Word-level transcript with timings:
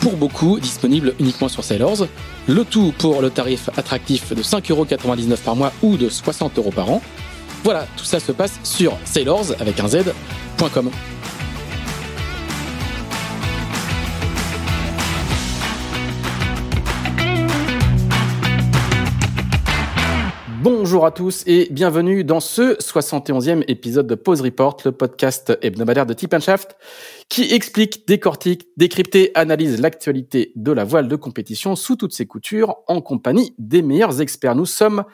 pour 0.00 0.16
beaucoup 0.16 0.58
disponible 0.58 1.14
uniquement 1.20 1.48
sur 1.48 1.62
Sailors. 1.62 2.06
Le 2.48 2.64
tout 2.64 2.92
pour 2.98 3.22
le 3.22 3.30
tarif 3.30 3.70
attractif 3.76 4.32
de 4.34 4.42
5,99€ 4.42 5.36
par 5.38 5.56
mois 5.56 5.72
ou 5.82 5.96
de 5.96 6.08
60€ 6.08 6.72
par 6.72 6.90
an. 6.90 7.02
Voilà, 7.62 7.86
tout 7.96 8.04
ça 8.04 8.20
se 8.20 8.32
passe 8.32 8.58
sur 8.64 8.96
sailors 9.04 9.52
avec 9.60 9.78
un 9.80 9.88
z.com. 9.88 10.90
Bonjour 20.62 21.06
à 21.06 21.10
tous 21.10 21.42
et 21.46 21.68
bienvenue 21.70 22.22
dans 22.22 22.40
ce 22.40 22.76
71e 22.76 23.64
épisode 23.66 24.06
de 24.06 24.14
Pause 24.14 24.42
Report, 24.42 24.76
le 24.84 24.92
podcast 24.92 25.56
hebdomadaire 25.62 26.04
de 26.04 26.12
Tip 26.12 26.38
Shaft 26.38 26.76
qui 27.30 27.54
explique, 27.54 28.06
décortique, 28.06 28.68
décrypte 28.76 29.16
analyse 29.34 29.80
l'actualité 29.80 30.52
de 30.56 30.70
la 30.70 30.84
voile 30.84 31.08
de 31.08 31.16
compétition 31.16 31.76
sous 31.76 31.96
toutes 31.96 32.12
ses 32.12 32.26
coutures 32.26 32.76
en 32.88 33.00
compagnie 33.00 33.54
des 33.56 33.80
meilleurs 33.80 34.20
experts. 34.20 34.54
Nous 34.54 34.66
sommes 34.66 35.04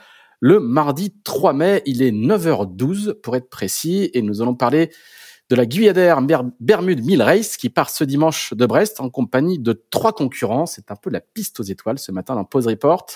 le 0.41 0.58
mardi 0.58 1.14
3 1.22 1.53
mai, 1.53 1.83
il 1.86 2.03
est 2.03 2.10
9h12 2.10 3.14
pour 3.20 3.36
être 3.36 3.48
précis 3.48 4.10
et 4.14 4.22
nous 4.22 4.42
allons 4.42 4.56
parler 4.56 4.91
de 5.48 5.55
la 5.55 5.64
Guyadère 5.64 6.22
Bermude 6.58 7.05
1000 7.05 7.22
Race 7.22 7.56
qui 7.56 7.70
part 7.70 7.91
ce 7.91 8.03
dimanche 8.03 8.53
de 8.53 8.66
Brest 8.66 9.00
en 9.00 9.10
compagnie 9.10 9.60
de 9.60 9.81
trois 9.91 10.12
concurrents. 10.12 10.66
C'est 10.66 10.91
un 10.91 10.97
peu 10.97 11.08
la 11.08 11.20
piste 11.20 11.60
aux 11.60 11.64
étoiles 11.64 12.00
ce 12.00 12.10
matin 12.10 12.34
dans 12.34 12.44
Pause 12.44 12.66
Report. 12.66 13.06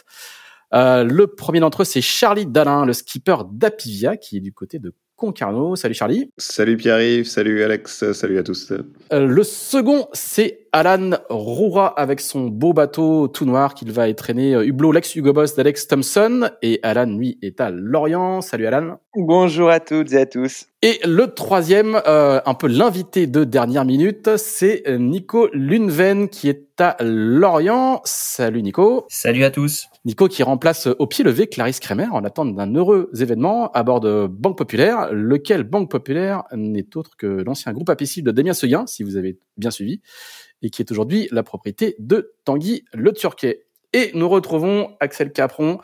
Euh, 0.74 1.04
le 1.04 1.26
premier 1.26 1.60
d'entre 1.60 1.82
eux, 1.82 1.84
c'est 1.84 2.00
Charlie 2.00 2.46
Dalin, 2.46 2.86
le 2.86 2.92
skipper 2.92 3.36
d'Apivia, 3.50 4.16
qui 4.16 4.36
est 4.36 4.40
du 4.40 4.52
côté 4.52 4.78
de 4.78 4.94
Concarneau. 5.16 5.76
Salut 5.76 5.94
Charlie. 5.94 6.30
Salut 6.38 6.76
Pierre-Yves, 6.76 7.26
salut 7.26 7.62
Alex, 7.62 8.12
salut 8.12 8.38
à 8.38 8.42
tous. 8.42 8.72
Euh, 9.12 9.26
le 9.26 9.42
second, 9.42 10.08
c'est 10.12 10.68
Alan 10.72 11.10
Roura 11.28 11.88
avec 11.88 12.20
son 12.20 12.46
beau 12.46 12.72
bateau 12.72 13.26
tout 13.26 13.44
noir 13.44 13.74
qu'il 13.74 13.90
va 13.90 14.08
étraîner 14.08 14.54
euh, 14.54 14.64
Hublot, 14.64 14.92
l'ex-Hugo 14.92 15.32
Boss 15.32 15.56
d'Alex 15.56 15.88
Thompson. 15.88 16.50
Et 16.62 16.78
Alan, 16.82 17.06
lui, 17.06 17.38
est 17.42 17.60
à 17.60 17.70
Lorient. 17.70 18.40
Salut 18.40 18.66
Alan. 18.66 18.98
Bonjour 19.16 19.68
à 19.68 19.80
toutes 19.80 20.12
et 20.12 20.18
à 20.18 20.26
tous. 20.26 20.66
Et 20.82 21.00
le 21.04 21.34
troisième, 21.34 22.00
euh, 22.06 22.40
un 22.46 22.54
peu 22.54 22.68
l'invité 22.68 23.26
de 23.26 23.42
dernière 23.42 23.84
minute, 23.84 24.36
c'est 24.36 24.84
Nico 24.98 25.48
Lunven 25.52 26.28
qui 26.28 26.48
est 26.48 26.80
à 26.80 26.96
Lorient. 27.00 28.00
Salut 28.04 28.62
Nico. 28.62 29.06
Salut 29.08 29.44
à 29.44 29.50
tous. 29.50 29.88
Nico 30.04 30.28
qui 30.28 30.42
remplace 30.42 30.88
au 30.98 31.06
pied 31.06 31.24
levé 31.24 31.48
Clarisse 31.48 31.80
Kremer 31.80 32.06
en 32.12 32.24
attente 32.24 32.54
d'un 32.54 32.74
heureux 32.74 33.10
événement 33.18 33.70
à 33.72 33.82
bord 33.82 34.00
de 34.00 34.26
Banque 34.26 34.56
Populaire, 34.56 35.12
lequel 35.12 35.64
Banque 35.64 35.90
Populaire 35.90 36.44
n'est 36.54 36.96
autre 36.96 37.16
que 37.18 37.26
l'ancien 37.26 37.72
groupe 37.72 37.90
apicile 37.90 38.24
de 38.24 38.30
Damien 38.30 38.54
Seguin, 38.54 38.86
si 38.86 39.02
vous 39.02 39.16
avez 39.16 39.38
bien 39.58 39.70
suivi 39.70 40.00
et 40.62 40.70
qui 40.70 40.82
est 40.82 40.90
aujourd'hui 40.90 41.28
la 41.30 41.42
propriété 41.42 41.96
de 41.98 42.34
Tanguy 42.44 42.84
Le 42.92 43.12
Turquet. 43.12 43.66
Et 43.92 44.10
nous 44.14 44.28
retrouvons 44.28 44.96
Axel 45.00 45.32
Capron, 45.32 45.80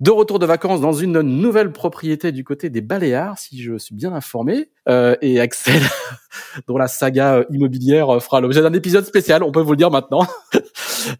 de 0.00 0.10
retour 0.10 0.38
de 0.38 0.46
vacances 0.46 0.80
dans 0.80 0.92
une 0.92 1.20
nouvelle 1.20 1.70
propriété 1.70 2.32
du 2.32 2.42
côté 2.42 2.68
des 2.68 2.80
Baléares, 2.80 3.38
si 3.38 3.62
je 3.62 3.78
suis 3.78 3.94
bien 3.94 4.12
informé. 4.12 4.70
Euh, 4.88 5.16
et 5.22 5.40
Axel, 5.40 5.82
dont 6.66 6.76
la 6.76 6.88
saga 6.88 7.36
euh, 7.36 7.44
immobilière 7.50 8.16
euh, 8.16 8.20
fera 8.20 8.40
l'objet 8.40 8.60
d'un 8.60 8.72
épisode 8.72 9.06
spécial, 9.06 9.42
on 9.42 9.52
peut 9.52 9.60
vous 9.60 9.70
le 9.70 9.76
dire 9.76 9.90
maintenant. 9.90 10.26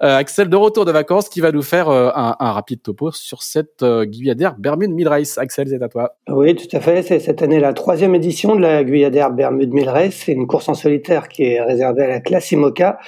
Euh, 0.02 0.16
Axel, 0.16 0.48
de 0.48 0.56
retour 0.56 0.84
de 0.84 0.92
vacances, 0.92 1.28
qui 1.28 1.40
va 1.40 1.52
nous 1.52 1.62
faire 1.62 1.88
un, 1.88 2.36
un, 2.38 2.52
rapide 2.52 2.82
topo 2.82 3.10
sur 3.10 3.42
cette 3.42 3.82
euh, 3.82 4.04
Guyadère 4.04 4.56
Bermude 4.58 4.90
Mid 4.90 5.06
Race. 5.06 5.38
Axel, 5.38 5.68
c'est 5.68 5.82
à 5.82 5.88
toi. 5.88 6.16
Oui, 6.28 6.54
tout 6.54 6.74
à 6.76 6.80
fait. 6.80 7.02
C'est 7.02 7.18
cette 7.18 7.42
année 7.42 7.60
la 7.60 7.72
troisième 7.72 8.14
édition 8.14 8.56
de 8.56 8.60
la 8.60 8.84
Guyadère 8.84 9.30
Bermude 9.30 9.72
Mid 9.72 9.88
Race. 9.88 10.14
C'est 10.24 10.32
une 10.32 10.46
course 10.46 10.68
en 10.68 10.74
solitaire 10.74 11.28
qui 11.28 11.44
est 11.44 11.60
réservée 11.60 12.04
à 12.04 12.08
la 12.08 12.20
classe 12.20 12.50
IMOCA 12.52 12.98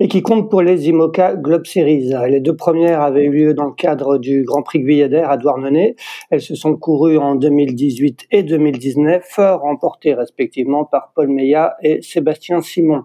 et 0.00 0.08
qui 0.08 0.22
compte 0.22 0.50
pour 0.50 0.62
les 0.62 0.88
IMOCA 0.88 1.36
Globe 1.36 1.66
Series. 1.66 2.12
Les 2.28 2.40
deux 2.40 2.56
premières 2.56 3.00
avaient 3.00 3.24
eu 3.24 3.30
lieu 3.30 3.54
dans 3.54 3.66
le 3.66 3.74
cadre 3.74 4.18
du 4.18 4.44
Grand 4.44 4.62
Prix 4.62 4.80
Guyadère 4.80 5.30
à 5.30 5.36
Douarnenez. 5.36 5.96
Elles 6.30 6.42
se 6.42 6.54
sont 6.54 6.76
courues 6.76 7.18
en 7.18 7.34
2018 7.34 8.26
et 8.30 8.42
2019, 8.42 9.24
remportées 9.36 10.14
respectivement 10.14 10.84
par 10.84 11.12
Paul 11.14 11.28
Meillat 11.28 11.76
et 11.82 12.02
Sébastien 12.02 12.60
Simon. 12.60 13.04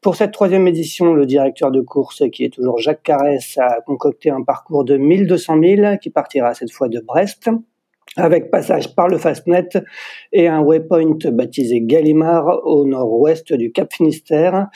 Pour 0.00 0.14
cette 0.14 0.30
troisième 0.30 0.68
édition, 0.68 1.12
le 1.12 1.26
directeur 1.26 1.72
de 1.72 1.80
course, 1.80 2.22
qui 2.30 2.44
est 2.44 2.50
toujours 2.50 2.78
Jacques 2.78 3.02
Carès, 3.02 3.58
a 3.58 3.80
concocté 3.80 4.30
un 4.30 4.42
parcours 4.42 4.84
de 4.84 4.96
1200 4.96 5.60
000 5.60 5.96
qui 6.00 6.10
partira 6.10 6.54
cette 6.54 6.70
fois 6.70 6.88
de 6.88 7.00
Brest 7.00 7.50
avec 8.16 8.50
passage 8.50 8.94
par 8.94 9.08
le 9.08 9.18
Fastnet 9.18 9.68
et 10.32 10.48
un 10.48 10.60
waypoint 10.60 11.18
baptisé 11.32 11.80
Gallimard 11.82 12.64
au 12.64 12.84
nord-ouest 12.84 13.52
du 13.52 13.70
Cap 13.70 13.92
Finistère. 13.92 14.68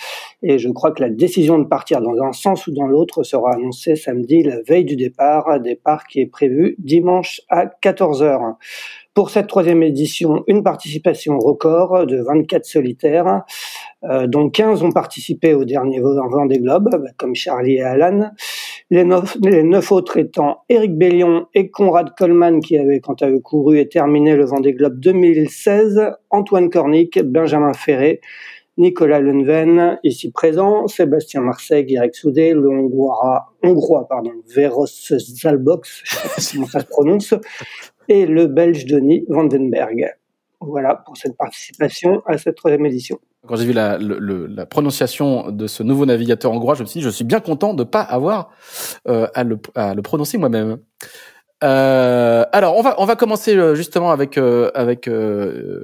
Et 0.43 0.59
je 0.59 0.69
crois 0.69 0.93
que 0.93 1.03
la 1.03 1.11
décision 1.11 1.59
de 1.59 1.65
partir 1.65 2.01
dans 2.01 2.21
un 2.23 2.33
sens 2.33 2.67
ou 2.67 2.73
dans 2.73 2.87
l'autre 2.87 3.23
sera 3.23 3.55
annoncée 3.55 3.97
samedi, 3.97 4.43
la 4.43 4.61
veille 4.63 4.85
du 4.85 4.97
départ, 4.97 5.61
départ 5.61 6.07
qui 6.07 6.21
est 6.21 6.27
prévu 6.27 6.77
dimanche 6.79 7.41
à 7.49 7.67
14h. 7.67 8.57
Pour 9.15 9.29
cette 9.29 9.47
troisième 9.47 9.83
édition, 9.83 10.43
une 10.47 10.63
participation 10.63 11.39
record 11.39 12.07
de 12.07 12.23
24 12.23 12.65
solitaires, 12.65 13.43
dont 14.27 14.51
15 14.51 14.83
ont 14.83 14.93
participé 14.93 15.55
au 15.55 15.65
dernier 15.65 16.01
Vendée 16.01 16.59
Globe, 16.59 16.91
comme 17.17 17.35
Charlie 17.35 17.77
et 17.77 17.83
Alan. 17.83 18.31
Les 18.91 19.05
neuf, 19.05 19.37
les 19.43 19.63
neuf 19.63 19.91
autres 19.91 20.19
étant 20.19 20.65
Eric 20.69 20.99
Bellion 20.99 21.47
et 21.55 21.71
Conrad 21.71 22.15
Coleman, 22.17 22.61
qui 22.61 22.77
avaient 22.77 23.01
quant 23.01 23.17
à 23.21 23.31
eux 23.31 23.39
couru 23.39 23.79
et 23.79 23.89
terminé 23.89 24.37
le 24.37 24.45
Vendée 24.45 24.75
Globe 24.75 24.99
2016, 25.01 26.13
Antoine 26.31 26.69
Cornic, 26.69 27.19
Benjamin 27.23 27.73
Ferré, 27.73 28.21
Nicolas 28.79 29.21
Lenven, 29.21 29.99
ici 30.03 30.31
présent, 30.31 30.87
Sébastien 30.89 31.43
Marseille, 31.43 31.87
Eric 31.89 32.15
Soudé, 32.15 32.53
le 32.55 32.69
Hongrois, 32.69 33.55
Hongrois 33.63 34.07
pardon, 34.09 34.33
Veros 34.55 34.87
Zalbox, 34.87 36.03
je 36.05 36.11
sais 36.11 36.23
pas 36.23 36.29
comment 36.53 36.67
ça 36.67 36.81
se 36.81 36.87
prononce, 36.87 37.35
et 38.09 38.27
le 38.27 38.47
Belge 38.47 38.87
Denis 38.87 39.25
Vandenberg. 39.29 40.17
Voilà 40.67 40.95
pour 40.95 41.17
cette 41.17 41.37
participation 41.37 42.23
à 42.27 42.39
cette 42.39 42.57
troisième 42.57 42.87
édition. 42.87 43.19
Quand 43.47 43.57
j'ai 43.57 43.67
vu 43.67 43.73
la, 43.73 43.99
prononciation 44.67 45.51
de 45.51 45.67
ce 45.67 45.83
nouveau 45.83 46.07
navigateur 46.07 46.53
hongrois, 46.53 46.75
je 46.75 46.83
me 46.83 46.87
suis 46.87 47.01
dit, 47.01 47.05
je 47.05 47.11
suis 47.11 47.25
bien 47.25 47.41
content 47.41 47.75
de 47.75 47.83
ne 47.83 47.89
pas 47.89 48.03
avoir 48.03 48.51
euh, 49.09 49.27
à, 49.35 49.43
le, 49.43 49.57
prononcer 50.03 50.39
moi-même. 50.39 50.79
Euh, 51.65 52.45
alors, 52.53 52.77
on 52.77 52.83
va, 52.83 52.95
on 52.99 53.05
va 53.05 53.17
commencer 53.17 53.57
euh, 53.57 53.75
justement 53.75 54.11
avec, 54.13 54.39
euh, 54.39 54.71
avec 54.75 55.09
euh, 55.09 55.83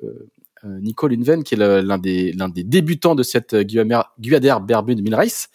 euh, 0.64 0.78
Nico 0.80 1.08
Lunven, 1.08 1.42
qui 1.42 1.54
est 1.54 1.58
l'un 1.58 1.98
des, 1.98 2.32
des 2.54 2.64
débutants 2.64 3.14
de 3.14 3.22
cette 3.22 3.56
Guyader 3.56 4.54
Bermude 4.62 5.02
Mill 5.02 5.14
Race. 5.14 5.48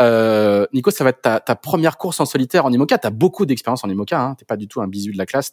Euh, 0.00 0.66
Nico, 0.72 0.90
ça 0.90 1.04
va 1.04 1.10
être 1.10 1.20
ta, 1.20 1.56
première 1.56 1.96
course 1.98 2.20
en 2.20 2.26
solitaire 2.26 2.66
en 2.66 2.72
IMOCA. 2.72 2.98
Tu 2.98 3.06
as 3.06 3.10
beaucoup 3.10 3.46
d'expérience 3.46 3.84
en 3.84 3.88
IMOCA. 3.88 4.20
Hein. 4.20 4.34
Tu 4.38 4.44
pas 4.44 4.56
du 4.56 4.66
tout 4.66 4.80
un 4.80 4.88
bisu 4.88 5.12
de 5.12 5.18
la 5.18 5.26
classe. 5.26 5.52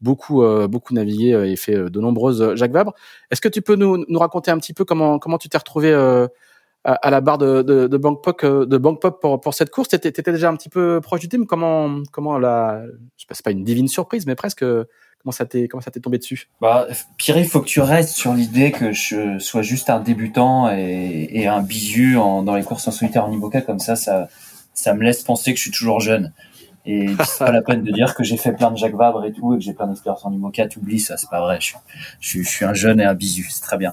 Beaucoup, 0.00 0.42
euh, 0.42 0.68
beaucoup 0.68 0.94
navigué 0.94 1.32
euh, 1.32 1.50
et 1.50 1.56
fait 1.56 1.74
euh, 1.74 1.90
de 1.90 2.00
nombreuses 2.00 2.54
Jacques 2.54 2.72
Vabre. 2.72 2.94
Est-ce 3.30 3.40
que 3.40 3.48
tu 3.48 3.62
peux 3.62 3.74
nous, 3.76 4.04
nous 4.08 4.18
raconter 4.18 4.50
un 4.50 4.58
petit 4.58 4.74
peu 4.74 4.84
comment, 4.84 5.18
comment 5.18 5.38
tu 5.38 5.48
t'es 5.48 5.58
retrouvé 5.58 5.92
à, 5.92 6.28
à, 6.84 7.10
la 7.10 7.20
barre 7.20 7.38
de, 7.38 7.62
de, 7.62 7.86
de 7.86 7.96
Bangkok, 7.96 8.44
de 8.44 8.78
Bangkok 8.78 9.20
pour, 9.20 9.40
pour 9.40 9.54
cette 9.54 9.70
course? 9.70 9.88
Tu 9.88 9.96
étais, 9.96 10.22
déjà 10.32 10.48
un 10.48 10.56
petit 10.56 10.68
peu 10.68 11.00
proche 11.02 11.20
du 11.20 11.28
team 11.28 11.46
Comment, 11.46 12.02
comment 12.12 12.38
la, 12.38 12.82
je 13.16 13.22
sais 13.22 13.26
pas, 13.28 13.34
pas 13.44 13.50
une 13.50 13.64
divine 13.64 13.88
surprise, 13.88 14.26
mais 14.26 14.34
presque 14.34 14.64
Comment 15.24 15.32
ça 15.32 15.46
t'est 15.46 15.66
comment 15.66 15.80
ça 15.80 15.90
t'est 15.90 15.98
tombé 15.98 16.18
dessus? 16.18 16.48
Bah 16.60 16.86
Pierre, 17.16 17.38
il 17.38 17.44
faut 17.44 17.60
que 17.60 17.66
tu 17.66 17.80
restes 17.80 18.14
sur 18.14 18.34
l'idée 18.34 18.70
que 18.70 18.92
je 18.92 19.40
sois 19.40 19.62
juste 19.62 19.90
un 19.90 19.98
débutant 19.98 20.70
et, 20.70 21.28
et 21.32 21.48
un 21.48 21.60
bisu 21.60 22.16
en, 22.16 22.44
dans 22.44 22.54
les 22.54 22.62
courses 22.62 22.86
en 22.86 22.92
solitaire 22.92 23.24
en 23.24 23.32
IMOCA 23.32 23.62
comme 23.62 23.80
ça 23.80 23.96
ça 23.96 24.28
ça 24.74 24.94
me 24.94 25.02
laisse 25.02 25.24
penser 25.24 25.50
que 25.50 25.56
je 25.56 25.62
suis 25.62 25.70
toujours 25.72 25.98
jeune. 25.98 26.32
Et 26.90 27.06
c'est 27.22 27.44
pas 27.44 27.52
la 27.52 27.60
peine 27.60 27.82
de 27.82 27.92
dire 27.92 28.14
que 28.14 28.24
j'ai 28.24 28.38
fait 28.38 28.52
plein 28.52 28.70
de 28.70 28.78
Jacques 28.78 28.94
Vabre 28.94 29.22
et 29.26 29.32
tout, 29.32 29.52
et 29.52 29.58
que 29.58 29.62
j'ai 29.62 29.74
plein 29.74 29.86
d'expérience 29.88 30.24
en 30.24 30.32
IMOCA. 30.32 30.68
T'oublies 30.68 31.00
ça, 31.00 31.18
c'est 31.18 31.28
pas 31.28 31.42
vrai. 31.42 31.58
Je, 32.18 32.40
suis 32.42 32.64
un 32.64 32.72
jeune 32.72 32.98
et 32.98 33.04
un 33.04 33.12
bisu, 33.12 33.46
c'est 33.50 33.60
très 33.60 33.76
bien. 33.76 33.92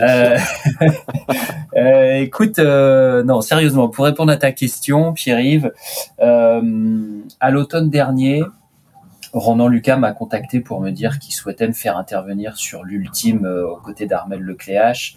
Euh, 0.00 0.38
euh, 1.76 2.18
écoute, 2.18 2.60
euh, 2.60 3.24
non, 3.24 3.40
sérieusement, 3.40 3.88
pour 3.88 4.04
répondre 4.04 4.30
à 4.30 4.36
ta 4.36 4.52
question, 4.52 5.12
Pierre-Yves, 5.12 5.72
euh, 6.20 7.20
à 7.40 7.50
l'automne 7.50 7.90
dernier, 7.90 8.44
Ronan 9.32 9.66
Lucas 9.66 9.96
m'a 9.96 10.12
contacté 10.12 10.60
pour 10.60 10.80
me 10.80 10.92
dire 10.92 11.18
qu'il 11.18 11.34
souhaitait 11.34 11.66
me 11.66 11.72
faire 11.72 11.96
intervenir 11.96 12.56
sur 12.56 12.84
l'ultime 12.84 13.44
aux 13.44 13.80
côtés 13.80 14.06
d'Armel 14.06 14.40
Lecléache 14.40 15.16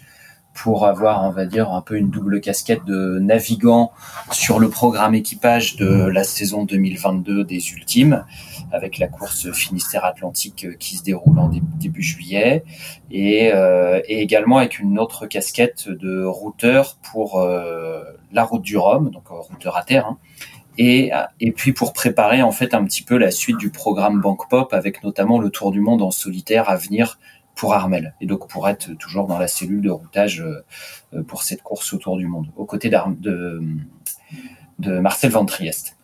pour 0.54 0.86
avoir, 0.86 1.24
on 1.24 1.30
va 1.30 1.46
dire, 1.46 1.72
un 1.72 1.80
peu 1.80 1.96
une 1.96 2.10
double 2.10 2.40
casquette 2.40 2.84
de 2.84 3.18
navigant 3.18 3.92
sur 4.32 4.58
le 4.58 4.68
programme 4.68 5.14
équipage 5.14 5.76
de 5.76 6.06
la 6.06 6.24
saison 6.24 6.64
2022 6.64 7.44
des 7.44 7.72
Ultimes, 7.72 8.24
avec 8.72 8.98
la 8.98 9.08
course 9.08 9.50
Finistère 9.52 10.04
Atlantique 10.04 10.66
qui 10.78 10.96
se 10.96 11.02
déroule 11.02 11.38
en 11.38 11.50
début 11.78 12.02
juillet, 12.02 12.64
et, 13.10 13.52
euh, 13.54 14.00
et, 14.06 14.20
également 14.20 14.58
avec 14.58 14.78
une 14.78 14.98
autre 14.98 15.26
casquette 15.26 15.88
de 15.88 16.24
routeur 16.24 16.96
pour 17.10 17.40
euh, 17.40 18.02
la 18.32 18.44
route 18.44 18.62
du 18.62 18.76
Rhum, 18.76 19.10
donc 19.10 19.24
euh, 19.30 19.34
routeur 19.34 19.76
à 19.76 19.82
terre, 19.82 20.06
hein, 20.06 20.18
et, 20.78 21.10
et 21.40 21.52
puis 21.52 21.72
pour 21.72 21.92
préparer 21.92 22.42
en 22.42 22.52
fait 22.52 22.74
un 22.74 22.84
petit 22.84 23.02
peu 23.02 23.18
la 23.18 23.30
suite 23.30 23.58
du 23.58 23.70
programme 23.70 24.20
Bank 24.20 24.48
Pop, 24.48 24.72
avec 24.72 25.02
notamment 25.04 25.38
le 25.38 25.50
Tour 25.50 25.72
du 25.72 25.80
Monde 25.80 26.00
en 26.00 26.10
solitaire 26.10 26.70
à 26.70 26.76
venir 26.76 27.18
pour 27.60 27.74
Armel 27.74 28.14
et 28.22 28.26
donc 28.26 28.48
pour 28.48 28.70
être 28.70 28.94
toujours 28.94 29.26
dans 29.26 29.38
la 29.38 29.46
cellule 29.46 29.82
de 29.82 29.90
routage 29.90 30.40
euh, 30.40 31.22
pour 31.24 31.42
cette 31.42 31.62
course 31.62 31.92
autour 31.92 32.16
du 32.16 32.26
monde 32.26 32.46
aux 32.56 32.64
côtés 32.64 32.88
de, 32.88 33.60
Marcel 34.78 35.30
Van 35.30 35.44
Trieste. 35.44 35.98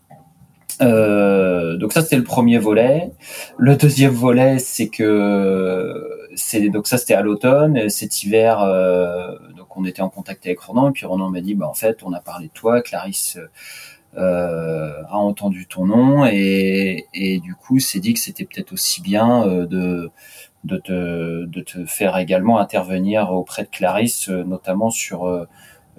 Euh, 0.83 1.79
donc 1.79 1.95
ça 1.95 2.03
c'était 2.03 2.19
le 2.19 2.25
premier 2.25 2.59
volet. 2.59 3.11
Le 3.57 3.75
deuxième 3.75 4.13
volet 4.13 4.59
c'est 4.59 4.89
que 4.89 6.29
c'est 6.35 6.69
donc 6.69 6.87
ça 6.89 6.99
c'était 6.99 7.15
à 7.15 7.23
l'automne. 7.23 7.89
Cet 7.89 8.23
hiver 8.23 8.61
euh, 8.61 9.39
donc 9.57 9.75
on 9.79 9.87
était 9.87 10.03
en 10.03 10.11
contact 10.11 10.45
avec 10.45 10.61
Ronan 10.61 10.91
et 10.91 10.93
puis 10.93 11.07
Ronan 11.07 11.31
m'a 11.31 11.41
dit 11.41 11.55
bah 11.55 11.67
en 11.67 11.75
fait 11.75 12.03
on 12.03 12.13
a 12.13 12.21
parlé 12.21 12.49
de 12.49 12.53
toi, 12.53 12.83
Clarisse 12.83 13.39
euh, 14.19 15.03
a 15.11 15.17
entendu 15.17 15.67
ton 15.67 15.85
nom 15.85 16.25
et, 16.25 17.07
et 17.13 17.39
du 17.39 17.55
coup 17.55 17.81
c'est 17.81 17.99
dit 18.01 18.15
que 18.15 18.21
c'était 18.21 18.47
peut-être 18.47 18.73
aussi 18.73 19.03
bien 19.03 19.47
euh, 19.47 19.67
de 19.67 20.11
de 20.67 20.79
te, 20.79 21.45
de 21.45 21.61
te 21.61 21.87
faire 21.87 22.17
également 22.19 22.59
intervenir 22.59 23.31
auprès 23.31 23.63
de 23.63 23.69
Clarisse, 23.69 24.29
euh, 24.29 24.45
notamment 24.45 24.91
sur 24.91 25.27
euh, 25.27 25.47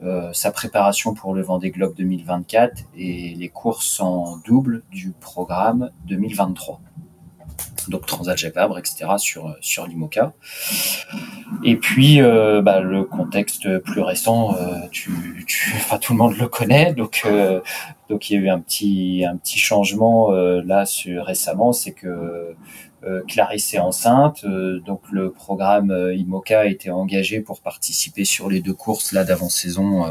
euh, 0.03 0.31
sa 0.33 0.51
préparation 0.51 1.13
pour 1.13 1.33
le 1.33 1.41
Vendée 1.41 1.71
Globe 1.71 1.95
2024 1.95 2.83
et 2.95 3.33
les 3.35 3.49
courses 3.49 3.99
en 3.99 4.37
double 4.45 4.83
du 4.91 5.13
programme 5.19 5.91
2023 6.05 6.81
donc 7.87 8.05
Transat 8.05 8.37
Jacques 8.37 8.57
etc. 8.77 9.11
sur 9.17 9.55
sur 9.61 9.87
l'IMOCA. 9.87 10.33
Et 11.63 11.77
puis 11.77 12.19
bah, 12.19 12.81
le 12.81 13.05
contexte 13.05 13.79
plus 13.79 14.01
récent, 14.01 14.57
tu, 14.91 15.09
enfin 15.75 15.97
tout 15.97 16.11
le 16.11 16.17
monde 16.17 16.37
le 16.37 16.49
connaît, 16.49 16.93
donc 16.93 17.25
donc 18.09 18.29
il 18.29 18.33
y 18.33 18.37
a 18.37 18.41
eu 18.41 18.49
un 18.49 18.59
petit 18.59 19.23
un 19.25 19.37
petit 19.37 19.57
changement 19.57 20.31
là 20.31 20.85
sur, 20.85 21.23
récemment, 21.23 21.71
c'est 21.71 21.93
que 21.93 22.55
euh, 23.03 23.21
Clarisse 23.27 23.73
est 23.73 23.79
enceinte, 23.79 24.43
euh, 24.43 24.79
donc 24.79 25.01
le 25.11 25.31
programme 25.31 25.91
euh, 25.91 26.15
IMOCA 26.15 26.61
a 26.61 26.65
été 26.65 26.89
engagé 26.89 27.41
pour 27.41 27.61
participer 27.61 28.25
sur 28.25 28.49
les 28.49 28.59
deux 28.59 28.73
courses 28.73 29.11
là 29.11 29.23
d'avant-saison. 29.23 30.05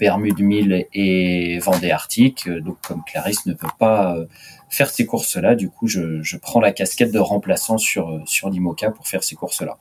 Bermude 0.00 0.40
1000 0.40 0.86
et 0.94 1.58
Vendée 1.58 1.90
Arctique. 1.90 2.48
Donc, 2.48 2.78
comme 2.88 3.02
Clarisse 3.04 3.44
ne 3.44 3.52
peut 3.52 3.68
pas 3.78 4.16
faire 4.70 4.88
ces 4.88 5.04
courses-là, 5.04 5.54
du 5.54 5.68
coup, 5.68 5.86
je, 5.86 6.22
je, 6.22 6.38
prends 6.38 6.60
la 6.60 6.72
casquette 6.72 7.12
de 7.12 7.18
remplaçant 7.18 7.76
sur, 7.76 8.22
sur 8.24 8.48
l'IMOCA 8.48 8.90
pour 8.90 9.06
faire 9.06 9.22
ces 9.22 9.34
courses-là. 9.34 9.76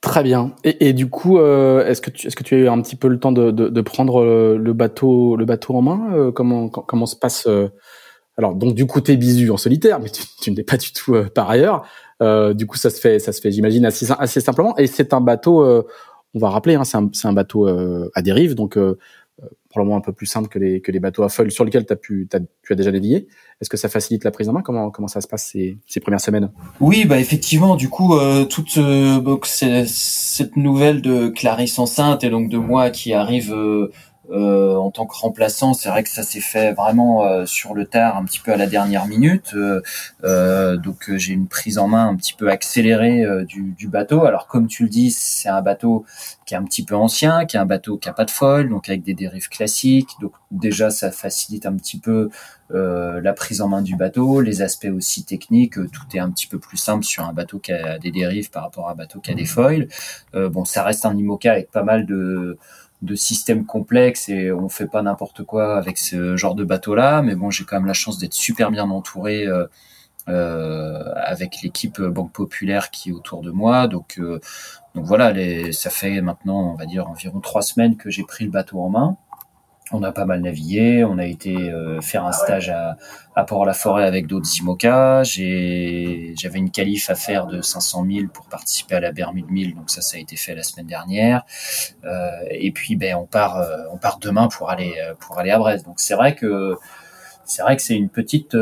Très 0.00 0.22
bien. 0.22 0.52
Et, 0.62 0.88
et 0.88 0.92
du 0.92 1.10
coup, 1.10 1.38
euh, 1.38 1.84
est-ce 1.84 2.00
que 2.00 2.10
tu 2.10 2.28
est-ce 2.28 2.36
que 2.36 2.44
tu 2.44 2.54
as 2.54 2.58
eu 2.58 2.68
un 2.68 2.80
petit 2.80 2.94
peu 2.94 3.08
le 3.08 3.18
temps 3.18 3.32
de, 3.32 3.50
de, 3.50 3.68
de 3.68 3.80
prendre 3.80 4.24
le 4.24 4.72
bateau 4.72 5.34
le 5.34 5.44
bateau 5.44 5.74
en 5.74 5.82
main? 5.82 6.30
Comment 6.32 6.68
comment 6.68 7.06
se 7.06 7.16
passe 7.16 7.48
alors 8.38 8.54
donc 8.54 8.74
du 8.74 8.86
coup 8.86 9.00
t'es 9.00 9.16
bisu 9.16 9.50
en 9.50 9.56
solitaire, 9.56 9.98
mais 10.00 10.08
tu, 10.08 10.22
tu 10.40 10.52
n'es 10.52 10.62
pas 10.62 10.76
du 10.76 10.92
tout 10.92 11.14
euh, 11.14 11.28
par 11.28 11.50
ailleurs. 11.50 11.84
Euh, 12.22 12.54
du 12.54 12.66
coup 12.66 12.76
ça 12.76 12.88
se 12.88 13.00
fait, 13.00 13.18
ça 13.18 13.32
se 13.32 13.40
fait, 13.40 13.50
j'imagine 13.50 13.84
assez, 13.84 14.06
assez 14.18 14.40
simplement. 14.40 14.76
Et 14.78 14.86
c'est 14.86 15.12
un 15.12 15.20
bateau, 15.20 15.62
euh, 15.62 15.84
on 16.34 16.38
va 16.38 16.48
rappeler, 16.48 16.76
hein, 16.76 16.84
c'est 16.84 16.96
un, 16.96 17.10
un, 17.24 17.32
bateau 17.32 17.68
euh, 17.68 18.10
à 18.14 18.22
dérive, 18.22 18.54
donc 18.54 18.76
euh, 18.76 18.96
probablement 19.68 19.96
un 19.96 20.00
peu 20.00 20.12
plus 20.12 20.26
simple 20.26 20.48
que 20.48 20.58
les 20.58 20.80
que 20.80 20.90
les 20.90 21.00
bateaux 21.00 21.24
à 21.24 21.28
foil 21.28 21.50
sur 21.50 21.64
lesquels 21.64 21.86
as 21.90 21.96
pu, 21.96 22.28
as, 22.32 22.38
tu 22.62 22.72
as 22.72 22.76
déjà 22.76 22.92
navigué. 22.92 23.26
Est-ce 23.60 23.70
que 23.70 23.76
ça 23.76 23.88
facilite 23.88 24.22
la 24.22 24.30
prise 24.30 24.48
en 24.48 24.52
main? 24.52 24.62
Comment 24.62 24.90
comment 24.90 25.08
ça 25.08 25.20
se 25.20 25.26
passe 25.26 25.44
ces, 25.44 25.78
ces 25.86 25.98
premières 25.98 26.20
semaines? 26.20 26.50
Oui, 26.80 27.04
bah 27.06 27.18
effectivement, 27.18 27.74
du 27.74 27.88
coup 27.88 28.16
toute 28.48 28.78
donc, 28.78 29.46
cette 29.46 30.56
nouvelle 30.56 31.02
de 31.02 31.28
Clarisse 31.28 31.78
enceinte 31.78 32.22
et 32.24 32.30
donc 32.30 32.48
de 32.48 32.58
moi 32.58 32.90
qui 32.90 33.12
arrive 33.12 33.52
euh, 33.52 33.90
en 34.36 34.90
tant 34.90 35.06
que 35.06 35.14
remplaçant, 35.14 35.74
c'est 35.74 35.88
vrai 35.88 36.02
que 36.02 36.08
ça 36.08 36.22
s'est 36.22 36.40
fait 36.40 36.72
vraiment 36.72 37.24
euh, 37.24 37.46
sur 37.46 37.74
le 37.74 37.86
tard, 37.86 38.16
un 38.16 38.24
petit 38.24 38.40
peu 38.40 38.52
à 38.52 38.56
la 38.56 38.66
dernière 38.66 39.06
minute. 39.06 39.54
Euh, 40.24 40.76
donc 40.76 41.10
j'ai 41.16 41.32
une 41.32 41.46
prise 41.46 41.78
en 41.78 41.88
main 41.88 42.08
un 42.08 42.16
petit 42.16 42.34
peu 42.34 42.50
accélérée 42.50 43.24
du, 43.46 43.74
du, 43.76 43.88
bateau. 43.88 44.24
Alors 44.24 44.46
comme 44.46 44.66
tu 44.66 44.84
le 44.84 44.88
dis, 44.88 45.10
c'est 45.10 45.48
un 45.48 45.62
bateau 45.62 46.04
qui 46.46 46.54
est 46.54 46.56
un 46.56 46.64
petit 46.64 46.84
peu 46.84 46.94
ancien, 46.94 47.46
qui 47.46 47.56
est 47.56 47.60
un 47.60 47.66
bateau 47.66 47.96
qui 47.98 48.08
a 48.08 48.12
pas 48.12 48.24
de 48.24 48.30
foil, 48.30 48.68
donc 48.68 48.88
avec 48.88 49.02
des 49.02 49.14
dérives 49.14 49.48
classiques. 49.48 50.10
Donc 50.20 50.32
déjà 50.50 50.90
ça 50.90 51.10
facilite 51.10 51.66
un 51.66 51.76
petit 51.76 51.98
peu 51.98 52.30
la 52.70 53.32
prise 53.32 53.62
en 53.62 53.68
main 53.68 53.80
du 53.80 53.96
bateau, 53.96 54.42
les 54.42 54.60
aspects 54.60 54.90
aussi 54.94 55.24
techniques. 55.24 55.74
tout 55.74 56.16
est 56.16 56.18
un 56.18 56.30
petit 56.30 56.46
peu 56.46 56.58
plus 56.58 56.76
simple 56.76 57.04
sur 57.04 57.24
un 57.24 57.32
bateau 57.32 57.58
qui 57.58 57.72
a 57.72 57.98
des 57.98 58.10
dérives 58.10 58.50
par 58.50 58.62
rapport 58.62 58.88
à 58.88 58.92
un 58.92 58.94
bateau 58.94 59.20
qui 59.20 59.30
a 59.30 59.34
des 59.34 59.46
foils. 59.46 59.88
bon, 60.34 60.64
ça 60.66 60.82
reste 60.82 61.06
un 61.06 61.16
IMOCA 61.16 61.52
avec 61.52 61.70
pas 61.70 61.82
mal 61.82 62.04
de 62.04 62.58
de 63.02 63.14
systèmes 63.14 63.64
complexes 63.64 64.28
et 64.28 64.50
on 64.50 64.68
fait 64.68 64.88
pas 64.88 65.02
n'importe 65.02 65.44
quoi 65.44 65.76
avec 65.76 65.98
ce 65.98 66.36
genre 66.36 66.54
de 66.54 66.64
bateau 66.64 66.94
là 66.96 67.22
mais 67.22 67.36
bon 67.36 67.50
j'ai 67.50 67.64
quand 67.64 67.76
même 67.76 67.86
la 67.86 67.92
chance 67.92 68.18
d'être 68.18 68.34
super 68.34 68.70
bien 68.70 68.90
entouré 68.90 69.46
euh, 69.46 69.66
euh, 70.28 71.12
avec 71.16 71.62
l'équipe 71.62 72.02
Banque 72.02 72.32
Populaire 72.32 72.90
qui 72.90 73.08
est 73.08 73.12
autour 73.12 73.40
de 73.40 73.50
moi. 73.50 73.88
Donc 73.88 74.18
euh, 74.18 74.40
donc 74.94 75.06
voilà 75.06 75.32
les, 75.32 75.72
ça 75.72 75.88
fait 75.90 76.20
maintenant 76.20 76.72
on 76.72 76.74
va 76.74 76.84
dire 76.84 77.08
environ 77.08 77.40
trois 77.40 77.62
semaines 77.62 77.96
que 77.96 78.10
j'ai 78.10 78.24
pris 78.24 78.44
le 78.44 78.50
bateau 78.50 78.80
en 78.80 78.90
main 78.90 79.16
on 79.92 80.02
a 80.02 80.12
pas 80.12 80.24
mal 80.24 80.40
navigué, 80.40 81.04
on 81.04 81.18
a 81.18 81.24
été 81.24 81.56
euh, 81.56 82.00
faire 82.00 82.24
un 82.24 82.32
stage 82.32 82.68
à, 82.68 82.96
à 83.34 83.44
Port-la-Forêt 83.44 84.04
avec 84.04 84.26
d'autres 84.26 84.48
IMOCA. 84.58 85.22
J'avais 85.24 86.58
une 86.58 86.70
qualif 86.70 87.10
à 87.10 87.14
faire 87.14 87.46
de 87.46 87.60
500 87.60 88.06
000 88.10 88.26
pour 88.32 88.46
participer 88.46 88.96
à 88.96 89.00
la 89.00 89.12
Bermude 89.12 89.50
1000, 89.50 89.74
donc 89.74 89.90
ça, 89.90 90.00
ça 90.02 90.16
a 90.16 90.20
été 90.20 90.36
fait 90.36 90.54
la 90.54 90.62
semaine 90.62 90.86
dernière. 90.86 91.44
Euh, 92.04 92.30
et 92.50 92.70
puis, 92.70 92.96
ben, 92.96 93.14
on 93.16 93.26
part, 93.26 93.58
euh, 93.58 93.78
on 93.92 93.96
part 93.96 94.18
demain 94.18 94.48
pour 94.48 94.70
aller, 94.70 94.94
pour 95.20 95.38
aller 95.38 95.50
à 95.50 95.58
Brest. 95.58 95.84
Donc 95.86 96.00
c'est 96.00 96.14
vrai 96.14 96.34
que 96.34 96.76
c'est 97.44 97.62
vrai 97.62 97.76
que 97.76 97.82
c'est 97.82 97.96
une 97.96 98.10
petite 98.10 98.54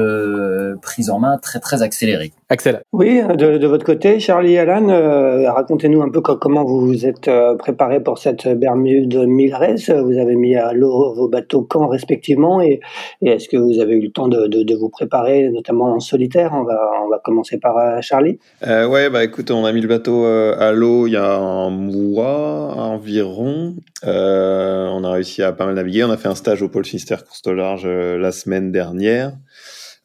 prise 0.81 1.11
en 1.11 1.19
main 1.19 1.39
très 1.39 1.59
très 1.59 1.83
accélérée. 1.83 2.33
Axel. 2.49 2.81
Oui, 2.93 3.21
de, 3.23 3.59
de 3.59 3.67
votre 3.67 3.85
côté, 3.85 4.21
Charlie 4.21 4.57
Alan, 4.57 4.89
euh, 4.89 5.51
racontez-nous 5.51 6.01
un 6.01 6.11
peu 6.11 6.21
comment 6.21 6.65
vous 6.65 6.87
vous 6.87 7.05
êtes 7.05 7.27
euh, 7.27 7.57
préparé 7.57 8.01
pour 8.01 8.19
cette 8.19 8.47
Bermude 8.47 9.17
1000 9.17 9.53
race. 9.53 9.91
Vous 9.91 10.17
avez 10.17 10.37
mis 10.37 10.55
à 10.55 10.73
l'eau 10.73 11.13
vos 11.13 11.29
bateaux 11.29 11.63
quand 11.63 11.89
respectivement 11.89 12.61
et, 12.61 12.79
et 13.21 13.31
est-ce 13.31 13.49
que 13.49 13.57
vous 13.57 13.81
avez 13.81 13.97
eu 13.97 14.03
le 14.03 14.13
temps 14.13 14.29
de, 14.29 14.47
de, 14.47 14.63
de, 14.63 14.75
vous 14.77 14.89
préparer, 14.89 15.49
notamment 15.49 15.87
en 15.87 15.99
solitaire? 15.99 16.53
On 16.55 16.63
va 16.63 16.89
on 17.05 17.09
va 17.09 17.19
commencer 17.19 17.59
par 17.59 17.79
euh, 17.79 17.99
Charlie. 18.01 18.39
Euh, 18.65 18.87
ouais, 18.87 19.11
bah 19.11 19.25
écoute, 19.25 19.51
on 19.51 19.65
a 19.65 19.73
mis 19.73 19.81
le 19.81 19.89
bateau 19.89 20.25
à 20.25 20.71
l'eau 20.71 21.09
il 21.09 21.15
y 21.15 21.17
a 21.17 21.35
un 21.39 21.71
mois 21.71 22.77
environ. 22.77 23.75
on 24.05 25.05
a 25.05 25.11
réussi 25.11 25.43
à 25.43 25.51
pas 25.51 25.67
mal 25.67 25.75
naviguer. 25.75 26.05
On 26.05 26.11
a 26.11 26.17
fait 26.17 26.29
un 26.29 26.37
stage 26.37 26.63
au 26.63 26.69
pôle 26.69 26.85
Finistère 26.85 27.25
course 27.25 27.43
au 27.45 27.55
large 27.55 27.89
la 27.89 28.31
semaine 28.31 28.71
dernière. 28.71 29.33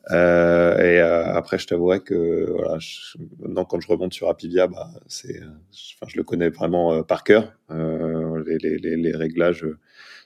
Euh, 0.10 0.78
et 0.78 1.00
euh, 1.00 1.26
après, 1.34 1.60
je 1.60 1.68
t'avouerais 1.68 2.00
que 2.00 2.50
voilà, 2.50 2.80
je, 2.80 3.18
maintenant 3.40 3.66
quand 3.66 3.80
je 3.80 3.88
remonte 3.88 4.14
sur 4.14 4.30
Apivia, 4.30 4.68
bah, 4.68 4.90
c'est, 5.08 5.40
enfin, 5.44 6.08
je 6.08 6.18
le 6.18 6.24
connais 6.24 6.50
vraiment 6.50 6.94
euh, 6.94 7.04
par 7.04 7.24
cœur, 7.24 7.54
euh, 7.70 8.44
les, 8.48 8.58
les, 8.58 8.96
les, 8.98 9.16
réglages, 9.16 9.66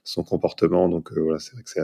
son 0.03 0.24
comportement. 0.24 0.88
Donc 0.88 1.12
voilà, 1.12 1.39
c'est 1.39 1.53
vrai 1.53 1.63
que 1.63 1.70
c'est, 1.70 1.82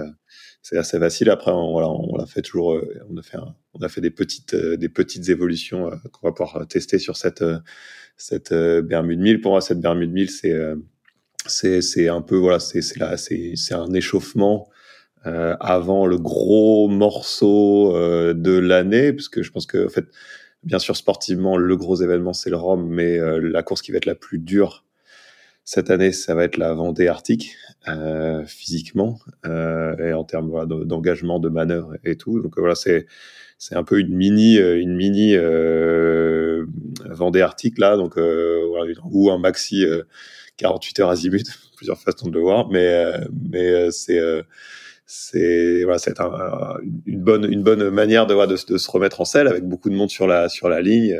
c'est 0.62 0.77
assez 0.77 1.00
facile. 1.00 1.29
Après, 1.29 1.51
on, 1.51 1.71
voilà, 1.74 1.89
on, 1.89 2.15
l'a 2.15 2.25
fait 2.25 2.41
toujours, 2.41 2.79
on 3.10 3.17
a 3.17 3.21
fait, 3.21 3.38
un, 3.38 3.55
on 3.74 3.81
a 3.81 3.89
fait 3.89 4.01
des 4.01 4.12
petites, 4.12 4.55
des 4.55 4.89
petites 4.89 5.27
évolutions 5.29 5.91
qu'on 6.12 6.27
va 6.27 6.33
pouvoir 6.33 6.65
tester 6.67 6.98
sur 6.98 7.17
cette, 7.17 7.43
cette 8.15 8.53
Bermude 8.53 9.19
1000. 9.19 9.41
Pour 9.41 9.51
moi, 9.51 9.62
cette 9.62 9.81
Bermude 9.81 10.13
1000, 10.13 10.29
c'est, 10.29 10.55
c'est, 11.45 11.81
c'est 11.81 12.07
un 12.07 12.21
peu 12.21 12.38
voilà, 12.38 12.60
c'est, 12.60 12.81
c'est 12.81 13.00
là, 13.00 13.17
c'est, 13.17 13.53
c'est 13.55 13.74
un 13.74 13.91
échauffement 13.93 14.70
euh, 15.25 15.55
avant 15.59 16.05
le 16.05 16.17
gros 16.17 16.87
morceau 16.87 17.95
euh, 17.95 18.33
de 18.33 18.57
l'année, 18.57 19.13
puisque 19.13 19.41
je 19.41 19.51
pense 19.51 19.65
que, 19.65 19.85
en 19.85 19.89
fait, 19.89 20.05
bien 20.63 20.79
sûr, 20.79 20.95
sportivement, 20.95 21.57
le 21.57 21.77
gros 21.77 21.95
événement, 21.95 22.33
c'est 22.33 22.49
le 22.49 22.57
Rome, 22.57 22.87
mais 22.89 23.17
euh, 23.19 23.39
la 23.39 23.63
course 23.63 23.81
qui 23.81 23.91
va 23.91 23.97
être 23.97 24.05
la 24.05 24.15
plus 24.15 24.39
dure, 24.39 24.83
cette 25.63 25.91
année, 25.91 26.11
ça 26.11 26.35
va 26.35 26.43
être 26.43 26.57
la 26.57 26.73
Vendée 26.73 27.07
Arctique, 27.07 27.55
euh, 27.87 28.43
physiquement, 28.45 29.19
euh, 29.45 29.95
et 29.97 30.13
en 30.13 30.23
termes 30.23 30.49
voilà, 30.49 30.65
d'engagement, 30.65 31.39
de 31.39 31.49
manœuvre 31.49 31.95
et 32.03 32.17
tout. 32.17 32.41
Donc 32.41 32.57
voilà, 32.57 32.75
c'est 32.75 33.05
c'est 33.57 33.75
un 33.75 33.83
peu 33.83 33.99
une 33.99 34.15
mini 34.15 34.57
une 34.57 34.95
mini 34.95 35.35
euh, 35.35 36.65
Vendée 37.05 37.41
Arctique 37.41 37.77
là, 37.77 37.95
donc 37.95 38.17
voilà, 38.17 38.91
ou 39.11 39.29
un 39.29 39.37
maxi 39.37 39.85
48 40.57 40.99
heures 40.99 41.09
azimut, 41.09 41.45
plusieurs 41.77 41.99
façons 41.99 42.27
de 42.27 42.33
le 42.33 42.41
voir, 42.41 42.69
mais 42.69 43.13
mais 43.51 43.91
c'est 43.91 44.19
c'est 45.13 45.83
voilà, 45.83 45.99
c'est 45.99 46.21
un, 46.21 46.31
une 47.05 47.21
bonne 47.21 47.43
une 47.51 47.63
bonne 47.63 47.89
manière 47.89 48.25
de, 48.27 48.45
de, 48.45 48.77
se 48.77 48.91
remettre 48.91 49.19
en 49.19 49.25
selle 49.25 49.47
avec 49.49 49.65
beaucoup 49.65 49.89
de 49.89 49.95
monde 49.95 50.09
sur 50.09 50.25
la 50.25 50.47
sur 50.47 50.69
la 50.69 50.81
ligne 50.81 51.19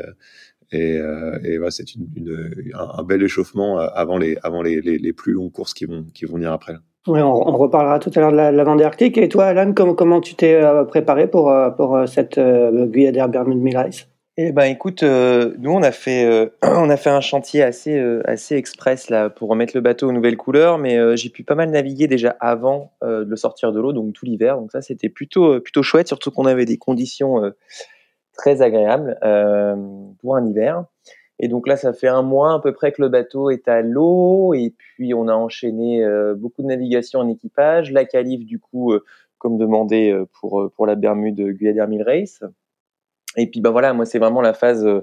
et, 0.72 0.96
euh, 0.96 1.38
et 1.44 1.58
voilà, 1.58 1.70
c'est 1.70 1.94
une, 1.94 2.08
une, 2.16 2.72
un, 2.74 3.02
bel 3.02 3.22
échauffement 3.22 3.78
euh, 3.78 3.86
avant 3.94 4.16
les 4.16 4.38
avant 4.42 4.62
les, 4.62 4.80
les, 4.80 5.12
plus 5.12 5.32
longues 5.32 5.52
courses 5.52 5.74
qui 5.74 5.84
vont 5.84 6.06
qui 6.14 6.24
vont 6.24 6.36
venir 6.36 6.52
après. 6.52 6.74
On, 7.06 7.18
on, 7.18 7.56
reparlera 7.58 7.98
tout 7.98 8.10
à 8.14 8.20
l'heure 8.20 8.32
de 8.32 8.36
la, 8.36 8.50
la, 8.50 8.64
Vendée 8.64 8.84
Arctique. 8.84 9.18
Et 9.18 9.28
toi, 9.28 9.46
Alan, 9.46 9.72
comment, 9.74 9.94
comment 9.94 10.20
tu 10.20 10.34
t'es 10.36 10.54
euh, 10.54 10.84
préparé 10.84 11.28
pour, 11.28 11.52
pour 11.76 12.04
cette 12.06 12.38
euh, 12.38 12.86
Guyadère 12.86 13.28
Bermude 13.28 13.60
eh 14.38 14.50
ben, 14.50 14.64
écoute, 14.64 15.02
euh, 15.02 15.54
nous 15.58 15.72
on 15.72 15.82
a 15.82 15.92
fait 15.92 16.24
euh, 16.24 16.46
on 16.62 16.88
a 16.88 16.96
fait 16.96 17.10
un 17.10 17.20
chantier 17.20 17.62
assez 17.62 17.98
euh, 17.98 18.22
assez 18.24 18.56
express 18.56 19.10
là 19.10 19.28
pour 19.28 19.50
remettre 19.50 19.76
le 19.76 19.82
bateau 19.82 20.08
aux 20.08 20.12
nouvelles 20.12 20.38
couleurs, 20.38 20.78
mais 20.78 21.16
j'ai 21.18 21.28
pu 21.28 21.44
pas 21.44 21.54
mal 21.54 21.70
naviguer 21.70 22.06
déjà 22.06 22.34
avant 22.40 22.92
de 23.02 23.26
le 23.28 23.36
sortir 23.36 23.72
de 23.72 23.80
l'eau, 23.80 23.92
donc 23.92 24.14
tout 24.14 24.24
l'hiver. 24.24 24.56
Donc 24.56 24.72
ça 24.72 24.80
c'était 24.80 25.10
plutôt 25.10 25.60
plutôt 25.60 25.82
chouette, 25.82 26.08
surtout 26.08 26.30
qu'on 26.30 26.46
avait 26.46 26.64
des 26.64 26.78
conditions 26.78 27.52
très 28.32 28.62
agréables 28.62 29.18
pour 30.20 30.36
un 30.36 30.46
hiver. 30.46 30.84
Et 31.38 31.48
donc 31.48 31.66
là, 31.66 31.76
ça 31.76 31.92
fait 31.92 32.08
un 32.08 32.22
mois 32.22 32.54
à 32.54 32.60
peu 32.60 32.72
près 32.72 32.92
que 32.92 33.02
le 33.02 33.08
bateau 33.08 33.50
est 33.50 33.68
à 33.68 33.82
l'eau, 33.82 34.54
et 34.54 34.70
puis 34.76 35.12
on 35.12 35.28
a 35.28 35.34
enchaîné 35.34 36.02
beaucoup 36.36 36.62
de 36.62 36.68
navigation 36.68 37.20
en 37.20 37.28
équipage, 37.28 37.92
la 37.92 38.06
calife 38.06 38.46
du 38.46 38.58
coup 38.58 38.94
comme 39.38 39.58
demandé 39.58 40.18
pour 40.40 40.70
pour 40.74 40.86
la 40.86 40.94
Bermude 40.94 41.40
Guyadère 41.40 41.88
Mill 41.88 42.02
Race. 42.02 42.42
Et 43.36 43.46
puis 43.48 43.60
bah 43.60 43.70
voilà, 43.70 43.92
moi 43.92 44.04
c'est 44.04 44.18
vraiment 44.18 44.42
la 44.42 44.52
phase 44.52 44.84
euh, 44.84 45.02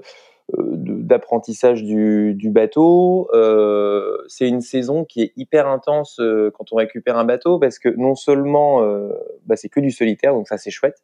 d'apprentissage 0.58 1.82
du, 1.82 2.34
du, 2.34 2.50
bateau. 2.50 3.28
Euh, 3.34 4.16
c'est 4.28 4.48
une 4.48 4.60
saison 4.60 5.04
qui 5.04 5.22
est 5.22 5.32
hyper 5.36 5.68
intense 5.68 6.18
euh, 6.20 6.50
quand 6.52 6.72
on 6.72 6.76
récupère 6.76 7.18
un 7.18 7.24
bateau 7.24 7.58
parce 7.58 7.78
que 7.78 7.88
non 7.88 8.14
seulement 8.14 8.82
euh, 8.82 9.12
bah, 9.46 9.56
c'est 9.56 9.68
que 9.68 9.80
du 9.80 9.90
solitaire, 9.90 10.32
donc 10.32 10.48
ça 10.48 10.58
c'est 10.58 10.70
chouette. 10.70 11.02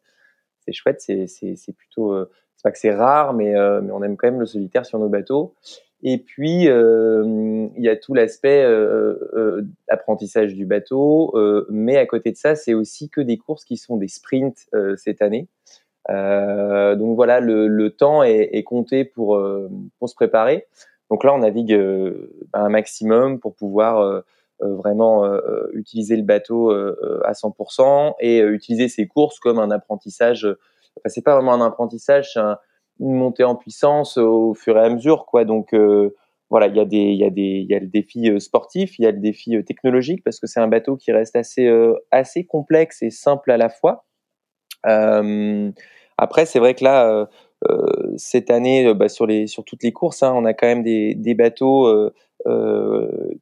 C'est 0.61 0.73
chouette, 0.73 0.99
c'est, 0.99 1.27
plutôt, 1.77 2.11
euh, 2.11 2.29
c'est 2.55 2.63
pas 2.63 2.71
que 2.71 2.77
c'est 2.77 2.93
rare, 2.93 3.33
mais, 3.33 3.53
mais 3.53 3.91
on 3.91 4.03
aime 4.03 4.17
quand 4.17 4.27
même 4.27 4.39
le 4.41 4.45
solitaire 4.45 4.85
sur 4.85 4.99
nos 4.99 5.07
bateaux. 5.07 5.53
Et 6.03 6.17
puis 6.17 6.65
il 6.65 7.71
y 7.77 7.89
a 7.89 7.95
tout 7.95 8.13
l'aspect 8.13 8.65
apprentissage 9.87 10.55
du 10.55 10.65
bateau, 10.65 11.33
mais 11.69 11.95
à 11.95 12.05
côté 12.05 12.31
de 12.33 12.37
ça, 12.37 12.55
c'est 12.55 12.73
aussi 12.73 13.09
que 13.09 13.21
des 13.21 13.37
courses 13.37 13.63
qui 13.63 13.77
sont 13.77 13.95
des 13.95 14.09
sprints 14.09 14.67
cette 14.97 15.21
année. 15.21 15.47
Euh, 16.09 16.95
donc 16.95 17.15
voilà, 17.15 17.39
le, 17.39 17.89
temps 17.89 18.23
est, 18.23 18.63
compté 18.63 19.05
pour, 19.05 19.35
euh, 19.35 19.69
pour 19.99 20.09
se 20.09 20.15
préparer. 20.15 20.67
Donc 21.09 21.23
là, 21.23 21.33
on 21.33 21.39
navigue 21.39 21.73
euh, 21.73 22.47
un 22.53 22.69
maximum 22.69 23.39
pour 23.39 23.55
pouvoir 23.55 24.23
vraiment 24.59 25.23
utiliser 25.73 26.15
le 26.15 26.23
bateau 26.23 26.71
à 26.71 27.33
100% 27.33 28.15
et 28.19 28.39
utiliser 28.39 28.87
ces 28.87 29.07
courses 29.07 29.39
comme 29.39 29.59
un 29.59 29.69
apprentissage. 29.69 30.45
Enfin, 30.45 31.09
c'est 31.09 31.21
pas 31.21 31.35
vraiment 31.35 31.53
un 31.53 31.65
apprentissage, 31.65 32.33
c'est 32.33 32.39
une 32.99 33.13
montée 33.13 33.43
en 33.43 33.55
puissance 33.55 34.17
au 34.17 34.55
fur 34.55 34.75
et 34.75 34.81
à 34.81 34.89
mesure, 34.89 35.27
quoi. 35.27 35.45
Donc 35.45 35.75
voilà, 36.49 36.67
il 36.67 36.75
y 36.75 37.23
a 37.23 37.79
le 37.79 37.85
défi 37.85 38.41
sportif, 38.41 38.97
il 38.97 39.03
y 39.03 39.05
a 39.05 39.11
le 39.11 39.19
défi 39.19 39.63
technologique 39.63 40.23
parce 40.23 40.39
que 40.39 40.47
c'est 40.47 40.59
un 40.59 40.67
bateau 40.67 40.97
qui 40.97 41.11
reste 41.11 41.35
assez, 41.35 42.45
complexe 42.45 43.03
et 43.03 43.11
simple 43.11 43.51
à 43.51 43.57
la 43.57 43.69
fois. 43.69 44.07
Après, 46.17 46.45
c'est 46.45 46.59
vrai 46.59 46.73
que 46.73 46.83
là, 46.83 47.07
euh, 47.07 47.25
euh, 47.69 48.13
cette 48.17 48.49
année, 48.49 48.93
bah, 48.93 49.09
sur 49.09 49.27
toutes 49.65 49.83
les 49.83 49.91
courses, 49.91 50.23
hein, 50.23 50.33
on 50.35 50.45
a 50.45 50.53
quand 50.53 50.67
même 50.67 50.83
des, 50.83 51.33
bateaux 51.33 52.11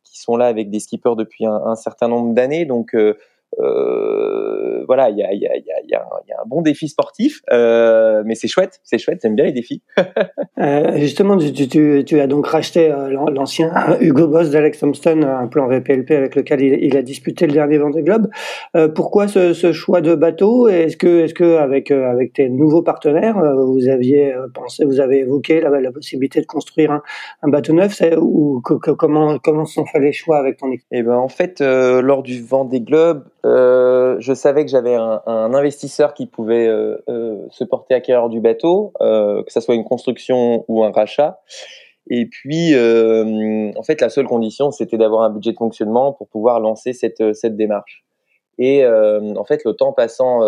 qui 0.04 0.20
sont 0.20 0.38
là 0.38 0.48
avec 0.48 0.70
des 0.70 0.80
skippers 0.80 1.16
depuis 1.16 1.46
un, 1.46 1.54
un 1.54 1.76
certain 1.76 2.08
nombre 2.08 2.34
d'années, 2.34 2.66
donc 2.66 2.96
euh, 2.96 3.18
voilà, 3.58 5.10
il 5.10 5.18
y 5.18 5.24
a, 5.24 5.34
y, 5.34 5.48
a, 5.48 5.58
y, 5.58 5.72
a, 5.72 5.82
y 5.88 5.94
a, 5.96 6.42
un 6.42 6.48
bon 6.48 6.62
défi 6.62 6.88
sportif, 6.88 7.42
euh, 7.52 8.24
mais 8.26 8.36
c'est 8.36 8.48
chouette, 8.48 8.80
c'est 8.84 8.98
chouette, 8.98 9.20
j'aime 9.22 9.36
bien 9.36 9.46
les 9.46 9.52
défis. 9.52 9.82
euh, 10.60 10.98
justement, 10.98 11.38
tu, 11.38 11.52
tu, 11.68 12.04
tu, 12.06 12.20
as 12.20 12.28
donc 12.28 12.48
racheté 12.48 12.92
euh, 12.92 13.10
l'ancien 13.10 13.72
Hugo 14.00 14.28
Boss 14.28 14.50
d'Alex 14.52 14.80
Thompson, 14.80 15.22
un 15.24 15.48
plan 15.48 15.68
VPLP 15.68 16.12
avec 16.12 16.36
lequel 16.36 16.62
il, 16.62 16.84
il, 16.84 16.98
a 16.98 17.02
disputé 17.02 17.48
le 17.48 17.54
dernier 17.54 17.78
Vendée 17.78 18.04
Globe. 18.04 18.28
Euh, 18.76 18.88
pourquoi 18.88 19.28
ce, 19.28 19.54
ce, 19.54 19.72
choix 19.72 20.02
de 20.02 20.16
bateau? 20.16 20.68
Est-ce 20.68 20.98
que, 20.98 21.24
est-ce 21.24 21.34
que 21.34 21.58
avec 21.58 21.92
euh, 21.92 22.10
avec 22.10 22.34
tes 22.34 22.50
nouveaux 22.50 22.84
partenaires, 22.84 23.38
vous 23.56 23.88
aviez 23.88 24.34
pensé, 24.54 24.86
vous 24.86 25.00
avez 25.00 25.20
évoqué 25.20 25.62
la, 25.62 25.70
la 25.80 25.92
possibilité 25.92 26.42
de 26.42 26.46
construire 26.46 26.92
un, 26.92 27.02
un 27.42 27.50
bateau 27.50 27.74
neuf, 27.74 28.02
ou 28.18 28.62
que, 28.64 28.76
que, 28.76 28.92
comment 28.92 29.38
comment 29.40 29.66
sont 29.66 29.86
faits 29.86 30.02
les 30.02 30.14
choix 30.14 30.38
avec 30.38 30.58
ton 30.58 30.72
équipe? 30.72 30.86
Eh 30.92 31.04
ben 31.04 31.16
en 31.16 31.30
fait, 31.30 31.62
lors 31.62 32.24
du 32.24 32.42
Vendée 32.42 32.82
Globe 32.82 33.24
euh, 33.46 34.16
je 34.20 34.34
savais 34.34 34.66
que 34.66 34.72
j'avais 34.72 34.96
un, 34.96 35.22
investisseur 35.26 36.14
qui 36.14 36.26
pouvait 36.26 36.68
euh, 36.68 36.98
euh, 37.10 37.46
se 37.52 37.64
porter 37.64 37.94
acquéreur 37.94 38.30
du 38.30 38.40
bateau, 38.40 38.92
que 39.00 39.44
ça 39.52 39.62
soit 39.62 39.76
une 39.76 39.84
construction 39.84 40.66
ou 40.68 40.84
un 40.84 40.92
rachat. 40.92 41.40
Et 42.10 42.26
puis, 42.26 42.74
en 42.76 43.84
fait, 43.84 44.02
la 44.02 44.10
seule 44.10 44.28
condition, 44.28 44.72
c'était 44.72 44.98
d'avoir 44.98 45.24
un 45.24 45.30
budget 45.30 45.52
de 45.52 45.58
fonctionnement 45.58 46.12
pour 46.14 46.28
pouvoir 46.28 46.60
lancer 46.60 46.94
cette, 46.94 47.34
cette 47.34 47.56
démarche. 47.56 48.04
Et 48.58 48.86
en 48.86 49.44
fait, 49.44 49.64
le 49.66 49.74
temps 49.74 49.94
passant, 49.94 50.42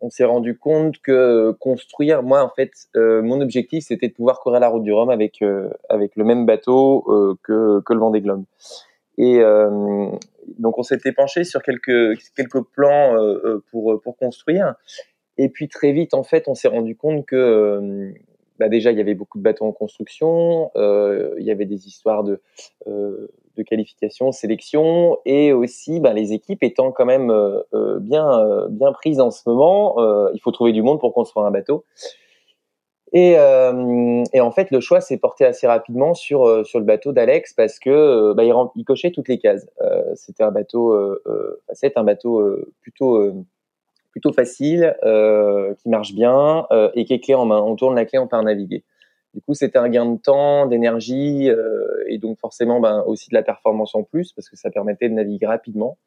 on 0.00 0.10
s'est 0.10 0.24
rendu 0.24 0.58
compte 0.58 0.98
que 0.98 1.52
construire, 1.60 2.22
moi, 2.22 2.42
en 2.42 2.50
fait, 2.50 2.70
mon 2.94 3.40
objectif, 3.40 3.84
c'était 3.86 4.08
de 4.08 4.12
pouvoir 4.12 4.40
courir 4.40 4.60
la 4.60 4.68
route 4.68 4.82
du 4.82 4.92
Rhum 4.92 5.08
avec 5.08 5.42
avec 5.88 6.16
le 6.16 6.24
même 6.24 6.46
bateau 6.46 7.36
que 7.42 7.80
que 7.80 7.92
le 7.92 8.00
Vendée 8.00 8.20
Globe. 8.20 8.44
Et 9.16 9.40
donc 10.58 10.78
on 10.78 10.82
s'était 10.82 11.12
penché 11.12 11.44
sur 11.44 11.62
quelques 11.62 12.18
quelques 12.36 12.62
plans 12.62 13.16
euh, 13.16 13.40
euh, 13.44 13.64
pour 13.70 14.00
pour 14.00 14.16
construire. 14.16 14.74
Et 15.36 15.48
puis 15.48 15.68
très 15.68 15.92
vite 15.92 16.14
en 16.14 16.22
fait 16.22 16.48
on 16.48 16.54
s'est 16.54 16.68
rendu 16.68 16.96
compte 16.96 17.26
que 17.26 17.36
euh, 17.36 18.12
bah 18.58 18.68
déjà 18.68 18.92
il 18.92 18.98
y 18.98 19.00
avait 19.00 19.14
beaucoup 19.14 19.38
de 19.38 19.42
bateaux 19.42 19.64
en 19.64 19.72
construction, 19.72 20.70
euh, 20.76 21.34
il 21.38 21.44
y 21.44 21.50
avait 21.50 21.64
des 21.64 21.86
histoires 21.86 22.22
de 22.22 22.40
euh, 22.86 23.28
de 23.56 23.62
qualification, 23.62 24.32
sélection, 24.32 25.18
et 25.24 25.52
aussi 25.52 26.00
bah, 26.00 26.12
les 26.12 26.32
équipes 26.32 26.64
étant 26.64 26.90
quand 26.90 27.04
même 27.04 27.30
euh, 27.30 27.98
bien 28.00 28.66
bien 28.68 28.92
prises 28.92 29.20
en 29.20 29.30
ce 29.30 29.48
moment, 29.48 29.96
il 30.32 30.40
faut 30.40 30.50
trouver 30.50 30.72
du 30.72 30.82
monde 30.82 31.00
pour 31.00 31.14
construire 31.14 31.46
un 31.46 31.50
bateau. 31.50 31.84
Et, 33.16 33.38
euh, 33.38 34.24
et, 34.32 34.40
en 34.40 34.50
fait, 34.50 34.72
le 34.72 34.80
choix 34.80 35.00
s'est 35.00 35.18
porté 35.18 35.44
assez 35.44 35.68
rapidement 35.68 36.14
sur 36.14 36.48
euh, 36.48 36.64
sur 36.64 36.80
le 36.80 36.84
bateau 36.84 37.12
d'Alex 37.12 37.52
parce 37.52 37.78
que 37.78 37.88
euh, 37.88 38.34
bah, 38.34 38.42
il, 38.42 38.52
il, 38.74 38.84
cochait 38.84 39.12
toutes 39.12 39.28
les 39.28 39.38
cases. 39.38 39.68
Euh, 39.82 40.02
c'était 40.16 40.42
un 40.42 40.50
bateau, 40.50 40.92
euh, 40.92 41.62
c'est 41.74 41.96
un 41.96 42.02
bateau 42.02 42.44
plutôt 42.80 43.32
plutôt 44.10 44.32
facile, 44.32 44.96
qui 45.78 45.88
marche 45.88 46.12
bien 46.12 46.66
et 46.94 47.04
qui 47.04 47.14
est 47.14 47.20
clé 47.20 47.34
en 47.34 47.46
main. 47.46 47.60
On 47.60 47.76
tourne 47.76 47.94
la 47.94 48.04
clé, 48.04 48.18
on 48.18 48.26
part 48.26 48.42
naviguer. 48.42 48.82
Du 49.32 49.40
coup, 49.40 49.54
c'était 49.54 49.78
un 49.78 49.88
gain 49.88 50.06
de 50.06 50.18
temps, 50.18 50.66
d'énergie 50.66 51.50
et 52.08 52.18
donc 52.18 52.38
forcément 52.38 52.80
ben, 52.80 53.04
aussi 53.06 53.30
de 53.30 53.34
la 53.34 53.42
performance 53.42 53.94
en 53.94 54.02
plus 54.02 54.32
parce 54.32 54.48
que 54.48 54.56
ça 54.56 54.70
permettait 54.70 55.08
de 55.08 55.14
naviguer 55.14 55.46
rapidement. 55.46 55.98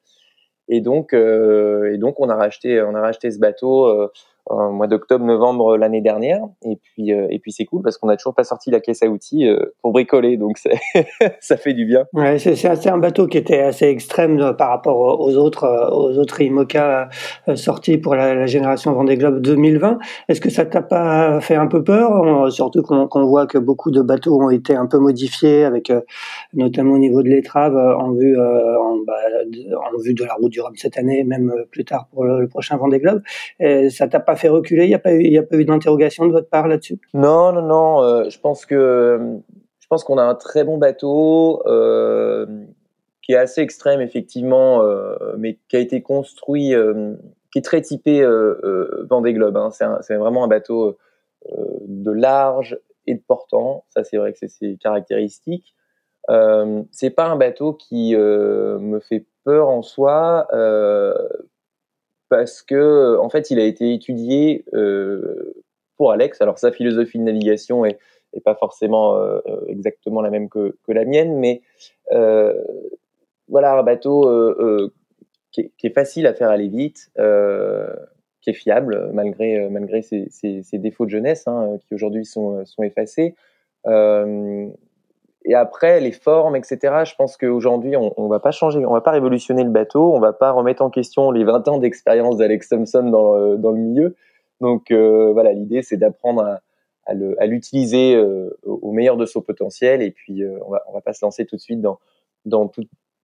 Et 0.70 0.82
donc, 0.82 1.14
et 1.14 1.98
donc 1.98 2.20
on 2.20 2.30
a 2.30 2.36
racheté, 2.36 2.82
on 2.82 2.96
a 2.96 3.02
racheté 3.02 3.32
ce 3.32 3.40
bateau 3.40 4.10
au 4.50 4.72
mois 4.72 4.88
d'octobre-novembre 4.88 5.78
l'année 5.78 6.02
dernière. 6.02 6.42
Et 6.66 6.78
puis, 6.78 7.14
euh, 7.14 7.28
et 7.30 7.40
puis 7.40 7.52
c'est 7.52 7.66
cool 7.66 7.82
parce 7.82 7.98
qu'on 7.98 8.08
n'a 8.08 8.18
toujours 8.18 8.34
pas 8.34 8.44
sorti 8.44 8.72
la 8.72 8.80
caisse 8.80 9.04
à 9.04 9.08
outils 9.08 9.48
euh, 9.48 9.60
pour 9.82 9.92
bricoler, 9.92 10.38
donc 10.38 10.58
ça 11.40 11.58
fait 11.58 11.74
du 11.74 11.86
bien. 11.86 12.06
Ouais, 12.14 12.38
c'est 12.40 12.88
un 12.88 12.98
bateau 12.98 13.28
qui 13.28 13.38
était 13.38 13.60
assez 13.60 13.86
extrême 13.86 14.40
euh, 14.40 14.54
par 14.54 14.70
rapport 14.70 15.20
aux 15.20 15.36
autres, 15.36 15.90
aux 15.92 16.18
autres 16.18 16.42
IMOCA 16.42 17.10
sortis 17.56 17.98
pour 17.98 18.16
la, 18.16 18.46
génération 18.46 18.94
Vendée 18.94 19.18
Globe 19.18 19.42
2020. 19.42 20.00
Est-ce 20.30 20.40
que 20.40 20.50
ça 20.50 20.66
t'a 20.66 20.82
pas 20.82 21.42
fait 21.42 21.56
un 21.56 21.68
peu 21.68 21.84
peur, 21.84 22.52
surtout 22.52 22.82
qu'on 22.82 23.26
voit 23.26 23.48
que 23.48 23.58
beaucoup 23.58 23.92
de 23.92 24.02
bateaux 24.02 24.42
ont 24.42 24.50
été 24.50 24.76
un 24.76 24.86
peu 24.86 25.00
modifiés, 25.00 25.64
avec 25.64 25.92
notamment 26.54 26.94
au 26.94 26.98
niveau 26.98 27.24
de 27.24 27.30
l'étrave 27.30 27.76
en 27.76 28.12
vue, 28.12 28.40
en, 28.40 28.98
bah, 29.06 29.14
en, 29.94 29.98
vue 30.00 30.14
de 30.14 30.24
la 30.24 30.34
route 30.36 30.52
du 30.52 30.62
Rhum 30.62 30.76
cette 30.76 30.98
année, 30.98 31.24
même 31.24 31.54
plus 31.72 31.84
tard 31.84 32.08
pour 32.12 32.24
le, 32.24 32.48
prochain 32.48 32.78
Vendée 32.78 33.00
Globe. 33.00 33.22
Ça 33.90 34.08
t'a 34.08 34.20
fait 34.38 34.50
reculer 34.50 34.86
Il 34.86 34.90
n'y 34.90 34.96
a 34.96 35.00
pas 35.00 35.14
eu, 35.14 35.66
d'interrogation 35.66 36.26
de 36.26 36.32
votre 36.32 36.50
part 36.50 36.68
là-dessus? 36.68 37.00
Non, 37.14 37.52
non, 37.52 37.62
non. 37.62 38.02
Euh, 38.02 38.30
je 38.30 38.40
pense 38.40 38.66
que 38.66 39.40
je 39.80 40.04
qu'on 40.04 40.18
a 40.18 40.24
un 40.24 40.36
très 40.36 40.64
bon 40.64 40.78
bateau 40.78 41.62
euh, 41.66 42.46
qui 43.22 43.34
est 43.34 43.38
assez 43.38 43.62
extrême 43.62 44.02
effectivement, 44.02 44.82
euh, 44.82 45.16
mais 45.38 45.60
qui 45.70 45.76
a 45.76 45.80
été 45.80 46.02
construit, 46.02 46.74
qui 47.52 47.60
est 47.60 47.64
très 47.64 47.82
typé 47.82 48.26
Vendée 49.10 49.34
Globe. 49.34 49.58
Hein. 49.58 49.70
C'est 50.02 50.16
vraiment 50.16 50.44
un 50.44 50.48
bateau 50.48 50.98
de 51.88 52.12
large 52.12 52.80
et 53.06 53.16
de 53.16 53.22
portant. 53.26 53.86
Ça, 53.90 54.04
c'est 54.04 54.18
vrai 54.18 54.34
que 54.34 54.40
c'est 54.40 54.50
ses 54.50 54.78
caractéristiques. 54.78 55.74
Euh, 56.30 56.84
c'est 56.92 57.10
pas 57.10 57.26
un 57.26 57.38
bateau 57.38 57.74
qui 57.74 58.16
me 58.16 59.00
fait 59.00 59.26
peur 59.44 59.70
en 59.70 59.82
soi 59.82 60.48
parce 62.30 62.62
que 62.62 63.18
en 63.18 63.30
fait 63.30 63.52
il 63.52 63.60
a 63.60 63.66
été 63.66 63.94
étudié 63.94 64.66
euh, 64.74 65.54
pour 65.98 66.12
Alex. 66.12 66.42
Alors 66.42 66.60
sa 66.60 66.72
philosophie 66.72 67.20
de 67.20 67.24
navigation 67.24 67.86
est, 67.86 68.00
pas 68.46 68.56
forcément 68.56 69.18
euh, 69.18 69.40
exactement 69.68 70.22
la 70.22 70.30
même 70.30 70.48
que, 70.48 70.76
la 70.88 71.06
mienne, 71.06 71.38
mais 71.38 71.62
voilà 73.50 73.74
un 73.74 73.84
bateau 73.84 74.30
qui 75.52 75.72
est, 75.84 75.94
facile 75.94 76.28
à 76.28 76.34
faire 76.34 76.50
aller 76.50 76.68
vite, 76.68 77.12
qui 77.16 78.50
est 78.50 78.54
fiable 78.54 79.10
malgré 79.14 79.70
malgré 79.70 80.02
ses, 80.02 80.64
défauts 80.74 81.06
de 81.06 81.12
jeunesse 81.12 81.48
hein, 81.48 81.78
qui 81.88 81.96
aujourd'hui 81.96 82.26
sont 82.26 82.64
effacés. 82.84 83.36
Euh, 83.88 84.68
et 85.48 85.56
après, 85.56 86.02
les 86.02 86.12
formes, 86.12 86.58
etc. 86.58 86.78
Je 87.06 87.16
pense 87.16 87.38
qu'aujourd'hui, 87.38 87.96
on, 87.96 88.14
on 88.18 88.28
va 88.28 88.42
pas 88.42 88.52
changer, 88.52 88.86
on 88.86 88.92
va 88.92 89.00
pas 89.00 89.12
révolutionner 89.12 89.64
le 89.64 89.70
bateau, 89.70 90.14
on 90.14 90.20
va 90.20 90.34
pas 90.34 90.52
remettre 90.52 90.82
en 90.82 90.90
question 90.90 91.32
les 91.32 91.46
20 91.46 91.70
ans 91.70 91.78
d'expérience 91.78 92.36
d'Alex 92.36 92.68
Thompson 92.68 93.04
dans 93.04 93.36
le, 93.36 93.58
dans 93.58 93.72
le 93.72 93.78
milieu. 93.78 94.16
Donc 94.60 94.92
euh, 94.92 95.32
voilà, 95.32 95.54
l'idée 95.54 95.82
c'est 95.84 95.96
d'apprendre 95.96 96.60
à, 97.06 97.46
l'utiliser 97.46 98.16
euh, 98.16 98.58
au 98.66 98.92
meilleur 98.92 99.16
de 99.16 99.26
son 99.26 99.42
potentiel 99.42 100.02
et 100.02 100.12
puis 100.12 100.44
euh, 100.44 100.60
on 100.66 100.72
va 100.72 100.84
va 100.94 101.00
pas 101.00 101.14
se 101.14 101.24
lancer 101.24 101.46
tout 101.46 101.56
de 101.56 101.62
suite 101.62 101.80
dans 101.80 102.72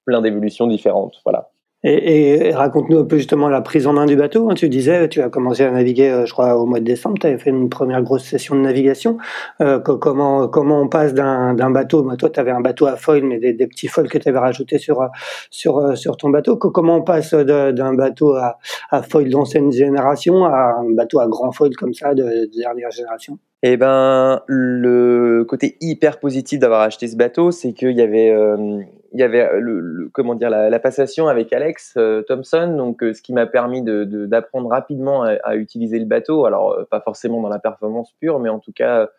plein 0.04 0.20
d'évolutions 0.20 0.68
différentes. 0.68 1.20
Voilà. 1.24 1.50
Et, 1.84 2.48
et 2.48 2.54
raconte-nous 2.54 2.98
un 2.98 3.04
peu 3.04 3.16
justement 3.16 3.48
la 3.48 3.60
prise 3.60 3.86
en 3.86 3.92
main 3.92 4.06
du 4.06 4.16
bateau. 4.16 4.50
Hein. 4.50 4.54
Tu 4.54 4.68
disais, 4.68 5.08
tu 5.08 5.20
as 5.20 5.28
commencé 5.28 5.64
à 5.64 5.70
naviguer, 5.70 6.10
euh, 6.10 6.26
je 6.26 6.32
crois, 6.32 6.56
au 6.56 6.66
mois 6.66 6.80
de 6.80 6.84
décembre. 6.84 7.18
Tu 7.20 7.26
avais 7.26 7.38
fait 7.38 7.50
une 7.50 7.68
première 7.68 8.02
grosse 8.02 8.24
session 8.24 8.54
de 8.54 8.60
navigation. 8.60 9.18
Euh, 9.60 9.80
comment 9.80 10.48
comment 10.48 10.80
on 10.80 10.88
passe 10.88 11.14
d'un 11.14 11.70
bateau 11.70 12.08
Toi, 12.16 12.30
tu 12.30 12.40
avais 12.40 12.52
un 12.52 12.60
bateau 12.60 12.86
à 12.86 12.96
foil, 12.96 13.22
mais 13.24 13.38
des, 13.38 13.52
des 13.52 13.66
petits 13.66 13.88
foils 13.88 14.08
que 14.08 14.18
tu 14.18 14.28
avais 14.28 14.38
rajoutés 14.38 14.78
sur 14.78 15.08
sur 15.50 15.78
euh, 15.78 15.94
sur 15.94 16.16
ton 16.16 16.30
bateau. 16.30 16.56
Comment 16.56 16.96
on 16.96 17.02
passe 17.02 17.34
d'un 17.34 17.94
bateau 17.94 18.34
à, 18.34 18.58
à 18.90 19.02
foil 19.02 19.28
d'ancienne 19.28 19.72
génération 19.72 20.44
à 20.44 20.76
un 20.80 20.94
bateau 20.94 21.20
à 21.20 21.26
grand 21.26 21.52
foil 21.52 21.74
comme 21.76 21.94
ça 21.94 22.14
de, 22.14 22.22
de 22.22 22.58
dernière 22.60 22.90
génération? 22.90 23.38
Eh 23.64 23.76
ben, 23.76 24.42
le 24.48 25.44
côté 25.48 25.76
hyper 25.80 26.18
positif 26.18 26.58
d'avoir 26.58 26.80
acheté 26.80 27.06
ce 27.06 27.16
bateau, 27.16 27.52
c'est 27.52 27.72
qu'il 27.72 27.96
y 27.96 28.02
avait, 28.02 28.30
euh, 28.30 28.80
il 29.12 29.20
y 29.20 29.22
avait 29.22 29.60
le, 29.60 29.80
le 29.80 30.08
comment 30.08 30.34
dire 30.34 30.50
la, 30.50 30.70
la, 30.70 30.78
passation 30.78 31.28
avec 31.28 31.52
Alex 31.52 31.94
euh, 31.96 32.22
Thompson, 32.22 32.74
donc 32.76 33.02
euh, 33.02 33.12
ce 33.12 33.22
qui 33.22 33.32
m'a 33.32 33.46
permis 33.46 33.82
de, 33.82 34.04
d'apprendre 34.26 34.68
rapidement 34.68 35.22
à, 35.22 35.32
à, 35.44 35.56
utiliser 35.56 35.98
le 35.98 36.06
bateau. 36.06 36.44
Alors 36.46 36.72
euh, 36.72 36.84
pas 36.84 37.00
forcément 37.00 37.40
dans 37.40 37.48
la 37.48 37.58
performance 37.58 38.12
pure, 38.20 38.38
mais 38.38 38.48
en 38.48 38.58
tout 38.58 38.72
cas 38.72 39.10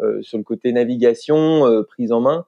euh, 0.00 0.20
sur 0.22 0.38
le 0.38 0.44
côté 0.44 0.72
navigation, 0.72 1.84
prise 1.88 2.12
en 2.12 2.20
main. 2.20 2.46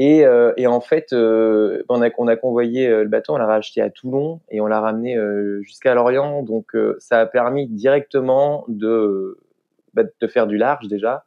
Et, 0.00 0.24
et 0.56 0.66
en 0.68 0.80
fait, 0.80 1.12
on 1.12 2.02
a, 2.02 2.08
on 2.18 2.28
a 2.28 2.36
convoyé 2.36 2.88
le 2.88 3.08
bateau, 3.08 3.34
on 3.34 3.36
l'a 3.36 3.46
racheté 3.46 3.80
à 3.80 3.90
Toulon 3.90 4.38
et 4.48 4.60
on 4.60 4.68
l'a 4.68 4.80
ramené 4.80 5.18
jusqu'à 5.62 5.92
Lorient. 5.94 6.44
Donc 6.44 6.76
ça 7.00 7.18
a 7.18 7.26
permis 7.26 7.66
directement 7.66 8.64
de 8.68 9.38
bah, 9.94 10.04
de 10.20 10.26
faire 10.28 10.46
du 10.46 10.56
large 10.56 10.86
déjà 10.86 11.24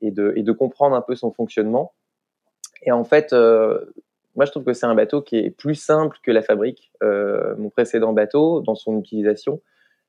et 0.00 0.10
de, 0.10 0.32
et 0.36 0.42
de 0.42 0.52
comprendre 0.52 0.96
un 0.96 1.02
peu 1.02 1.14
son 1.14 1.30
fonctionnement. 1.30 1.92
Et 2.82 2.92
en 2.92 3.04
fait, 3.04 3.32
euh, 3.32 3.84
moi, 4.36 4.44
je 4.44 4.50
trouve 4.50 4.64
que 4.64 4.72
c'est 4.72 4.86
un 4.86 4.94
bateau 4.94 5.22
qui 5.22 5.36
est 5.36 5.50
plus 5.50 5.74
simple 5.74 6.18
que 6.22 6.30
la 6.30 6.42
fabrique, 6.42 6.92
euh, 7.02 7.54
mon 7.56 7.70
précédent 7.70 8.12
bateau, 8.12 8.60
dans 8.60 8.74
son 8.74 8.98
utilisation. 8.98 9.62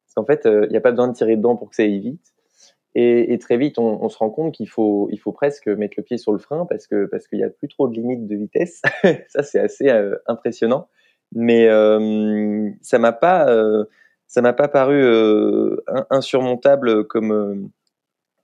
Parce 0.05 0.13
qu'en 0.15 0.25
fait, 0.25 0.45
euh, 0.45 0.65
il 0.65 0.71
n'y 0.71 0.77
a 0.77 0.81
pas 0.81 0.91
besoin 0.91 1.07
de 1.07 1.13
tirer 1.13 1.37
dedans 1.37 1.55
pour 1.55 1.69
que 1.69 1.75
ça 1.75 1.83
aille 1.83 1.99
vite. 1.99 2.33
Et, 2.99 3.37
très 3.39 3.57
vite, 3.57 3.77
on, 3.77 4.09
se 4.09 4.17
rend 4.17 4.31
compte 4.31 4.55
qu'il 4.55 4.67
faut, 4.67 5.07
il 5.11 5.19
faut 5.19 5.31
presque 5.31 5.67
mettre 5.67 5.93
le 5.97 6.03
pied 6.03 6.17
sur 6.17 6.31
le 6.31 6.39
frein 6.39 6.65
parce 6.65 6.87
que 6.87 7.05
parce 7.05 7.27
qu'il 7.27 7.37
n'y 7.37 7.45
a 7.45 7.49
plus 7.49 7.67
trop 7.67 7.87
de 7.87 7.93
limites 7.93 8.25
de 8.25 8.35
vitesse. 8.35 8.81
ça, 9.27 9.43
c'est 9.43 9.59
assez 9.59 9.87
euh, 9.89 10.15
impressionnant. 10.25 10.87
Mais 11.31 11.67
euh, 11.67 12.71
ça 12.81 12.97
m'a 12.97 13.11
pas, 13.11 13.47
euh, 13.49 13.85
ça 14.25 14.41
m'a 14.41 14.53
pas 14.53 14.67
paru 14.67 15.05
insurmontable 16.09 17.05
comme 17.05 17.69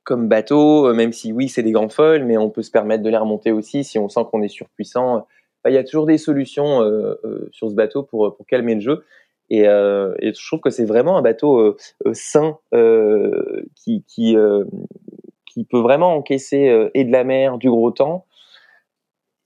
comme 0.04 0.28
bateau, 0.28 0.88
euh, 0.88 0.94
même 0.94 1.14
si 1.14 1.32
oui, 1.32 1.50
c'est 1.50 1.64
des 1.64 1.72
grands 1.72 1.90
foils, 1.90 2.26
mais 2.26 2.38
on 2.38 2.50
peut 2.50 2.62
se 2.62 2.72
permettre 2.72 3.04
de 3.04 3.10
les 3.10 3.18
remonter 3.18 3.52
aussi 3.52 3.84
si 3.84 3.98
on 3.98 4.10
sent 4.10 4.22
qu'on 4.32 4.42
est 4.42 4.50
surpuissant. 4.50 5.28
Il 5.70 5.74
y 5.74 5.78
a 5.78 5.84
toujours 5.84 6.06
des 6.06 6.18
solutions 6.18 6.82
euh, 6.82 7.16
euh, 7.24 7.50
sur 7.52 7.70
ce 7.70 7.76
bateau 7.76 8.04
pour, 8.04 8.36
pour 8.36 8.46
calmer 8.46 8.76
le 8.76 8.82
jeu. 8.82 9.04
Et, 9.50 9.68
euh, 9.68 10.14
et 10.20 10.34
je 10.34 10.46
trouve 10.46 10.62
que 10.62 10.70
c'est 10.70 10.86
vraiment 10.86 11.18
un 11.18 11.22
bateau 11.22 11.60
euh, 11.60 12.14
sain 12.14 12.58
qui, 13.76 14.04
qui, 14.08 14.36
qui 15.46 15.64
peut 15.66 15.80
vraiment 15.80 16.16
encaisser 16.16 16.90
et 16.94 17.04
de 17.04 17.12
la 17.12 17.24
mer, 17.24 17.58
du 17.58 17.70
gros 17.70 17.92
temps, 17.92 18.26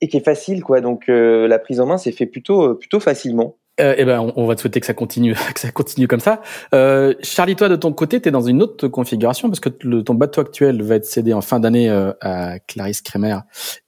et 0.02 0.08
qui 0.08 0.18
est 0.18 0.26
facile. 0.26 0.64
quoi. 0.64 0.82
Donc 0.82 1.06
la 1.08 1.60
prise 1.60 1.80
en 1.80 1.88
main 1.88 1.98
s'est 1.98 2.12
fait 2.12 2.28
plutôt, 2.28 2.76
plutôt 2.76 3.00
facilement. 3.00 3.58
Euh, 3.80 3.94
eh 3.96 4.06
ben, 4.06 4.32
on, 4.36 4.48
va 4.48 4.56
te 4.56 4.62
souhaiter 4.62 4.80
que 4.80 4.88
ça 4.88 4.96
continue, 4.96 5.36
que 5.54 5.60
ça 5.60 5.72
continue 5.72 6.08
comme 6.08 6.20
ça. 6.20 6.42
Euh, 6.74 7.14
Charlie, 7.22 7.56
toi, 7.56 7.70
de 7.70 7.76
ton 7.76 7.94
côté, 7.94 8.20
tu 8.20 8.30
es 8.30 8.32
dans 8.32 8.42
une 8.42 8.64
autre 8.64 8.88
configuration 8.88 9.50
parce 9.50 9.60
que 9.60 9.70
ton 9.70 10.16
bateau 10.16 10.42
actuel 10.42 10.82
va 10.82 10.96
être 10.96 11.06
cédé 11.06 11.32
en 11.34 11.42
fin 11.42 11.60
d'année 11.60 11.90
euh, 11.90 12.12
à 12.22 12.58
Clarisse 12.60 13.02
Kremer 13.02 13.38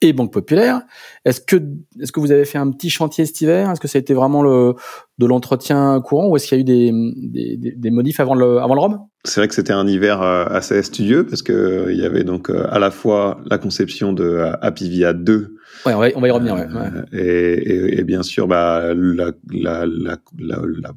et 0.01 0.13
Banque 0.13 0.31
Populaire. 0.31 0.81
Est-ce 1.25 1.41
que, 1.41 1.55
est-ce 1.99 2.11
que 2.11 2.19
vous 2.19 2.31
avez 2.31 2.45
fait 2.45 2.59
un 2.59 2.69
petit 2.69 2.91
chantier 2.91 3.25
cet 3.25 3.41
hiver? 3.41 3.71
Est-ce 3.71 3.79
que 3.79 3.87
ça 3.87 3.97
a 3.97 4.01
été 4.01 4.13
vraiment 4.13 4.43
le, 4.43 4.75
de 5.17 5.25
l'entretien 5.25 5.99
courant 6.01 6.27
ou 6.27 6.35
est-ce 6.35 6.47
qu'il 6.47 6.57
y 6.57 6.59
a 6.59 6.61
eu 6.61 6.63
des, 6.63 7.57
des, 7.57 7.73
des 7.75 7.89
modifs 7.89 8.19
avant 8.19 8.35
le, 8.35 8.59
avant 8.59 8.75
le 8.75 8.81
Rhum? 8.81 8.99
C'est 9.25 9.41
vrai 9.41 9.47
que 9.47 9.55
c'était 9.55 9.73
un 9.73 9.87
hiver 9.87 10.21
euh, 10.21 10.45
assez 10.45 10.83
studieux 10.83 11.25
parce 11.25 11.41
que 11.41 11.51
euh, 11.51 11.91
il 11.91 11.99
y 11.99 12.05
avait 12.05 12.23
donc 12.23 12.51
à 12.51 12.77
la 12.77 12.91
fois 12.91 13.41
la 13.49 13.57
conception 13.57 14.13
de 14.13 14.51
Happy 14.61 14.87
Via 14.87 15.13
2 15.13 15.55
Ouais, 15.85 15.93
on 15.93 15.99
va, 15.99 16.07
on 16.15 16.21
va 16.21 16.27
y 16.27 16.31
revenir. 16.31 16.55
Ouais. 16.55 16.67
Et, 17.13 17.23
et, 17.23 17.99
et, 17.99 18.03
bien 18.03 18.23
sûr, 18.23 18.47
bah, 18.47 18.93
la, 18.93 19.31
la, 19.51 19.85
la, 19.85 20.17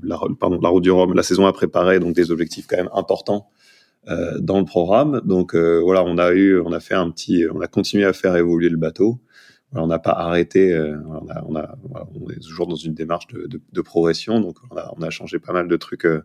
la, 0.02 0.18
pardon, 0.38 0.58
la 0.60 0.68
route 0.68 0.82
du 0.82 0.90
Rhum, 0.90 1.14
la 1.14 1.22
saison 1.22 1.46
a 1.46 1.52
préparé 1.52 2.00
donc 2.00 2.14
des 2.14 2.30
objectifs 2.30 2.66
quand 2.66 2.76
même 2.76 2.90
importants 2.94 3.50
euh, 4.08 4.38
dans 4.40 4.58
le 4.58 4.64
programme. 4.64 5.20
Donc 5.24 5.54
euh, 5.54 5.80
voilà, 5.80 6.02
on 6.04 6.18
a 6.18 6.32
eu, 6.32 6.60
on 6.60 6.72
a 6.72 6.80
fait 6.80 6.94
un 6.94 7.10
petit, 7.10 7.44
on 7.52 7.60
a 7.60 7.68
continué 7.68 8.04
à 8.04 8.12
faire 8.12 8.34
évoluer 8.36 8.68
le 8.68 8.76
bateau. 8.76 9.20
on 9.74 9.86
n'a 9.86 10.00
pas 10.00 10.12
arrêté. 10.12 10.72
Euh, 10.72 10.96
on, 11.06 11.28
a, 11.30 11.44
on, 11.46 11.54
a, 11.56 11.76
on, 12.20 12.30
est 12.30 12.40
toujours 12.40 12.66
dans 12.66 12.74
une 12.74 12.94
démarche 12.94 13.28
de, 13.28 13.46
de, 13.46 13.60
de, 13.72 13.80
progression. 13.80 14.40
Donc 14.40 14.56
on 14.70 14.76
a, 14.76 14.92
on 14.96 15.02
a 15.02 15.10
changé 15.10 15.38
pas 15.38 15.52
mal 15.52 15.68
de 15.68 15.76
trucs 15.76 16.06
euh, 16.06 16.18
euh, 16.18 16.22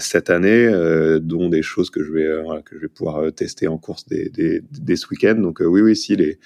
cette 0.00 0.30
année, 0.30 0.66
euh, 0.66 1.18
dont 1.18 1.48
des 1.48 1.62
choses 1.62 1.90
que 1.90 2.04
je 2.04 2.12
vais 2.12 2.26
euh, 2.26 2.60
que 2.64 2.76
je 2.76 2.82
vais 2.82 2.88
pouvoir 2.88 3.32
tester 3.32 3.68
en 3.68 3.78
course 3.78 4.06
des, 4.06 4.28
des, 4.28 4.62
des 4.70 4.96
ce 4.96 5.06
week-end. 5.10 5.34
Donc 5.34 5.60
oui, 5.60 5.80
oui, 5.80 5.96
si 5.96 6.14
les 6.16 6.38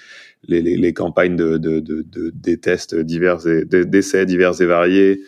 les, 0.47 0.61
les, 0.61 0.93
campagnes 0.93 1.35
de, 1.35 1.57
de, 1.57 1.79
de, 1.79 2.03
de, 2.03 2.31
des 2.33 2.57
tests 2.57 2.95
divers 2.95 3.45
et 3.47 3.65
d'essais 3.65 4.25
divers 4.25 4.61
et 4.61 4.65
variés 4.65 5.21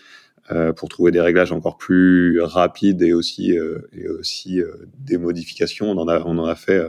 euh, 0.51 0.73
pour 0.73 0.89
trouver 0.89 1.11
des 1.11 1.21
réglages 1.21 1.51
encore 1.51 1.77
plus 1.77 2.41
rapides 2.41 3.03
et 3.03 3.13
aussi 3.13 3.55
euh, 3.55 3.87
et 3.93 4.07
aussi 4.09 4.59
euh, 4.59 4.87
des 4.97 5.17
modifications. 5.17 5.91
On 5.91 5.97
en 5.97 6.07
a 6.07 6.23
on 6.25 6.39
en 6.39 6.45
a 6.45 6.55
fait 6.55 6.81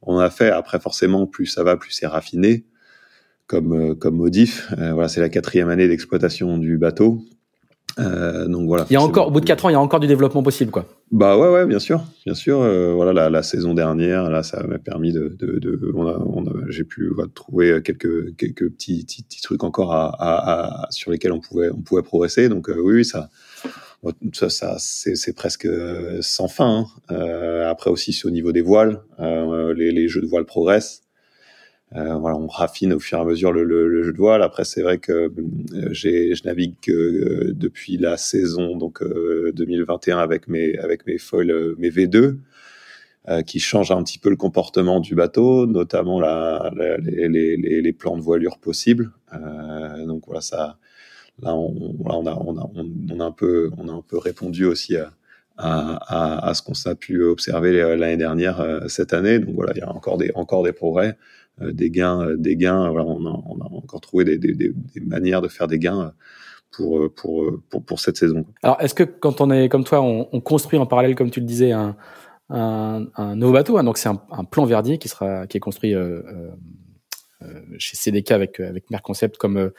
on 0.00 0.14
en 0.14 0.20
a 0.20 0.30
fait. 0.30 0.48
Après 0.48 0.80
forcément 0.80 1.26
plus 1.26 1.46
ça 1.46 1.62
va 1.64 1.76
plus 1.76 1.90
c'est 1.90 2.06
raffiné 2.06 2.64
comme 3.46 3.94
comme 3.98 4.16
modif. 4.16 4.72
voilà 4.78 5.08
c'est 5.08 5.20
la 5.20 5.28
quatrième 5.28 5.68
année 5.68 5.86
d'exploitation 5.86 6.56
du 6.56 6.78
bateau. 6.78 7.22
Euh, 7.98 8.48
donc 8.48 8.66
voilà. 8.66 8.86
Il 8.90 8.94
y 8.94 8.96
a 8.96 9.02
encore, 9.02 9.28
au 9.28 9.30
bout 9.30 9.40
de 9.40 9.46
quatre 9.46 9.64
ans, 9.64 9.68
il 9.68 9.72
y 9.74 9.76
a 9.76 9.80
encore 9.80 10.00
du 10.00 10.06
développement 10.06 10.42
possible, 10.42 10.70
quoi. 10.70 10.86
Bah 11.12 11.38
ouais, 11.38 11.48
ouais, 11.48 11.66
bien 11.66 11.78
sûr, 11.78 12.02
bien 12.24 12.34
sûr. 12.34 12.60
Euh, 12.60 12.92
voilà, 12.92 13.12
la, 13.12 13.30
la, 13.30 13.42
saison 13.42 13.74
dernière, 13.74 14.30
là, 14.30 14.42
ça 14.42 14.62
m'a 14.64 14.78
permis 14.78 15.12
de, 15.12 15.36
de, 15.38 15.58
de 15.58 15.92
on 15.94 16.06
a, 16.06 16.18
on 16.18 16.44
a, 16.46 16.70
j'ai 16.70 16.84
pu 16.84 17.08
voilà, 17.14 17.30
trouver 17.34 17.82
quelques 17.82 18.36
quelques 18.36 18.68
petits, 18.70 19.04
petits, 19.04 19.22
petits 19.22 19.42
trucs 19.42 19.62
encore 19.62 19.92
à, 19.92 20.08
à, 20.08 20.84
à, 20.84 20.90
sur 20.90 21.10
lesquels 21.12 21.32
on 21.32 21.40
pouvait 21.40 21.70
on 21.70 21.82
pouvait 21.82 22.02
progresser. 22.02 22.48
Donc 22.48 22.68
euh, 22.68 22.80
oui, 22.82 22.94
oui, 22.94 23.04
ça, 23.04 23.30
ça, 24.32 24.48
ça 24.48 24.76
c'est 24.78 25.32
presque 25.34 25.68
sans 26.20 26.48
fin. 26.48 26.80
Hein. 26.80 26.86
Euh, 27.12 27.70
après 27.70 27.90
aussi, 27.90 28.18
au 28.24 28.30
niveau 28.30 28.50
des 28.50 28.62
voiles, 28.62 29.02
les, 29.20 29.92
les 29.92 30.08
jeux 30.08 30.20
de 30.20 30.26
voiles 30.26 30.46
progressent. 30.46 31.03
Euh, 31.96 32.14
on 32.14 32.48
raffine 32.48 32.92
au 32.92 32.98
fur 32.98 33.18
et 33.18 33.20
à 33.20 33.24
mesure 33.24 33.52
le, 33.52 34.02
jeu 34.02 34.12
de 34.12 34.16
voile. 34.16 34.42
Après, 34.42 34.64
c'est 34.64 34.82
vrai 34.82 34.98
que 34.98 35.12
euh, 35.12 35.30
j'ai, 35.92 36.34
je 36.34 36.42
navigue 36.44 36.74
euh, 36.88 37.52
depuis 37.54 37.98
la 37.98 38.16
saison 38.16 38.76
donc 38.76 39.02
2021 39.04 40.18
avec 40.18 40.48
mes 40.48 40.76
avec 40.78 41.06
mes 41.06 41.18
foils, 41.18 41.76
mes 41.78 41.90
V2, 41.90 42.36
qui 43.46 43.60
changent 43.60 43.92
un 43.92 44.02
petit 44.02 44.18
peu 44.18 44.28
le 44.28 44.36
comportement 44.36 45.00
du 45.00 45.14
bateau, 45.14 45.66
notamment 45.66 46.20
les, 46.20 47.28
les, 47.28 47.92
plans 47.92 48.16
de 48.16 48.22
voilure 48.22 48.58
possibles. 48.58 49.12
donc 50.06 50.24
voilà, 50.26 50.40
ça, 50.42 50.78
là, 51.40 51.54
on, 51.54 51.94
a, 52.06 52.34
on, 52.34 52.58
a, 52.58 52.70
on, 52.74 53.20
a 53.20 53.24
un 53.24 53.30
peu 53.30 53.70
on 53.78 53.88
a 53.88 53.92
un 53.92 54.02
peu 54.06 54.18
répondu 54.18 54.66
aussi 54.66 54.96
à, 54.96 56.48
à 56.48 56.52
ce 56.54 56.60
qu'on 56.60 56.74
a 56.84 56.94
pu 56.94 57.22
observer 57.22 57.96
l'année 57.96 58.18
dernière 58.18 58.82
cette 58.88 59.14
année. 59.14 59.38
Donc 59.38 59.54
voilà, 59.54 59.72
il 59.74 59.78
y 59.78 59.82
a 59.82 59.90
encore 59.90 60.18
des 60.18 60.32
encore 60.34 60.64
des 60.64 60.72
progrès. 60.72 61.16
Euh, 61.62 61.72
des 61.72 61.90
gains, 61.90 62.20
euh, 62.20 62.36
des 62.36 62.56
gains. 62.56 62.90
Voilà, 62.90 63.06
on, 63.06 63.24
a, 63.26 63.42
on 63.46 63.60
a 63.60 63.68
encore 63.72 64.00
trouvé 64.00 64.24
des, 64.24 64.38
des, 64.38 64.54
des, 64.54 65.00
manières 65.00 65.40
de 65.40 65.48
faire 65.48 65.68
des 65.68 65.78
gains 65.78 66.00
euh, 66.00 66.10
pour, 66.72 67.14
pour, 67.14 67.60
pour, 67.70 67.84
pour 67.84 68.00
cette 68.00 68.16
saison. 68.16 68.44
Alors, 68.64 68.80
est-ce 68.80 68.94
que 68.94 69.04
quand 69.04 69.40
on 69.40 69.50
est 69.52 69.68
comme 69.68 69.84
toi, 69.84 70.00
on, 70.02 70.28
on, 70.32 70.40
construit 70.40 70.78
en 70.80 70.86
parallèle, 70.86 71.14
comme 71.14 71.30
tu 71.30 71.38
le 71.38 71.46
disais, 71.46 71.70
un, 71.70 71.96
un, 72.50 73.06
un 73.14 73.36
nouveau 73.36 73.52
bateau, 73.52 73.78
hein, 73.78 73.84
donc 73.84 73.98
c'est 73.98 74.08
un, 74.08 74.20
un, 74.32 74.42
plan 74.42 74.64
Verdier 74.64 74.98
qui 74.98 75.08
sera 75.08 75.46
qui 75.46 75.56
est 75.56 75.60
construit 75.60 75.94
euh, 75.94 76.22
chez 77.78 77.96
CDK 77.96 78.32
avec 78.32 78.58
avec 78.58 78.90
Merconcept 78.90 79.36
comme 79.36 79.70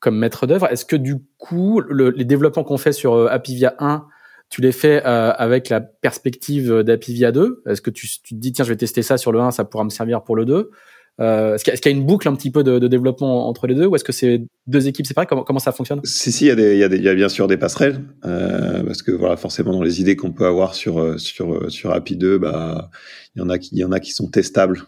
comme 0.00 0.18
maître 0.18 0.48
d'œuvre. 0.48 0.66
Est-ce 0.66 0.84
que 0.84 0.96
du 0.96 1.18
coup, 1.38 1.80
les 1.90 2.24
développements 2.24 2.64
qu'on 2.64 2.78
fait 2.78 2.92
sur 2.92 3.30
Apivia 3.30 3.74
1 3.78 4.06
tu 4.48 4.62
les 4.62 4.72
fais 4.72 5.00
avec 5.00 5.68
la 5.68 5.80
perspective 5.80 6.82
d'Apivia 6.82 7.30
2 7.30 7.62
Est-ce 7.68 7.80
que 7.80 7.90
tu, 7.90 8.08
tu, 8.08 8.34
te 8.34 8.40
dis 8.40 8.50
tiens 8.50 8.64
je 8.64 8.70
vais 8.70 8.76
tester 8.76 9.02
ça 9.02 9.16
sur 9.16 9.30
le 9.30 9.38
1, 9.38 9.52
ça 9.52 9.64
pourra 9.64 9.84
me 9.84 9.90
servir 9.90 10.24
pour 10.24 10.34
le 10.34 10.44
2 10.44 10.72
euh, 11.20 11.54
est-ce 11.54 11.64
qu'il 11.64 11.92
y, 11.92 11.94
a 11.94 11.98
une 11.98 12.06
boucle 12.06 12.26
un 12.28 12.34
petit 12.34 12.50
peu 12.50 12.64
de, 12.64 12.78
développement 12.88 13.46
entre 13.48 13.66
les 13.66 13.74
deux 13.74 13.86
ou 13.86 13.94
est-ce 13.94 14.04
que 14.04 14.12
c'est 14.12 14.42
deux 14.66 14.88
équipes 14.88 15.06
séparées? 15.06 15.26
Comment, 15.26 15.44
comment 15.44 15.58
ça 15.58 15.72
fonctionne? 15.72 16.00
Si, 16.04 16.32
si, 16.32 16.46
il 16.46 16.58
y, 16.58 17.08
a 17.08 17.14
bien 17.14 17.28
sûr 17.28 17.46
des 17.46 17.58
passerelles 17.58 18.00
euh, 18.24 18.82
parce 18.84 19.02
que 19.02 19.12
voilà, 19.12 19.36
forcément 19.36 19.72
dans 19.72 19.82
les 19.82 20.00
idées 20.00 20.16
qu'on 20.16 20.32
peut 20.32 20.46
avoir 20.46 20.74
sur 20.74 20.98
euh, 20.98 21.18
sur 21.18 21.70
sur 21.70 21.90
API 21.90 22.16
2, 22.16 22.38
bah 22.38 22.90
il 23.36 23.40
y 23.40 23.42
en 23.42 23.50
a 23.50 23.58
qui 23.58 23.70
il 23.72 23.78
y 23.78 23.84
en 23.84 23.92
a 23.92 24.00
qui 24.00 24.12
sont 24.12 24.28
testables 24.28 24.82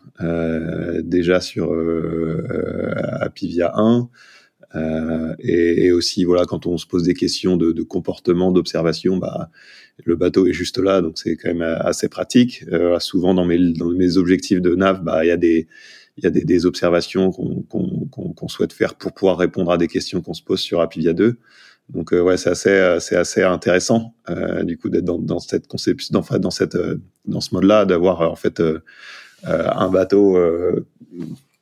déjà 1.04 1.40
sur 1.40 1.72
API 3.20 3.48
via 3.48 3.72
1. 3.74 4.08
Euh, 4.74 5.34
et, 5.38 5.92
aussi 5.92 6.24
voilà 6.24 6.46
quand 6.46 6.66
on 6.66 6.78
se 6.78 6.86
pose 6.86 7.02
des 7.02 7.12
questions 7.12 7.58
de, 7.58 7.82
comportement 7.82 8.52
d'observation 8.52 9.18
bah 9.18 9.50
le 10.02 10.16
bateau 10.16 10.46
est 10.46 10.54
juste 10.54 10.78
là 10.78 11.02
donc 11.02 11.18
c'est 11.18 11.36
quand 11.36 11.52
même 11.52 11.60
assez 11.60 12.08
pratique 12.08 12.64
souvent 12.98 13.34
dans 13.34 13.44
mes 13.44 13.58
dans 13.74 13.90
mes 13.90 14.16
objectifs 14.16 14.62
de 14.62 14.74
nav 14.74 15.02
bah 15.04 15.26
il 15.26 15.28
y 15.28 15.30
a 15.30 15.36
des 15.36 15.68
il 16.16 16.24
y 16.24 16.26
a 16.26 16.30
des, 16.30 16.44
des 16.44 16.66
observations 16.66 17.30
qu'on 17.30 17.62
qu'on 17.62 18.06
qu'on 18.08 18.48
souhaite 18.48 18.72
faire 18.72 18.94
pour 18.94 19.12
pouvoir 19.12 19.38
répondre 19.38 19.70
à 19.72 19.78
des 19.78 19.88
questions 19.88 20.20
qu'on 20.20 20.34
se 20.34 20.42
pose 20.42 20.60
sur 20.60 20.80
Apivia 20.80 21.12
2. 21.12 21.38
Donc 21.88 22.12
euh, 22.12 22.20
ouais, 22.20 22.36
c'est 22.36 22.50
assez 22.50 22.96
c'est 23.00 23.16
assez 23.16 23.42
intéressant 23.42 24.14
euh, 24.30 24.62
du 24.62 24.78
coup 24.78 24.88
d'être 24.88 25.04
dans, 25.04 25.18
dans 25.18 25.38
cette 25.38 25.66
conception, 25.66 26.12
dans, 26.12 26.38
dans 26.38 26.50
cette 26.50 26.74
euh, 26.74 27.00
dans 27.24 27.40
ce 27.40 27.54
mode-là, 27.54 27.84
d'avoir 27.84 28.20
en 28.30 28.36
fait 28.36 28.60
euh, 28.60 28.80
un 29.44 29.88
bateau 29.88 30.38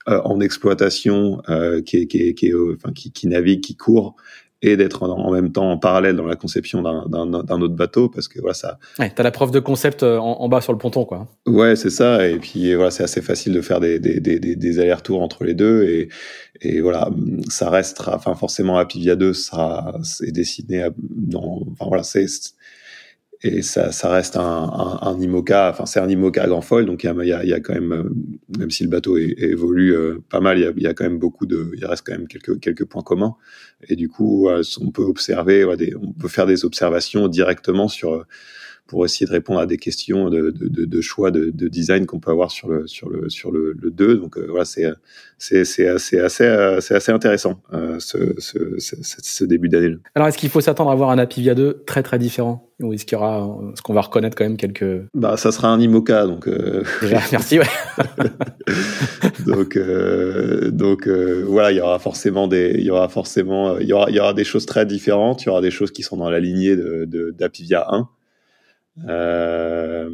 en 0.06 0.40
exploitation 0.40 1.40
qui 1.86 2.06
qui 2.08 2.34
qui, 2.34 2.52
enfin, 2.54 2.92
qui, 2.92 3.12
qui 3.12 3.26
navigue, 3.26 3.62
qui 3.62 3.76
court 3.76 4.16
et 4.62 4.76
d'être 4.76 5.02
en, 5.02 5.30
même 5.30 5.52
temps 5.52 5.70
en 5.70 5.78
parallèle 5.78 6.16
dans 6.16 6.26
la 6.26 6.36
conception 6.36 6.82
d'un 6.82 7.62
autre 7.62 7.74
bateau 7.74 8.08
parce 8.08 8.28
que 8.28 8.40
voilà 8.40 8.54
ça. 8.54 8.78
Ouais, 8.98 9.10
t'as 9.14 9.22
la 9.22 9.30
preuve 9.30 9.50
de 9.50 9.60
concept 9.60 10.02
euh, 10.02 10.18
en, 10.18 10.40
en, 10.40 10.48
bas 10.48 10.60
sur 10.60 10.72
le 10.72 10.78
ponton 10.78 11.04
quoi. 11.04 11.28
Ouais, 11.46 11.76
c'est 11.76 11.90
ça 11.90 12.26
et 12.28 12.38
puis 12.38 12.74
voilà 12.74 12.90
c'est 12.90 13.02
assez 13.02 13.22
facile 13.22 13.52
de 13.54 13.60
faire 13.62 13.80
des, 13.80 13.98
des, 13.98 14.20
des, 14.20 14.38
des 14.38 14.78
allers-retours 14.78 15.22
entre 15.22 15.44
les 15.44 15.54
deux 15.54 15.84
et, 15.84 16.08
et 16.60 16.80
voilà 16.80 17.08
ça 17.48 17.70
restera 17.70 18.16
enfin 18.16 18.34
forcément 18.34 18.76
Apivia 18.76 19.16
2 19.16 19.32
sera 19.32 19.94
c'est 20.02 20.30
dessiné 20.30 20.82
à, 20.82 20.90
dans 20.98 21.62
enfin 21.72 21.86
voilà 21.88 22.02
c'est 22.02 22.26
et 23.42 23.62
ça, 23.62 23.90
ça 23.90 24.10
reste 24.10 24.36
un, 24.36 24.42
un, 24.42 24.98
un 25.00 25.20
IMOCA, 25.20 25.70
enfin 25.70 25.86
c'est 25.86 26.00
un 26.00 26.08
IMOCA 26.08 26.46
grand 26.46 26.60
foil, 26.60 26.84
donc 26.84 27.04
il 27.04 27.10
y 27.10 27.20
il 27.20 27.48
y 27.48 27.52
a, 27.54 27.60
quand 27.60 27.74
même, 27.74 27.92
euh, 27.92 28.10
même 28.58 28.70
si 28.70 28.84
le 28.84 28.90
bateau 28.90 29.16
évolue 29.16 29.94
euh, 29.94 30.22
pas 30.28 30.40
mal, 30.40 30.58
il 30.58 30.80
y, 30.80 30.82
y 30.82 30.86
a 30.86 30.94
quand 30.94 31.04
même 31.04 31.18
beaucoup 31.18 31.46
de, 31.46 31.70
il 31.76 31.84
reste 31.86 32.06
quand 32.06 32.12
même 32.12 32.28
quelques 32.28 32.60
quelques 32.60 32.84
points 32.84 33.02
communs, 33.02 33.36
et 33.88 33.96
du 33.96 34.08
coup 34.08 34.48
on 34.80 34.90
peut 34.90 35.02
observer, 35.02 35.64
on 35.64 36.12
peut 36.12 36.28
faire 36.28 36.46
des 36.46 36.64
observations 36.64 37.28
directement 37.28 37.88
sur 37.88 38.26
pour 38.90 39.04
essayer 39.04 39.24
de 39.24 39.30
répondre 39.30 39.60
à 39.60 39.66
des 39.66 39.76
questions 39.76 40.30
de, 40.30 40.50
de, 40.50 40.84
de 40.84 41.00
choix 41.00 41.30
de, 41.30 41.52
de 41.54 41.68
design 41.68 42.06
qu'on 42.06 42.18
peut 42.18 42.32
avoir 42.32 42.50
sur 42.50 42.68
le 42.68 42.88
sur 42.88 43.08
le 43.08 43.30
sur 43.30 43.52
le, 43.52 43.76
le 43.80 43.90
2. 43.92 44.16
Donc 44.16 44.36
euh, 44.36 44.46
voilà, 44.48 44.64
c'est 44.64 44.84
c'est 45.38 45.64
c'est 45.64 45.86
assez 45.86 46.18
assez 46.18 46.76
c'est 46.80 46.96
assez 46.96 47.12
intéressant 47.12 47.62
euh, 47.72 48.00
ce, 48.00 48.34
ce, 48.38 48.78
ce, 48.78 48.96
ce, 49.00 49.44
début 49.44 49.68
d'année. 49.68 49.94
Alors 50.16 50.26
est-ce 50.26 50.36
qu'il 50.36 50.50
faut 50.50 50.60
s'attendre 50.60 50.90
à 50.90 50.92
avoir 50.92 51.10
un 51.10 51.18
Apivia 51.18 51.54
2 51.54 51.84
très 51.86 52.02
très 52.02 52.18
différent? 52.18 52.68
Ou 52.80 52.92
est-ce 52.92 53.04
qu'il 53.04 53.16
y 53.16 53.20
aura 53.20 53.46
ce 53.76 53.82
qu'on 53.82 53.94
va 53.94 54.00
reconnaître 54.00 54.36
quand 54.36 54.44
même 54.44 54.56
quelques 54.56 55.04
Bah 55.14 55.36
ça 55.36 55.52
sera 55.52 55.68
un 55.68 55.80
IMOCA 55.80 56.26
donc 56.26 56.48
euh... 56.48 56.82
Déjà, 57.00 57.20
merci 57.32 57.60
ouais. 57.60 57.66
donc 59.46 59.76
euh, 59.76 60.70
donc 60.72 61.06
euh, 61.06 61.44
voilà, 61.46 61.70
il 61.70 61.76
y 61.76 61.80
aura 61.80 62.00
forcément 62.00 62.48
des 62.48 62.74
il 62.76 62.84
y 62.84 62.90
aura 62.90 63.08
forcément 63.08 63.78
il 63.78 63.86
y 63.86 63.92
aura 63.92 64.10
il 64.10 64.16
y 64.16 64.20
aura 64.20 64.34
des 64.34 64.44
choses 64.44 64.66
très 64.66 64.84
différentes, 64.84 65.42
il 65.44 65.46
y 65.46 65.48
aura 65.50 65.60
des 65.60 65.70
choses 65.70 65.92
qui 65.92 66.02
sont 66.02 66.16
dans 66.16 66.30
la 66.30 66.40
lignée 66.40 66.74
de 66.74 67.34
d'Apivia 67.38 67.86
1 67.88 68.08
euh, 69.08 70.10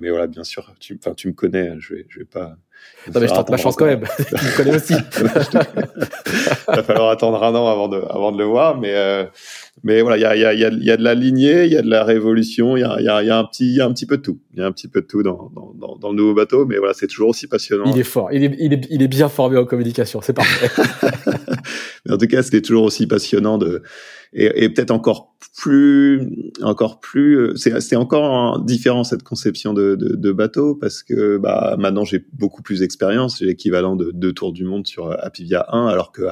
mais 0.00 0.10
voilà, 0.10 0.26
bien 0.26 0.44
sûr, 0.44 0.74
tu, 0.78 0.98
enfin, 1.00 1.14
tu 1.14 1.28
me 1.28 1.32
connais, 1.32 1.74
je 1.78 1.94
vais, 1.94 2.06
je 2.08 2.20
vais 2.20 2.24
pas. 2.24 2.56
Non, 3.12 3.20
mais 3.20 3.26
je 3.26 3.34
tente 3.34 3.50
ma 3.50 3.56
chance 3.56 3.74
quand 3.76 3.86
même. 3.86 4.04
tu 4.16 4.34
me 4.34 4.56
connais 4.56 4.76
aussi. 4.76 4.94
Il 6.68 6.76
va 6.76 6.82
falloir 6.82 7.10
attendre 7.10 7.42
un 7.42 7.54
an 7.54 7.66
avant 7.66 7.88
de, 7.88 8.00
avant 8.10 8.30
de 8.30 8.38
le 8.38 8.44
voir, 8.44 8.76
mais, 8.78 8.94
euh, 8.94 9.24
mais 9.82 10.02
voilà, 10.02 10.16
il 10.16 10.20
y 10.20 10.24
a, 10.24 10.36
y, 10.36 10.44
a, 10.44 10.54
y, 10.54 10.64
a, 10.64 10.70
y 10.70 10.90
a 10.90 10.96
de 10.96 11.02
la 11.02 11.14
lignée, 11.14 11.64
il 11.64 11.72
y 11.72 11.76
a 11.76 11.82
de 11.82 11.88
la 11.88 12.04
révolution, 12.04 12.76
il 12.76 12.80
y 12.80 12.84
a, 12.84 13.00
y, 13.00 13.08
a, 13.08 13.22
y 13.22 13.30
a 13.30 13.38
un 13.38 13.44
petit, 13.44 13.66
il 13.66 13.76
y 13.76 13.80
a 13.80 13.86
un 13.86 13.92
petit 13.92 14.06
peu 14.06 14.16
de 14.16 14.22
tout. 14.22 14.38
Il 14.54 14.60
y 14.60 14.62
a 14.62 14.66
un 14.66 14.72
petit 14.72 14.88
peu 14.88 15.00
de 15.00 15.06
tout 15.06 15.22
dans, 15.22 15.50
dans, 15.54 15.96
dans, 15.96 16.10
le 16.10 16.16
nouveau 16.16 16.34
bateau, 16.34 16.66
mais 16.66 16.78
voilà, 16.78 16.94
c'est 16.94 17.06
toujours 17.06 17.28
aussi 17.28 17.46
passionnant. 17.46 17.90
Il 17.92 17.98
est 17.98 18.04
fort, 18.04 18.32
il 18.32 18.44
est, 18.44 18.56
il 18.58 18.72
est, 18.72 18.86
il 18.90 19.02
est 19.02 19.08
bien 19.08 19.28
formé 19.28 19.56
en 19.56 19.64
communication, 19.64 20.20
c'est 20.20 20.32
parfait. 20.32 20.70
mais 22.06 22.12
en 22.12 22.18
tout 22.18 22.26
cas, 22.26 22.42
c'était 22.42 22.62
toujours 22.62 22.84
aussi 22.84 23.06
passionnant 23.06 23.58
de, 23.58 23.82
et, 24.32 24.64
et 24.64 24.68
peut-être 24.68 24.90
encore 24.90 25.34
plus, 25.56 26.28
encore 26.62 27.00
plus, 27.00 27.56
c'est 27.56 27.96
encore 27.96 28.60
différent 28.60 29.04
cette 29.04 29.22
conception 29.22 29.72
de, 29.72 29.94
de, 29.94 30.14
de, 30.14 30.32
bateau 30.32 30.74
parce 30.74 31.02
que 31.02 31.38
bah, 31.38 31.76
maintenant 31.78 32.04
j'ai 32.04 32.24
beaucoup 32.32 32.62
plus 32.62 32.80
d'expérience, 32.80 33.38
j'ai 33.38 33.46
l'équivalent 33.46 33.96
de 33.96 34.10
deux 34.12 34.32
tours 34.32 34.52
du 34.52 34.64
monde 34.64 34.86
sur 34.86 35.10
Apivia 35.24 35.66
1, 35.70 35.86
alors 35.86 36.12
que 36.12 36.22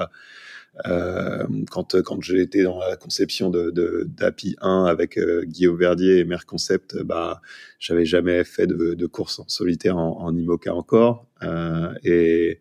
quand 0.84 2.00
quand 2.02 2.22
j'ai 2.22 2.40
été 2.40 2.62
dans 2.62 2.78
la 2.78 2.96
conception 2.96 3.50
de 3.50 3.72
d'API 4.06 4.56
1 4.60 4.84
avec 4.84 5.16
euh, 5.16 5.42
Guillaume 5.44 5.78
Verdier 5.78 6.18
et 6.18 6.24
Merconcept, 6.24 7.02
bah 7.02 7.40
j'avais 7.78 8.04
jamais 8.04 8.44
fait 8.44 8.66
de, 8.66 8.94
de 8.94 9.06
course 9.06 9.38
en 9.38 9.48
solitaire 9.48 9.96
en, 9.96 10.20
en 10.20 10.36
IMOCA 10.36 10.74
encore. 10.74 11.26
Euh, 11.42 11.92
et 12.04 12.60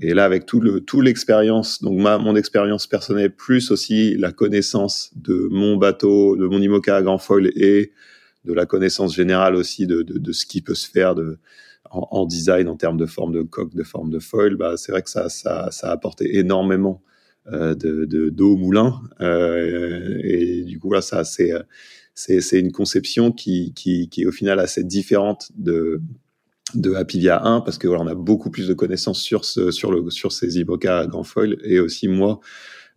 et 0.00 0.14
là, 0.14 0.24
avec 0.24 0.46
tout 0.46 0.60
le 0.60 0.80
tout 0.80 1.00
l'expérience, 1.00 1.82
donc 1.82 1.98
ma 2.00 2.18
mon 2.18 2.34
expérience 2.34 2.86
personnelle 2.86 3.34
plus 3.34 3.70
aussi 3.70 4.16
la 4.16 4.32
connaissance 4.32 5.10
de 5.14 5.48
mon 5.50 5.76
bateau, 5.76 6.36
de 6.36 6.46
mon 6.46 6.60
IMOCA 6.60 6.96
à 6.96 7.02
grand 7.02 7.18
foil 7.18 7.52
et 7.54 7.92
de 8.44 8.52
la 8.52 8.66
connaissance 8.66 9.14
générale 9.14 9.54
aussi 9.54 9.86
de, 9.86 10.02
de, 10.02 10.18
de 10.18 10.32
ce 10.32 10.46
qui 10.46 10.62
peut 10.62 10.74
se 10.74 10.90
faire 10.90 11.14
de 11.14 11.38
en, 11.90 12.08
en, 12.10 12.26
design 12.26 12.68
en 12.68 12.76
termes 12.76 12.96
de 12.96 13.06
forme 13.06 13.32
de 13.32 13.42
coque, 13.42 13.74
de 13.74 13.82
forme 13.84 14.10
de 14.10 14.18
foil, 14.18 14.56
bah 14.56 14.76
c'est 14.76 14.92
vrai 14.92 15.02
que 15.02 15.10
ça 15.10 15.28
ça 15.28 15.70
ça 15.70 15.90
a 15.90 15.92
apporté 15.92 16.38
énormément 16.38 17.02
euh, 17.48 17.74
de 17.74 18.28
d'eau 18.30 18.52
au 18.52 18.56
moulin. 18.56 19.00
Euh, 19.20 20.18
et 20.22 20.62
du 20.64 20.78
coup 20.78 20.92
là 20.92 21.00
ça 21.00 21.24
c'est 21.24 21.52
c'est 22.14 22.60
une 22.60 22.72
conception 22.72 23.32
qui 23.32 23.72
qui 23.74 24.08
qui 24.08 24.22
est 24.22 24.26
au 24.26 24.32
final 24.32 24.60
assez 24.60 24.84
différente 24.84 25.50
de 25.56 26.00
de 26.74 26.94
Apivia 26.94 27.44
1 27.44 27.60
parce 27.60 27.78
que 27.78 27.86
voilà, 27.86 28.02
on 28.04 28.06
a 28.06 28.14
beaucoup 28.14 28.50
plus 28.50 28.68
de 28.68 28.74
connaissances 28.74 29.20
sur 29.20 29.44
ce, 29.44 29.70
sur 29.70 29.92
le 29.92 30.08
sur 30.10 30.32
ces 30.32 30.58
IMOCA 30.58 31.00
à 31.00 31.06
grand 31.06 31.24
foil. 31.24 31.56
Et 31.64 31.80
aussi 31.80 32.08
moi 32.08 32.40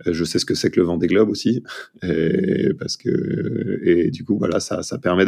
je 0.06 0.24
sais 0.24 0.40
ce 0.40 0.46
que 0.46 0.56
c'est 0.56 0.70
que 0.70 0.80
le 0.80 0.86
vent 0.86 0.98
des 0.98 1.08
globes 1.08 1.30
aussi 1.30 1.64
et 2.04 2.74
parce 2.80 2.98
que 2.98 3.80
et 3.84 4.12
du 4.12 4.24
coup 4.24 4.38
voilà 4.38 4.60
ça 4.60 4.84
ça 4.84 4.98
permet 4.98 5.26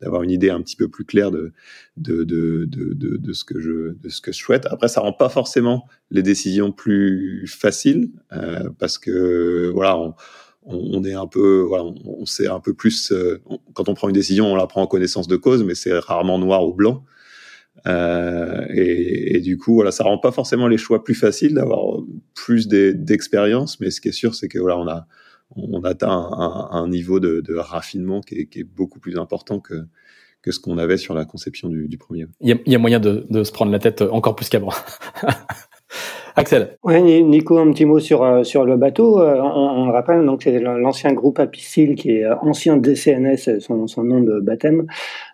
d'avoir 0.00 0.22
une 0.22 0.30
idée 0.30 0.50
un 0.50 0.62
petit 0.62 0.76
peu 0.76 0.88
plus 0.88 1.04
claire 1.04 1.30
de 1.30 1.52
de, 1.96 2.24
de 2.24 2.64
de, 2.64 3.16
de, 3.16 3.32
ce 3.32 3.44
que 3.44 3.60
je 3.60 3.94
de 4.00 4.08
ce 4.08 4.20
que 4.20 4.32
je 4.32 4.38
souhaite 4.38 4.66
après 4.66 4.88
ça 4.88 5.00
rend 5.00 5.12
pas 5.12 5.28
forcément 5.28 5.86
les 6.10 6.22
décisions 6.22 6.72
plus 6.72 7.46
faciles 7.46 8.10
euh, 8.32 8.70
parce 8.78 8.98
que 8.98 9.70
voilà 9.74 9.96
on, 9.98 10.14
on, 10.68 11.04
est 11.04 11.14
un 11.14 11.26
peu, 11.26 11.60
voilà, 11.60 11.84
on 12.04 12.26
sait 12.26 12.46
un 12.46 12.60
peu 12.60 12.74
plus. 12.74 13.10
Euh, 13.12 13.40
quand 13.74 13.88
on 13.88 13.94
prend 13.94 14.08
une 14.08 14.14
décision, 14.14 14.52
on 14.52 14.56
la 14.56 14.66
prend 14.66 14.82
en 14.82 14.86
connaissance 14.86 15.26
de 15.26 15.36
cause, 15.36 15.64
mais 15.64 15.74
c'est 15.74 15.98
rarement 15.98 16.38
noir 16.38 16.66
ou 16.66 16.74
blanc. 16.74 17.04
Euh, 17.88 18.66
et, 18.70 19.40
du 19.40 19.56
coup, 19.56 19.74
voilà, 19.74 19.90
ça 19.90 20.04
rend 20.04 20.18
pas 20.18 20.32
forcément 20.32 20.68
les 20.68 20.76
choix 20.76 21.04
plus 21.04 21.14
faciles 21.14 21.54
d'avoir 21.54 22.02
plus 22.34 22.68
d'expérience, 22.68 23.80
mais 23.80 23.90
ce 23.90 24.00
qui 24.00 24.08
est 24.08 24.12
sûr, 24.12 24.34
c'est 24.34 24.48
que 24.48 24.58
voilà, 24.58 24.78
on 24.78 24.88
a 24.88 25.06
on 25.56 25.82
atteint 25.84 26.10
un, 26.10 26.88
niveau 26.88 27.20
de, 27.20 27.56
raffinement 27.56 28.20
qui 28.20 28.34
est, 28.34 28.64
beaucoup 28.64 29.00
plus 29.00 29.18
important 29.18 29.60
que 29.60 29.86
que 30.40 30.52
ce 30.52 30.60
qu'on 30.60 30.78
avait 30.78 30.98
sur 30.98 31.14
la 31.14 31.24
conception 31.24 31.68
du, 31.68 31.98
premier. 31.98 32.26
Il 32.40 32.50
y, 32.50 32.52
a, 32.52 32.58
il 32.64 32.72
y 32.72 32.76
a 32.76 32.78
moyen 32.78 33.00
de, 33.00 33.26
de, 33.28 33.42
se 33.42 33.50
prendre 33.50 33.72
la 33.72 33.80
tête 33.80 34.02
encore 34.02 34.36
plus 34.36 34.48
qu'avant. 34.48 34.72
Axel. 36.38 36.78
Oui, 36.84 37.22
Nico, 37.24 37.58
un 37.58 37.70
petit 37.72 37.84
mot 37.84 37.98
sur, 37.98 38.22
euh, 38.22 38.44
sur 38.44 38.64
le 38.64 38.76
bateau. 38.76 39.20
Euh, 39.20 39.40
on, 39.40 39.82
on 39.82 39.86
le 39.86 39.92
rappelle, 39.92 40.24
donc 40.24 40.42
c'est 40.42 40.58
l'ancien 40.60 41.12
groupe 41.12 41.38
Apicil 41.38 41.94
qui 41.96 42.12
est 42.12 42.26
ancien 42.42 42.76
DCNS, 42.76 43.60
son, 43.60 43.86
son 43.86 44.04
nom 44.04 44.20
de 44.20 44.40
baptême, 44.40 44.86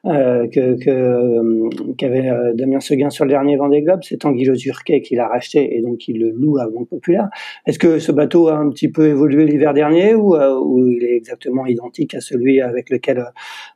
euh, 0.07 0.47
que, 0.49 0.83
que 0.83 1.95
qu'avait 1.97 2.31
Damien 2.55 2.81
Seguin 2.81 3.11
sur 3.11 3.25
le 3.25 3.31
dernier 3.31 3.57
Vendée 3.57 3.83
Globe. 3.83 4.01
C'est 4.03 4.19
Tanguy 4.19 4.45
Le 4.45 4.55
qui 5.01 5.14
l'a 5.14 5.29
racheté 5.29 5.77
et 5.77 5.83
donc 5.83 6.09
il 6.09 6.19
le 6.19 6.31
loue 6.31 6.59
à 6.59 6.69
Banque 6.69 6.88
Populaire. 6.88 7.29
Est-ce 7.67 7.79
que 7.79 7.99
ce 7.99 8.11
bateau 8.11 8.49
a 8.49 8.57
un 8.57 8.71
petit 8.71 8.88
peu 8.88 9.07
évolué 9.07 9.45
l'hiver 9.45 9.75
dernier 9.75 10.14
ou, 10.14 10.37
ou 10.37 10.88
il 10.88 11.05
est 11.05 11.17
exactement 11.17 11.67
identique 11.67 12.14
à 12.14 12.21
celui 12.21 12.61
avec 12.61 12.90
lequel 12.90 13.25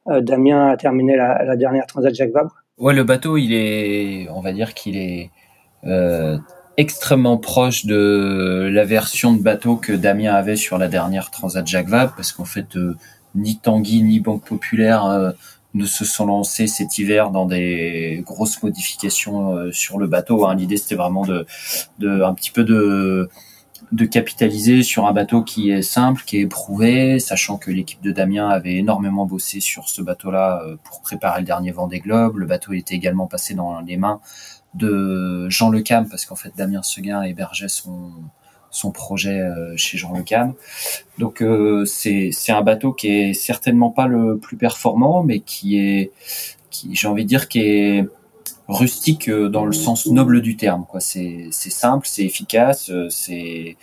Damien 0.07 0.69
a 0.69 0.77
terminé 0.77 1.17
la, 1.17 1.45
la 1.45 1.57
dernière 1.57 1.87
Transat 1.87 2.14
Jacques 2.14 2.33
Vabre? 2.33 2.55
Ouais, 2.79 2.95
le 2.95 3.05
bateau, 3.05 3.37
il 3.37 3.53
est, 3.53 4.29
on 4.31 4.41
va 4.41 4.53
dire 4.53 4.73
qu'il 4.73 4.97
est 4.97 5.31
euh, 5.85 6.37
extrêmement 6.79 7.37
proche 7.37 7.85
de 7.87 8.71
la 8.73 8.85
version 8.85 9.33
de 9.33 9.43
bateau 9.43 9.77
que 9.77 9.93
Damien 9.93 10.33
avait 10.33 10.57
sur 10.57 10.79
la 10.79 10.87
dernière 10.87 11.31
Transat 11.33 11.67
Jacques 11.67 11.88
Vabre, 11.88 12.14
parce 12.17 12.33
qu'en 12.33 12.45
fait, 12.45 12.77
euh, 12.77 12.97
ni 13.35 13.59
Tanguy 13.59 14.03
ni 14.03 14.21
Banque 14.21 14.45
Populaire 14.45 15.05
euh, 15.05 15.33
ne 15.75 15.85
se 15.85 16.05
sont 16.05 16.27
lancés 16.27 16.69
cet 16.69 16.97
hiver 16.97 17.31
dans 17.31 17.47
des 17.47 18.23
grosses 18.25 18.62
modifications 18.62 19.71
sur 19.73 19.99
le 19.99 20.07
bateau. 20.07 20.47
Hein. 20.47 20.55
L'idée 20.55 20.77
c'était 20.79 20.95
vraiment 20.95 21.27
de, 21.27 21.47
de 21.99 22.23
un 22.23 22.33
petit 22.33 22.51
peu 22.51 22.64
de 22.64 23.29
de 23.93 24.05
capitaliser 24.05 24.83
sur 24.83 25.07
un 25.07 25.12
bateau 25.12 25.43
qui 25.43 25.71
est 25.71 25.83
simple, 25.83 26.23
qui 26.27 26.37
est 26.37 26.41
éprouvé, 26.41 27.21
sachant 27.21 27.59
que 27.59 27.71
l'équipe 27.71 28.03
de 28.03 28.11
Damien 28.11 28.49
avait 28.49 28.75
énormément 28.75 29.25
bossé 29.25 29.61
sur 29.61 29.88
ce 29.88 30.03
bateau-là 30.03 30.62
pour 30.85 31.01
préparer 31.01 31.41
le 31.41 31.47
dernier 31.47 31.71
Vendée 31.71 32.01
Globe. 32.01 32.38
Le 32.38 32.47
bateau 32.47 32.73
était 32.73 32.97
également 32.97 33.27
passé 33.27 33.55
dans 33.55 33.81
les 33.81 33.97
mains 33.97 34.21
de 34.79 35.49
Jean 35.51 35.71
Le 35.71 35.83
Cam, 35.83 36.09
parce 36.09 36.25
qu'en 36.25 36.37
fait 36.37 36.53
Damien 36.57 36.83
Seguin 36.83 37.23
hébergeait 37.23 37.69
son, 37.69 38.12
son 38.71 38.91
projet 38.91 39.41
euh, 39.41 39.77
chez 39.77 39.99
Jean 39.99 40.12
Le 40.12 40.23
Cam. 40.23 40.55
Donc 41.19 41.43
euh, 41.43 41.85
c'est 41.85 42.33
un 42.49 42.62
bateau 42.62 42.93
qui 42.93 43.09
est 43.09 43.33
certainement 43.33 43.91
pas 43.91 44.07
le 44.07 44.38
plus 44.38 44.57
performant, 44.57 45.23
mais 45.23 45.41
qui 45.41 45.79
est 45.79 46.12
qui 46.71 46.95
j'ai 46.95 47.09
envie 47.09 47.25
de 47.25 47.29
dire 47.29 47.49
qui 47.49 47.61
est 47.61 48.09
rustique 48.69 49.29
euh, 49.29 49.49
dans 49.49 49.64
le 49.64 49.73
sens 49.73 50.07
noble 50.07 50.43
du 50.43 50.57
terme. 50.57 50.85
Quoi, 50.88 51.01
c'est 51.01 51.51
simple, 51.53 52.07
c'est 52.07 52.25
efficace, 52.25 52.91
c'est 53.11 53.77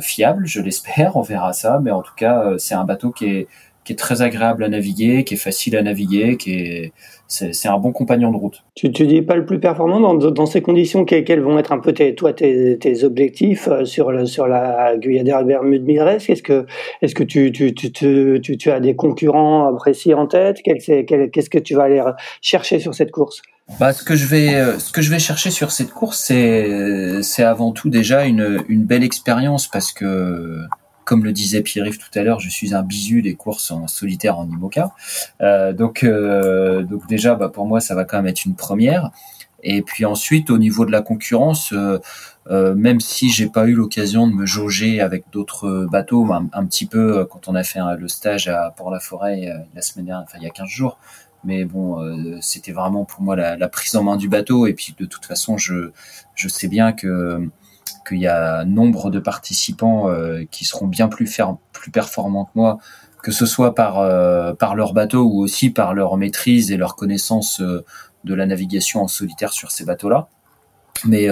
fiable, 0.00 0.46
je 0.46 0.60
l'espère. 0.60 1.16
On 1.16 1.22
verra 1.22 1.52
ça, 1.52 1.80
mais 1.82 1.90
en 1.90 2.02
tout 2.02 2.14
cas 2.16 2.58
c'est 2.58 2.74
un 2.74 2.84
bateau 2.84 3.10
qui 3.10 3.26
est 3.26 3.48
qui 3.88 3.94
est 3.94 3.96
très 3.96 4.20
agréable 4.20 4.64
à 4.64 4.68
naviguer, 4.68 5.24
qui 5.24 5.32
est 5.32 5.38
facile 5.38 5.74
à 5.74 5.82
naviguer, 5.82 6.36
qui 6.36 6.52
est 6.52 6.92
c'est 7.26 7.68
un 7.68 7.78
bon 7.78 7.90
compagnon 7.90 8.30
de 8.30 8.36
route. 8.36 8.62
Tu, 8.74 8.92
tu 8.92 9.06
dis 9.06 9.22
pas 9.22 9.36
le 9.36 9.46
plus 9.46 9.60
performant 9.60 9.98
dans, 9.98 10.30
dans 10.30 10.46
ces 10.46 10.60
conditions 10.60 11.06
quels, 11.06 11.40
vont 11.40 11.58
être 11.58 11.72
un 11.72 11.78
peu 11.78 11.92
tes, 11.92 12.14
toi 12.14 12.34
tes, 12.34 12.78
tes 12.78 13.04
objectifs 13.04 13.68
euh, 13.68 13.86
sur 13.86 14.12
le, 14.12 14.26
sur 14.26 14.46
la 14.46 14.96
Guyadère 14.96 15.42
Bermude 15.44 15.84
Mires 15.84 16.08
Est-ce 16.08 16.42
que 16.42 16.66
est-ce 17.00 17.14
que 17.14 17.24
tu 17.24 17.50
tu, 17.50 17.72
tu, 17.72 17.92
tu, 17.92 18.40
tu, 18.40 18.70
as 18.70 18.80
des 18.80 18.94
concurrents 18.94 19.74
précis 19.74 20.12
en 20.12 20.26
tête? 20.26 20.58
Qu'est-ce 20.62 21.50
que 21.50 21.58
tu 21.58 21.74
vas 21.74 21.84
aller 21.84 22.02
chercher 22.42 22.78
sur 22.80 22.94
cette 22.94 23.10
course? 23.10 23.40
Bah, 23.80 23.94
ce 23.94 24.02
que 24.02 24.16
je 24.16 24.26
vais, 24.26 24.54
euh, 24.54 24.78
ce 24.78 24.92
que 24.92 25.00
je 25.00 25.10
vais 25.10 25.18
chercher 25.18 25.50
sur 25.50 25.70
cette 25.70 25.90
course, 25.90 26.18
c'est, 26.18 27.22
c'est 27.22 27.42
avant 27.42 27.72
tout 27.72 27.88
déjà 27.88 28.26
une, 28.26 28.64
une 28.68 28.84
belle 28.84 29.04
expérience 29.04 29.66
parce 29.66 29.92
que 29.92 30.60
comme 31.08 31.24
le 31.24 31.32
disait 31.32 31.62
Pierre-Yves 31.62 31.96
tout 31.96 32.18
à 32.18 32.22
l'heure, 32.22 32.38
je 32.38 32.50
suis 32.50 32.74
un 32.74 32.82
bisu 32.82 33.22
des 33.22 33.34
courses 33.34 33.70
en 33.70 33.88
solitaire 33.88 34.38
en 34.38 34.46
IMOCA. 34.46 34.92
Euh, 35.40 35.72
donc, 35.72 36.04
euh, 36.04 36.82
donc 36.82 37.06
déjà, 37.08 37.34
bah, 37.34 37.48
pour 37.48 37.66
moi, 37.66 37.80
ça 37.80 37.94
va 37.94 38.04
quand 38.04 38.18
même 38.18 38.26
être 38.26 38.44
une 38.44 38.54
première. 38.54 39.10
Et 39.62 39.80
puis 39.80 40.04
ensuite, 40.04 40.50
au 40.50 40.58
niveau 40.58 40.84
de 40.84 40.92
la 40.92 41.00
concurrence, 41.00 41.72
euh, 41.72 42.74
même 42.74 43.00
si 43.00 43.30
j'ai 43.30 43.46
pas 43.46 43.66
eu 43.66 43.72
l'occasion 43.72 44.28
de 44.28 44.34
me 44.34 44.44
jauger 44.44 45.00
avec 45.00 45.24
d'autres 45.32 45.88
bateaux, 45.90 46.30
un, 46.30 46.66
petit 46.66 46.84
peu 46.84 47.24
quand 47.24 47.48
on 47.48 47.54
a 47.54 47.62
fait 47.64 47.80
le 47.98 48.06
stage 48.06 48.46
à 48.48 48.74
Port-la-Forêt 48.76 49.50
la 49.74 49.80
semaine 49.80 50.04
dernière, 50.04 50.24
enfin 50.28 50.36
il 50.38 50.44
y 50.44 50.46
a 50.46 50.50
15 50.50 50.68
jours, 50.68 50.98
mais 51.42 51.64
bon, 51.64 52.40
c'était 52.42 52.72
vraiment 52.72 53.06
pour 53.06 53.22
moi 53.22 53.34
la, 53.34 53.56
la, 53.56 53.68
prise 53.68 53.96
en 53.96 54.04
main 54.04 54.16
du 54.16 54.28
bateau. 54.28 54.66
Et 54.66 54.74
puis 54.74 54.94
de 54.96 55.06
toute 55.06 55.24
façon, 55.24 55.56
je, 55.56 55.90
je 56.34 56.48
sais 56.48 56.68
bien 56.68 56.92
que 56.92 57.48
qu'il 58.08 58.18
y 58.18 58.26
a 58.26 58.64
nombre 58.64 59.10
de 59.10 59.18
participants 59.18 60.08
euh, 60.08 60.44
qui 60.50 60.64
seront 60.64 60.86
bien 60.86 61.08
plus, 61.08 61.30
performants 61.92 62.46
que 62.46 62.50
moi, 62.54 62.78
que 63.22 63.32
ce 63.32 63.46
soit 63.46 63.74
par, 63.74 63.98
euh, 63.98 64.54
par 64.54 64.74
leur 64.74 64.94
bateau 64.94 65.24
ou 65.24 65.40
aussi 65.40 65.70
par 65.70 65.94
leur 65.94 66.16
maîtrise 66.16 66.72
et 66.72 66.76
leur 66.76 66.96
connaissance 66.96 67.60
euh, 67.60 67.84
de 68.24 68.34
la 68.34 68.46
navigation 68.46 69.02
en 69.02 69.08
solitaire 69.08 69.52
sur 69.52 69.70
ces 69.70 69.84
bateaux-là. 69.84 70.28
Mais, 71.04 71.28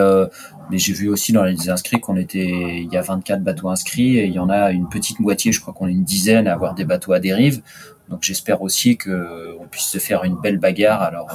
mais 0.70 0.78
j'ai 0.78 0.92
vu 0.92 1.08
aussi 1.08 1.32
dans 1.32 1.42
les 1.42 1.68
inscrits 1.68 1.98
qu'on 1.98 2.14
était, 2.14 2.46
il 2.46 2.88
y 2.88 2.96
a 2.96 3.02
24 3.02 3.42
bateaux 3.42 3.68
inscrits 3.68 4.16
et 4.16 4.26
il 4.26 4.32
y 4.32 4.38
en 4.38 4.48
a 4.48 4.70
une 4.70 4.88
petite 4.88 5.18
moitié, 5.18 5.50
je 5.50 5.60
crois 5.60 5.74
qu'on 5.74 5.88
est 5.88 5.92
une 5.92 6.04
dizaine 6.04 6.46
à 6.46 6.52
avoir 6.52 6.76
des 6.76 6.84
bateaux 6.84 7.12
à 7.12 7.18
dérive. 7.18 7.62
Donc 8.08 8.22
j'espère 8.22 8.62
aussi 8.62 8.96
que 8.96 9.56
on 9.60 9.66
puisse 9.66 9.86
se 9.86 9.98
faire 9.98 10.24
une 10.24 10.36
belle 10.40 10.58
bagarre. 10.58 11.02
Alors 11.02 11.28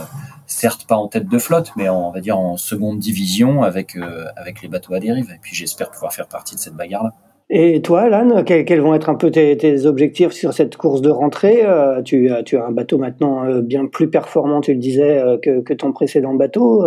certes 0.47 0.85
pas 0.85 0.95
en 0.95 1.07
tête 1.07 1.27
de 1.27 1.37
flotte, 1.37 1.71
mais 1.75 1.89
on 1.89 2.11
va 2.11 2.21
dire 2.21 2.37
en 2.37 2.57
seconde 2.57 2.99
division 2.99 3.63
avec 3.63 3.95
euh, 3.95 4.27
avec 4.35 4.61
les 4.61 4.67
bateaux 4.67 4.93
à 4.93 4.99
dérive. 4.99 5.31
Et 5.31 5.39
puis 5.41 5.55
j'espère 5.55 5.91
pouvoir 5.91 6.13
faire 6.13 6.27
partie 6.27 6.55
de 6.55 6.59
cette 6.59 6.75
bagarre 6.75 7.03
là. 7.03 7.13
Et 7.53 7.81
toi, 7.81 8.03
Alan, 8.03 8.45
quels, 8.45 8.79
vont 8.79 8.93
être 8.93 9.09
un 9.09 9.15
peu 9.15 9.29
tes, 9.29 9.85
objectifs 9.85 10.31
sur 10.31 10.53
cette 10.53 10.77
course 10.77 11.01
de 11.01 11.09
rentrée 11.09 11.65
euh, 11.65 12.01
tu, 12.01 12.31
tu, 12.45 12.55
as 12.55 12.65
un 12.65 12.71
bateau 12.71 12.97
maintenant 12.97 13.43
euh, 13.43 13.61
bien 13.61 13.87
plus 13.87 14.09
performant, 14.09 14.61
tu 14.61 14.71
le 14.71 14.79
disais, 14.79 15.19
euh, 15.19 15.37
que, 15.37 15.73
ton 15.73 15.91
précédent 15.91 16.33
bateau. 16.33 16.85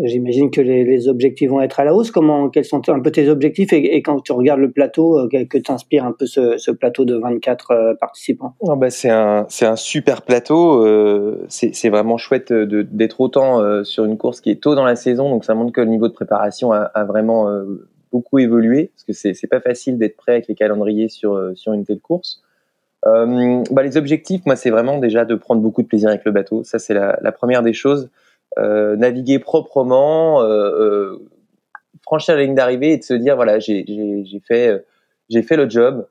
J'imagine 0.00 0.50
que 0.50 0.60
les, 0.60 1.06
objectifs 1.06 1.50
vont 1.50 1.60
être 1.60 1.78
à 1.78 1.84
la 1.84 1.94
hausse. 1.94 2.10
Comment, 2.10 2.48
quels 2.48 2.64
sont 2.64 2.88
un 2.88 2.98
peu 2.98 3.12
tes 3.12 3.28
objectifs 3.28 3.72
et, 3.72 4.02
quand 4.02 4.18
tu 4.20 4.32
regardes 4.32 4.58
le 4.58 4.72
plateau, 4.72 5.28
que 5.28 5.58
t'inspire 5.58 6.04
un 6.04 6.12
peu 6.12 6.26
ce, 6.26 6.70
plateau 6.72 7.04
de 7.04 7.14
24 7.14 7.96
participants? 8.00 8.56
Oh 8.58 8.74
bah 8.74 8.90
C'est 8.90 9.08
un, 9.08 9.46
super 9.76 10.22
plateau. 10.22 10.84
c'est 11.48 11.90
vraiment 11.90 12.16
chouette 12.16 12.52
d'être 12.52 13.20
autant 13.20 13.84
sur 13.84 14.04
une 14.04 14.18
course 14.18 14.40
qui 14.40 14.50
est 14.50 14.60
tôt 14.60 14.74
dans 14.74 14.84
la 14.84 14.96
saison. 14.96 15.30
Donc 15.30 15.44
ça 15.44 15.54
montre 15.54 15.70
que 15.70 15.80
le 15.80 15.88
niveau 15.88 16.08
de 16.08 16.14
préparation 16.14 16.72
a 16.72 17.04
vraiment 17.04 17.46
beaucoup 18.12 18.38
évolué 18.38 18.90
parce 18.94 19.04
que 19.04 19.34
c'est 19.34 19.46
pas 19.48 19.60
facile 19.60 19.98
d'être 19.98 20.16
prêt 20.16 20.32
avec 20.32 20.48
les 20.48 20.54
calendriers 20.54 21.08
sur 21.08 21.34
euh, 21.34 21.54
sur 21.54 21.72
une 21.72 21.84
telle 21.84 22.00
course. 22.00 22.42
Euh, 23.06 23.64
bah, 23.72 23.82
les 23.82 23.96
objectifs, 23.96 24.42
moi, 24.46 24.54
c'est 24.54 24.70
vraiment 24.70 24.98
déjà 24.98 25.24
de 25.24 25.34
prendre 25.34 25.60
beaucoup 25.60 25.82
de 25.82 25.88
plaisir 25.88 26.08
avec 26.08 26.24
le 26.24 26.30
bateau. 26.30 26.62
Ça, 26.62 26.78
c'est 26.78 26.94
la, 26.94 27.32
première 27.32 27.62
des 27.62 27.72
choses. 27.72 28.10
Euh, 28.58 28.94
naviguer 28.96 29.40
proprement, 29.40 30.40
franchir 32.02 32.36
la 32.36 32.42
ligne 32.42 32.54
d'arrivée 32.54 32.92
et 32.92 32.98
de 32.98 33.02
se 33.02 33.14
dire 33.14 33.34
voilà, 33.34 33.58
j'ai 33.58 33.84
fait 34.46 34.84
j'ai 35.30 35.42
fait 35.42 35.56
le 35.56 35.68
job. 35.68 36.06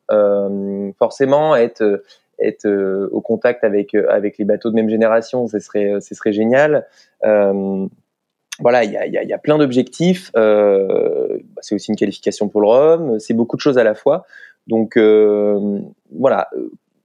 Forcément, 0.98 1.56
être 1.56 2.04
être 2.40 2.68
au 3.12 3.22
contact 3.22 3.64
avec 3.64 3.94
avec 3.94 4.38
les 4.38 4.46
bateaux 4.46 4.72
de 4.72 4.76
même 4.76 4.90
génération, 4.90 5.48
ce 5.48 5.60
serait 5.60 6.02
ce 6.02 6.16
serait 6.16 6.34
génial. 6.34 6.88
Euh, 8.62 8.64
voilà, 8.64 8.84
il 8.84 8.92
y 8.92 8.98
a, 8.98 9.06
y, 9.08 9.18
a, 9.18 9.24
y 9.24 9.34
a, 9.34 9.38
plein 9.38 9.58
d'objectifs. 9.58 10.32
Euh, 10.36 11.40
bah, 11.56 11.62
c'est 11.62 11.76
aussi 11.76 11.92
une 11.92 11.98
qualification 11.98 12.48
pour 12.48 12.62
le 12.62 12.68
Rhum. 12.68 13.20
C'est 13.20 13.34
beaucoup 13.34 13.56
de 13.56 13.62
choses 13.62 13.78
à 13.78 13.84
la 13.84 13.96
fois. 13.96 14.26
Donc 14.68 14.96
euh, 14.98 15.80
voilà, 16.12 16.50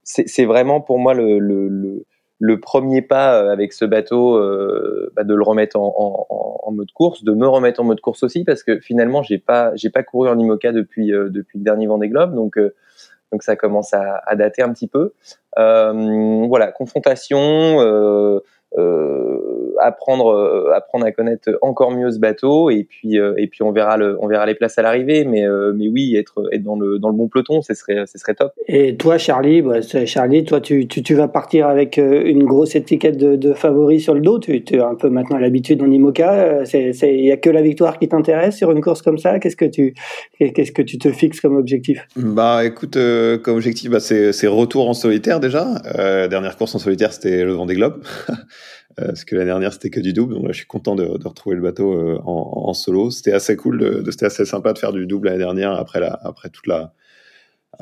c'est 0.03 0.45
vraiment 0.45 0.79
pour 0.79 0.99
moi 0.99 1.13
le, 1.13 1.39
le, 1.39 2.05
le, 2.39 2.59
premier 2.59 3.01
pas 3.01 3.41
euh, 3.41 3.51
avec 3.51 3.73
ce 3.73 3.83
bateau, 3.83 4.35
euh, 4.35 5.11
bah, 5.15 5.23
de 5.23 5.33
le 5.33 5.43
remettre 5.43 5.77
en, 5.77 5.93
en, 6.29 6.59
en, 6.63 6.71
mode 6.71 6.91
course, 6.91 7.23
de 7.23 7.33
me 7.33 7.47
remettre 7.47 7.81
en 7.81 7.83
mode 7.83 7.99
course 7.99 8.23
aussi, 8.23 8.43
parce 8.43 8.63
que 8.63 8.79
finalement 8.79 9.23
j'ai 9.23 9.39
pas 9.39 9.71
j'ai 9.75 9.89
pas 9.89 10.03
couru 10.03 10.29
en 10.29 10.37
IMOCA 10.37 10.71
depuis 10.71 11.11
euh, 11.11 11.29
depuis 11.29 11.57
le 11.57 11.63
dernier 11.63 11.87
Vendée 11.87 12.09
Globe, 12.09 12.35
donc 12.35 12.59
donc 13.31 13.43
ça 13.43 13.55
commence 13.55 13.93
à, 13.93 14.21
à, 14.25 14.35
dater 14.35 14.61
un 14.61 14.71
petit 14.71 14.87
peu. 14.87 15.13
voilà, 15.55 16.71
confrontation. 16.71 17.41
Euh, 18.77 19.39
apprendre 19.79 20.33
euh, 20.33 20.71
apprendre 20.75 21.05
à 21.05 21.11
connaître 21.11 21.51
encore 21.61 21.91
mieux 21.91 22.09
ce 22.09 22.19
bateau. 22.19 22.71
Et 22.71 22.83
puis 22.83 23.19
euh, 23.19 23.33
et 23.37 23.47
puis 23.47 23.61
on 23.61 23.71
verra 23.71 23.97
le 23.97 24.17
on 24.19 24.27
verra 24.27 24.45
les 24.45 24.55
places 24.55 24.77
à 24.77 24.81
l'arrivée. 24.81 25.23
Mais 25.23 25.45
mais 25.75 25.87
oui 25.87 26.15
être 26.15 26.49
être 26.51 26.63
dans 26.63 26.75
le 26.75 26.97
dans 26.99 27.09
le 27.09 27.15
bon 27.15 27.27
peloton 27.27 27.61
ce 27.61 27.73
serait 27.73 28.05
ce 28.05 28.17
serait 28.17 28.33
top. 28.33 28.53
Et 28.67 28.97
toi 28.97 29.17
Charlie 29.17 29.61
bah, 29.61 29.81
Charlie 29.81 30.43
toi 30.45 30.61
tu, 30.61 30.87
tu, 30.87 31.03
tu 31.03 31.13
vas 31.13 31.27
partir 31.27 31.67
avec 31.67 31.97
une 31.97 32.43
grosse 32.43 32.75
étiquette 32.75 33.17
de, 33.17 33.35
de 33.35 33.53
favori 33.53 33.99
sur 33.99 34.15
le 34.15 34.21
dos. 34.21 34.39
Tu, 34.39 34.63
tu 34.63 34.79
as 34.79 34.87
un 34.87 34.95
peu 34.95 35.09
maintenant 35.09 35.37
l'habitude 35.37 35.81
en 35.81 35.91
IMOCA. 35.91 36.65
C'est 36.65 36.91
il 37.03 37.25
y 37.25 37.31
a 37.31 37.37
que 37.37 37.49
la 37.49 37.61
victoire 37.61 37.99
qui 37.99 38.07
t'intéresse 38.07 38.57
sur 38.57 38.71
une 38.71 38.81
course 38.81 39.03
comme 39.03 39.19
ça. 39.19 39.39
Qu'est-ce 39.39 39.55
que 39.55 39.65
tu 39.65 39.93
qu'est-ce 40.39 40.71
que 40.71 40.81
tu 40.81 40.97
te 40.97 41.11
fixes 41.11 41.39
comme 41.39 41.55
objectif? 41.55 42.07
Bah 42.15 42.65
écoute 42.65 42.97
comme 43.43 43.57
objectif 43.57 43.91
bah, 43.91 43.99
c'est 43.99 44.33
c'est 44.33 44.47
retour 44.47 44.89
en 44.89 44.93
solitaire 44.93 45.39
déjà. 45.39 45.67
Dernière 46.29 46.57
course 46.57 46.73
en 46.73 46.79
solitaire 46.79 47.13
c'était 47.13 47.43
le 47.43 47.53
Vendée 47.53 47.75
Globe 47.75 48.01
parce 48.97 49.25
que 49.25 49.35
la 49.35 49.45
dernière 49.45 49.73
c'était 49.73 49.89
que 49.89 49.99
du 49.99 50.13
double, 50.13 50.33
donc 50.33 50.45
là 50.45 50.51
je 50.51 50.57
suis 50.57 50.67
content 50.67 50.95
de, 50.95 51.03
retrouver 51.03 51.55
le 51.55 51.61
bateau 51.61 51.93
euh, 51.93 52.19
en, 52.23 52.73
solo. 52.73 53.11
C'était 53.11 53.31
assez 53.31 53.55
cool, 53.55 54.03
c'était 54.09 54.25
assez 54.25 54.45
sympa 54.45 54.73
de 54.73 54.79
faire 54.79 54.91
du 54.91 55.05
double 55.05 55.27
l'année 55.27 55.39
dernière 55.39 55.71
après 55.73 55.99
la, 55.99 56.19
après 56.23 56.49
toute 56.49 56.65
la, 56.65 56.93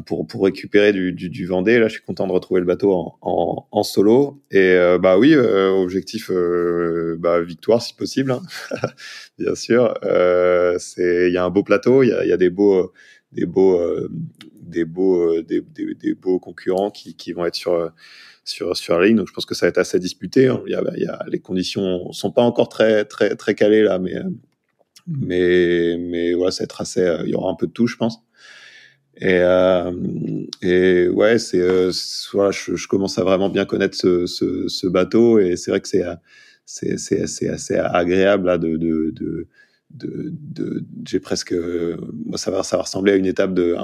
pour 0.05 0.27
pour 0.27 0.43
récupérer 0.43 0.91
du, 0.91 1.13
du, 1.13 1.45
Vendée. 1.45 1.79
Là 1.79 1.87
je 1.87 1.93
suis 1.93 2.03
content 2.03 2.27
de 2.27 2.33
retrouver 2.33 2.59
le 2.59 2.65
bateau 2.65 3.15
en, 3.21 3.67
en, 3.71 3.83
solo. 3.83 4.41
Et 4.51 4.59
euh, 4.59 4.97
bah 4.97 5.17
oui, 5.17 5.35
objectif 5.35 6.29
bah 7.17 7.41
victoire 7.41 7.81
si 7.81 7.93
possible, 7.93 8.31
hein. 8.31 8.41
bien 9.39 9.55
sûr. 9.55 9.93
il 10.03 11.31
y 11.31 11.37
a 11.37 11.45
un 11.45 11.49
beau 11.49 11.63
plateau, 11.63 12.03
il 12.03 12.09
y 12.09 12.31
a, 12.33 12.37
des 12.37 12.49
beaux 12.49 12.91
des 13.31 13.45
beaux 13.45 13.79
des 14.61 14.83
beaux 14.83 15.41
des, 15.41 15.61
des, 15.61 16.13
beaux 16.13 16.39
concurrents 16.39 16.91
qui, 16.91 17.15
qui 17.15 17.31
vont 17.31 17.45
être 17.45 17.55
sur 17.55 17.91
sur, 18.45 18.77
sur 18.77 18.97
la 18.97 19.07
ligne. 19.07 19.17
Donc 19.17 19.27
je 19.27 19.33
pense 19.33 19.45
que 19.45 19.55
ça 19.55 19.65
va 19.65 19.69
être 19.69 19.79
assez 19.79 19.99
disputé. 19.99 20.47
Hein. 20.47 20.61
Il 20.67 20.71
y 20.71 21.07
a, 21.07 21.19
les 21.27 21.39
conditions 21.39 22.11
sont 22.13 22.31
pas 22.31 22.43
encore 22.43 22.69
très 22.69 23.03
très 23.03 23.35
très 23.35 23.55
calées 23.55 23.83
là, 23.83 23.99
mais 23.99 24.13
mais 25.07 25.97
mais 25.99 26.33
voilà, 26.33 26.51
ça 26.51 26.63
va 26.63 26.65
être 26.65 26.81
assez. 26.81 27.01
Euh, 27.01 27.23
il 27.25 27.31
y 27.31 27.35
aura 27.35 27.51
un 27.51 27.55
peu 27.55 27.67
de 27.67 27.71
tout, 27.71 27.87
je 27.87 27.97
pense. 27.97 28.19
Et, 29.17 29.39
euh, 29.39 29.91
et 30.61 31.07
ouais, 31.07 31.39
c'est 31.39 31.59
euh, 31.59 31.91
voilà, 32.33 32.51
je, 32.51 32.87
commence 32.87 33.17
à 33.17 33.23
vraiment 33.23 33.49
bien 33.49 33.65
connaître 33.65 33.95
ce, 33.95 34.87
bateau 34.87 35.39
et 35.39 35.55
c'est 35.55 35.71
vrai 35.71 35.79
que 35.79 35.87
c'est 35.87 36.03
c'est 36.65 36.97
c'est 36.97 37.47
assez, 37.47 37.75
agréable 37.77 38.47
là 38.47 38.57
de 38.57 39.47
j'ai 41.05 41.19
presque 41.21 41.55
ça 42.35 42.51
va 42.51 42.63
ça 42.63 42.75
va 42.75 42.83
ressembler 42.83 43.13
à 43.13 43.15
une 43.15 43.25
étape 43.25 43.53
de 43.53 43.77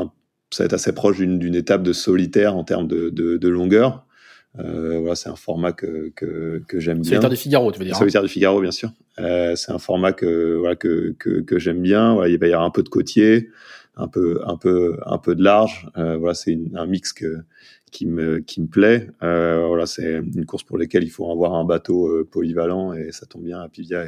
ça 0.51 0.63
va 0.63 0.65
être 0.65 0.73
assez 0.73 0.91
proche 0.91 1.17
d'une 1.19 1.55
étape 1.55 1.83
de 1.83 1.93
solitaire 1.93 2.57
en 2.57 2.65
termes 2.65 2.87
de 2.87 3.47
longueur 3.47 4.05
voilà, 4.55 5.15
c'est 5.15 5.29
un 5.29 5.35
format 5.35 5.71
que, 5.71 6.11
que, 6.15 6.61
que 6.67 6.79
j'aime 6.79 6.99
bien. 6.99 7.09
Solitaire 7.11 7.29
du 7.29 7.37
Figaro, 7.37 7.71
tu 7.71 7.79
veux 7.79 7.85
dire. 7.85 7.95
Hein. 7.95 7.99
Solitaire 7.99 8.23
du 8.23 8.29
Figaro, 8.29 8.61
bien 8.61 8.71
sûr. 8.71 8.91
c'est 9.17 9.71
un 9.71 9.79
format 9.79 10.13
que, 10.13 10.55
voilà, 10.55 10.75
que, 10.75 11.15
que, 11.17 11.41
que 11.41 11.59
j'aime 11.59 11.81
bien. 11.81 12.13
Voilà, 12.13 12.29
il 12.29 12.37
va 12.37 12.47
y 12.47 12.53
avoir 12.53 12.65
un 12.65 12.71
peu 12.71 12.83
de 12.83 12.89
côtier, 12.89 13.49
un 13.95 14.07
peu, 14.07 14.41
un 14.45 14.57
peu, 14.57 14.97
un 15.05 15.17
peu 15.17 15.35
de 15.35 15.43
large. 15.43 15.87
voilà, 15.95 16.33
c'est 16.33 16.57
un 16.75 16.85
mix 16.85 17.13
que, 17.13 17.43
qui 17.91 18.05
me 18.05 18.39
qui 18.39 18.61
me 18.61 18.67
plaît. 18.67 19.09
Euh, 19.21 19.65
voilà, 19.67 19.85
c'est 19.85 20.21
une 20.35 20.45
course 20.45 20.63
pour 20.63 20.77
laquelle 20.77 21.03
il 21.03 21.09
faut 21.09 21.29
avoir 21.29 21.53
un 21.53 21.65
bateau 21.65 22.07
euh, 22.07 22.27
polyvalent 22.29 22.93
et 22.93 23.11
ça 23.11 23.25
tombe 23.25 23.43
bien. 23.43 23.61
Apivia 23.61 24.05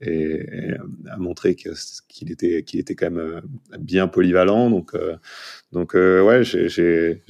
et, 0.00 0.12
et, 0.12 0.74
a 1.10 1.16
montré 1.16 1.54
qu'il 1.54 2.30
était 2.30 2.62
qu'il 2.62 2.80
était 2.80 2.94
quand 2.94 3.10
même 3.10 3.18
euh, 3.18 3.40
bien 3.78 4.08
polyvalent. 4.08 4.70
Donc 4.70 4.94
donc 5.72 5.94
ouais, 5.94 6.42
j'ai 6.44 7.20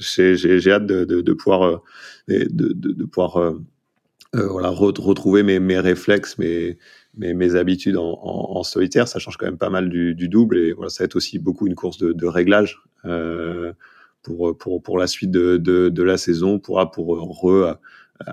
hâte 0.71 0.85
de, 0.85 1.05
de, 1.05 1.21
de 1.21 1.33
pouvoir 1.33 1.81
de, 2.27 2.47
de, 2.49 2.73
de 2.73 3.05
pouvoir 3.05 3.55
voilà 4.33 4.69
retrouver 4.69 5.43
mes 5.43 5.59
mes 5.59 5.79
réflexes, 5.79 6.37
mes 6.37 6.77
mes, 7.17 7.33
mes 7.33 7.55
habitudes 7.55 7.97
en, 7.97 8.19
en, 8.21 8.57
en, 8.59 8.63
solitaire, 8.63 9.07
ça 9.07 9.19
change 9.19 9.37
quand 9.37 9.45
même 9.45 9.57
pas 9.57 9.69
mal 9.69 9.89
du, 9.89 10.15
du 10.15 10.29
double 10.29 10.57
et 10.57 10.73
voilà, 10.73 10.89
ça 10.89 11.03
va 11.03 11.05
être 11.05 11.15
aussi 11.15 11.39
beaucoup 11.39 11.67
une 11.67 11.75
course 11.75 11.97
de, 11.97 12.13
de 12.13 12.25
réglage. 12.27 12.79
Euh, 13.05 13.73
pour, 14.23 14.57
pour, 14.57 14.83
pour 14.83 14.97
la 14.97 15.07
suite 15.07 15.31
de, 15.31 15.57
de, 15.57 15.89
de 15.89 16.03
la 16.03 16.17
saison, 16.17 16.59
pourra 16.59 16.91
pour 16.91 17.17
re 17.17 17.77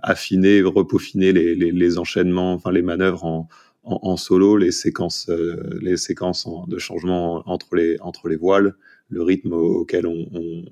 affiner, 0.02 0.62
repaufiner 0.62 1.32
les, 1.32 1.54
les, 1.54 1.70
les, 1.70 1.98
enchaînements, 1.98 2.54
enfin 2.54 2.72
les 2.72 2.82
manœuvres 2.82 3.24
en, 3.24 3.48
en, 3.84 4.00
en 4.02 4.16
solo, 4.16 4.56
les 4.56 4.72
séquences, 4.72 5.28
euh, 5.28 5.78
les 5.80 5.96
séquences 5.96 6.46
de 6.68 6.78
changement 6.78 7.42
entre 7.48 7.76
les, 7.76 7.98
entre 8.00 8.28
les 8.28 8.36
voiles, 8.36 8.74
le 9.08 9.22
rythme 9.22 9.52
auquel 9.52 10.06
on, 10.06 10.28
on, 10.32 10.64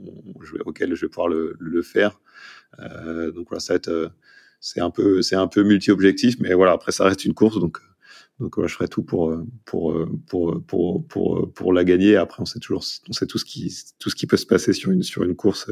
auquel 0.64 0.94
je 0.94 1.06
vais 1.06 1.10
pouvoir 1.10 1.28
le, 1.28 1.56
le 1.58 1.82
faire. 1.82 2.20
Euh, 2.80 3.30
donc 3.32 3.48
voilà, 3.48 3.60
ça 3.60 3.74
euh, 3.88 4.08
c'est 4.60 4.80
un 4.80 4.90
peu, 4.90 5.22
c'est 5.22 5.36
un 5.36 5.48
peu 5.48 5.62
multi-objectif, 5.62 6.36
mais 6.40 6.54
voilà, 6.54 6.72
après 6.72 6.92
ça 6.92 7.04
reste 7.04 7.24
une 7.24 7.34
course, 7.34 7.58
donc 7.60 7.78
donc 8.40 8.66
je 8.66 8.74
ferai 8.74 8.88
tout 8.88 9.02
pour 9.02 9.36
pour 9.64 9.94
pour 10.26 10.62
pour 10.66 11.06
pour 11.06 11.52
pour 11.52 11.72
la 11.72 11.84
gagner. 11.84 12.16
Après, 12.16 12.40
on 12.40 12.46
sait 12.46 12.58
toujours, 12.58 12.84
on 13.08 13.12
sait 13.12 13.26
tout 13.26 13.38
ce 13.38 13.44
qui 13.44 13.72
tout 13.98 14.10
ce 14.10 14.16
qui 14.16 14.26
peut 14.26 14.38
se 14.38 14.46
passer 14.46 14.72
sur 14.72 14.90
une 14.90 15.02
sur 15.02 15.22
une 15.22 15.36
course. 15.36 15.70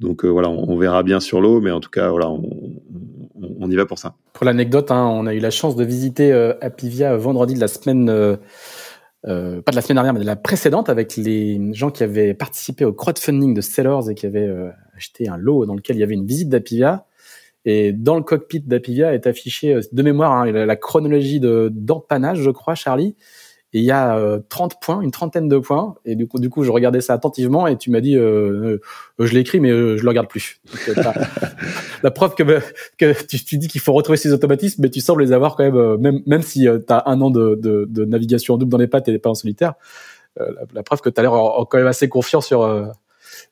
Donc 0.00 0.24
voilà, 0.24 0.50
on, 0.50 0.76
verra 0.76 1.02
bien 1.02 1.20
sur 1.20 1.40
l'eau, 1.40 1.60
mais 1.60 1.70
en 1.70 1.80
tout 1.80 1.90
cas, 1.90 2.10
voilà, 2.10 2.28
on, 2.28 3.70
y 3.70 3.76
va 3.76 3.86
pour 3.86 3.98
ça. 3.98 4.16
Pour 4.32 4.44
l'anecdote, 4.44 4.90
hein, 4.90 5.06
on 5.06 5.26
a 5.26 5.34
eu 5.34 5.38
la 5.38 5.50
chance 5.50 5.76
de 5.76 5.84
visiter 5.84 6.32
euh, 6.32 6.54
Apivia 6.60 7.16
vendredi 7.16 7.54
de 7.54 7.60
la 7.60 7.68
semaine. 7.68 8.08
Euh, 8.08 8.36
euh, 9.26 9.62
pas 9.62 9.70
de 9.70 9.76
la 9.76 9.82
semaine 9.82 9.96
dernière, 9.96 10.12
mais 10.12 10.20
de 10.20 10.26
la 10.26 10.36
précédente, 10.36 10.90
avec 10.90 11.16
les 11.16 11.72
gens 11.72 11.90
qui 11.90 12.02
avaient 12.02 12.34
participé 12.34 12.84
au 12.84 12.92
crowdfunding 12.92 13.54
de 13.54 13.60
Sellers 13.60 14.10
et 14.10 14.14
qui 14.14 14.26
avaient 14.26 14.52
acheté 14.96 15.28
un 15.28 15.38
lot 15.38 15.64
dans 15.64 15.74
lequel 15.74 15.96
il 15.96 16.00
y 16.00 16.02
avait 16.02 16.14
une 16.14 16.26
visite 16.26 16.50
d'Apivia. 16.50 17.06
Et 17.64 17.92
dans 17.92 18.16
le 18.16 18.22
cockpit 18.22 18.60
d'Apivia 18.60 19.14
est 19.14 19.26
affiché 19.26 19.74
euh, 19.74 19.80
de 19.90 20.02
mémoire 20.02 20.32
hein, 20.32 20.50
la, 20.50 20.76
chronologie 20.76 21.40
de 21.40 21.70
d'empannage, 21.72 22.42
je 22.42 22.50
crois, 22.50 22.74
Charlie. 22.74 23.16
Et 23.74 23.80
il 23.80 23.84
y 23.84 23.90
a 23.90 24.40
30 24.48 24.72
euh, 24.72 24.76
points, 24.80 25.00
une 25.00 25.10
trentaine 25.10 25.48
de 25.48 25.58
points. 25.58 25.96
Et 26.04 26.14
du 26.14 26.28
coup, 26.28 26.38
du 26.38 26.48
coup, 26.48 26.62
je 26.62 26.70
regardais 26.70 27.00
ça 27.00 27.12
attentivement 27.12 27.66
et 27.66 27.76
tu 27.76 27.90
m'as 27.90 28.00
dit, 28.00 28.16
euh, 28.16 28.78
euh 29.18 29.26
je 29.26 29.34
l'écris, 29.34 29.58
mais 29.58 29.70
je 29.70 30.00
le 30.00 30.08
regarde 30.08 30.28
plus. 30.28 30.60
la 32.04 32.10
preuve 32.12 32.36
que, 32.36 32.60
que 32.96 33.26
tu, 33.26 33.44
tu 33.44 33.58
dis 33.58 33.66
qu'il 33.66 33.80
faut 33.80 33.92
retrouver 33.92 34.16
ces 34.16 34.32
automatismes, 34.32 34.80
mais 34.80 34.90
tu 34.90 35.00
sembles 35.00 35.24
les 35.24 35.32
avoir 35.32 35.56
quand 35.56 35.64
même, 35.64 35.96
même, 35.96 36.22
même 36.24 36.42
si 36.42 36.60
tu 36.60 36.92
as 36.92 37.02
un 37.10 37.20
an 37.20 37.30
de, 37.30 37.56
de, 37.60 37.84
de, 37.90 38.04
navigation 38.04 38.54
en 38.54 38.58
double 38.58 38.70
dans 38.70 38.78
les 38.78 38.86
pattes 38.86 39.08
et 39.08 39.18
pas 39.18 39.30
en 39.30 39.34
solitaire. 39.34 39.74
La, 40.38 40.46
la, 40.72 40.82
preuve 40.84 41.00
que 41.00 41.10
tu 41.10 41.20
as 41.20 41.22
l'air 41.22 41.32
quand 41.32 41.78
même 41.78 41.86
assez 41.88 42.08
confiant 42.08 42.40
sur 42.40 42.62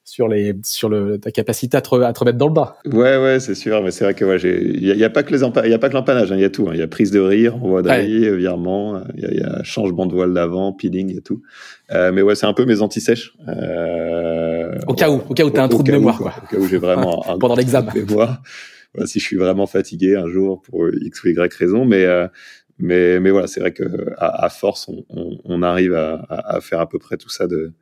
sur 0.04 0.28
les 0.28 0.54
sur 0.62 0.88
le 0.88 1.18
ta 1.18 1.30
capacité 1.30 1.76
à 1.76 1.80
te, 1.80 1.94
à 2.02 2.12
te 2.12 2.20
remettre 2.20 2.38
dans 2.38 2.48
le 2.48 2.52
bas. 2.52 2.76
Ouais 2.84 3.16
ouais 3.16 3.40
c'est 3.40 3.54
sûr 3.54 3.82
mais 3.82 3.90
c'est 3.90 4.04
vrai 4.04 4.14
que 4.14 4.24
ouais 4.24 4.38
il 4.40 4.84
y, 4.84 5.04
a 5.04 5.10
pas 5.10 5.22
que 5.22 5.32
les 5.32 5.42
il 5.42 5.70
y 5.70 5.74
a 5.74 5.78
pas 5.78 5.88
que 5.88 5.94
l'empannage 5.94 6.28
il 6.30 6.34
hein, 6.34 6.38
y 6.38 6.44
a 6.44 6.50
tout 6.50 6.64
il 6.66 6.70
hein. 6.70 6.74
y 6.76 6.82
a 6.82 6.88
prise 6.88 7.10
de 7.10 7.20
rire 7.20 7.56
envoi 7.56 7.82
de 7.82 7.88
rire 7.88 8.34
virement 8.36 9.02
il 9.16 9.28
y, 9.32 9.38
y, 9.38 9.42
a 9.42 9.62
changement 9.62 10.06
de 10.06 10.12
voile 10.12 10.34
d'avant 10.34 10.72
peeling 10.72 11.08
il 11.10 11.14
y 11.16 11.18
a 11.18 11.22
tout 11.22 11.42
euh, 11.92 12.12
mais 12.12 12.22
ouais 12.22 12.34
c'est 12.34 12.46
un 12.46 12.52
peu 12.52 12.64
mes 12.64 12.82
anti-sèches 12.82 13.34
euh, 13.48 14.78
au 14.86 14.94
cas 14.94 15.10
où 15.10 15.22
au 15.28 15.34
cas 15.34 15.44
où 15.44 15.50
t'as 15.50 15.64
un 15.64 15.68
trou 15.68 15.82
de 15.82 15.92
mémoire 15.92 16.18
quoi. 16.18 16.34
au 16.42 16.46
cas 16.46 16.60
où 16.60 16.66
j'ai 16.66 16.78
vraiment 16.78 17.24
un 17.30 17.38
pendant 17.38 17.56
l'examen 17.56 17.92
voilà, 18.06 18.40
si 19.06 19.20
je 19.20 19.24
suis 19.24 19.36
vraiment 19.36 19.66
fatigué 19.66 20.16
un 20.16 20.26
jour 20.26 20.62
pour 20.62 20.88
x 20.88 21.24
ou 21.24 21.28
y 21.28 21.54
raison 21.58 21.84
mais 21.84 22.04
euh, 22.04 22.26
mais 22.78 23.20
mais 23.20 23.30
voilà 23.30 23.46
c'est 23.46 23.60
vrai 23.60 23.72
que 23.72 23.84
à, 24.18 24.44
à 24.44 24.48
force 24.48 24.88
on, 24.88 25.04
on, 25.10 25.38
on 25.44 25.62
arrive 25.62 25.94
à, 25.94 26.24
à, 26.28 26.60
faire 26.60 26.80
à 26.80 26.88
peu 26.88 26.98
près 26.98 27.16
tout 27.16 27.30
ça 27.30 27.46
de 27.46 27.72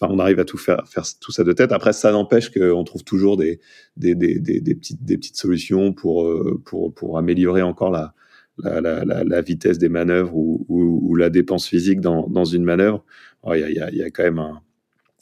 enfin, 0.00 0.12
on 0.12 0.18
arrive 0.18 0.38
à 0.40 0.44
tout 0.44 0.58
faire, 0.58 0.86
faire 0.86 1.04
tout 1.20 1.32
ça 1.32 1.44
de 1.44 1.52
tête. 1.52 1.72
Après, 1.72 1.92
ça 1.92 2.12
n'empêche 2.12 2.50
qu'on 2.50 2.84
trouve 2.84 3.04
toujours 3.04 3.36
des, 3.36 3.60
des, 3.96 4.14
des, 4.14 4.38
des, 4.38 4.74
petites, 4.74 5.04
des 5.04 5.16
petites 5.16 5.36
solutions 5.36 5.92
pour, 5.92 6.26
euh, 6.26 6.60
pour, 6.64 6.94
pour 6.94 7.18
améliorer 7.18 7.62
encore 7.62 7.90
la, 7.90 8.14
la, 8.58 8.80
la, 8.80 9.04
la, 9.04 9.40
vitesse 9.42 9.78
des 9.78 9.88
manœuvres 9.88 10.34
ou, 10.34 10.64
ou, 10.68 11.14
la 11.16 11.30
dépense 11.30 11.66
physique 11.66 12.00
dans, 12.00 12.28
dans 12.28 12.44
une 12.44 12.64
manœuvre. 12.64 13.04
Il 13.46 13.60
y, 13.60 13.64
a, 13.64 13.70
y, 13.70 13.80
a, 13.80 13.90
y 13.90 14.02
a 14.02 14.10
quand 14.10 14.24
même 14.24 14.38
un, 14.38 14.60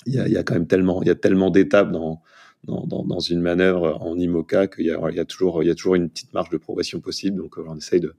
il 0.06 0.14
y 0.14 0.18
a, 0.18 0.28
y 0.28 0.36
a 0.36 0.42
quand 0.42 0.54
même 0.54 0.66
tellement, 0.66 1.02
il 1.02 1.08
y 1.08 1.10
a 1.10 1.14
tellement 1.14 1.50
d'étapes 1.50 1.90
dans, 1.90 2.22
dans, 2.64 2.86
dans, 2.86 3.20
une 3.20 3.40
manœuvre 3.40 3.98
en 4.00 4.18
IMOCA 4.18 4.68
qu'il 4.68 4.86
y 4.86 4.90
a, 4.90 5.10
y 5.10 5.20
a 5.20 5.24
toujours, 5.24 5.62
il 5.62 5.66
y 5.66 5.70
a 5.70 5.74
toujours 5.74 5.94
une 5.94 6.08
petite 6.08 6.32
marge 6.32 6.50
de 6.50 6.56
progression 6.56 7.00
possible. 7.00 7.36
Donc, 7.38 7.58
on 7.58 7.76
essaye 7.76 8.00
de, 8.00 8.14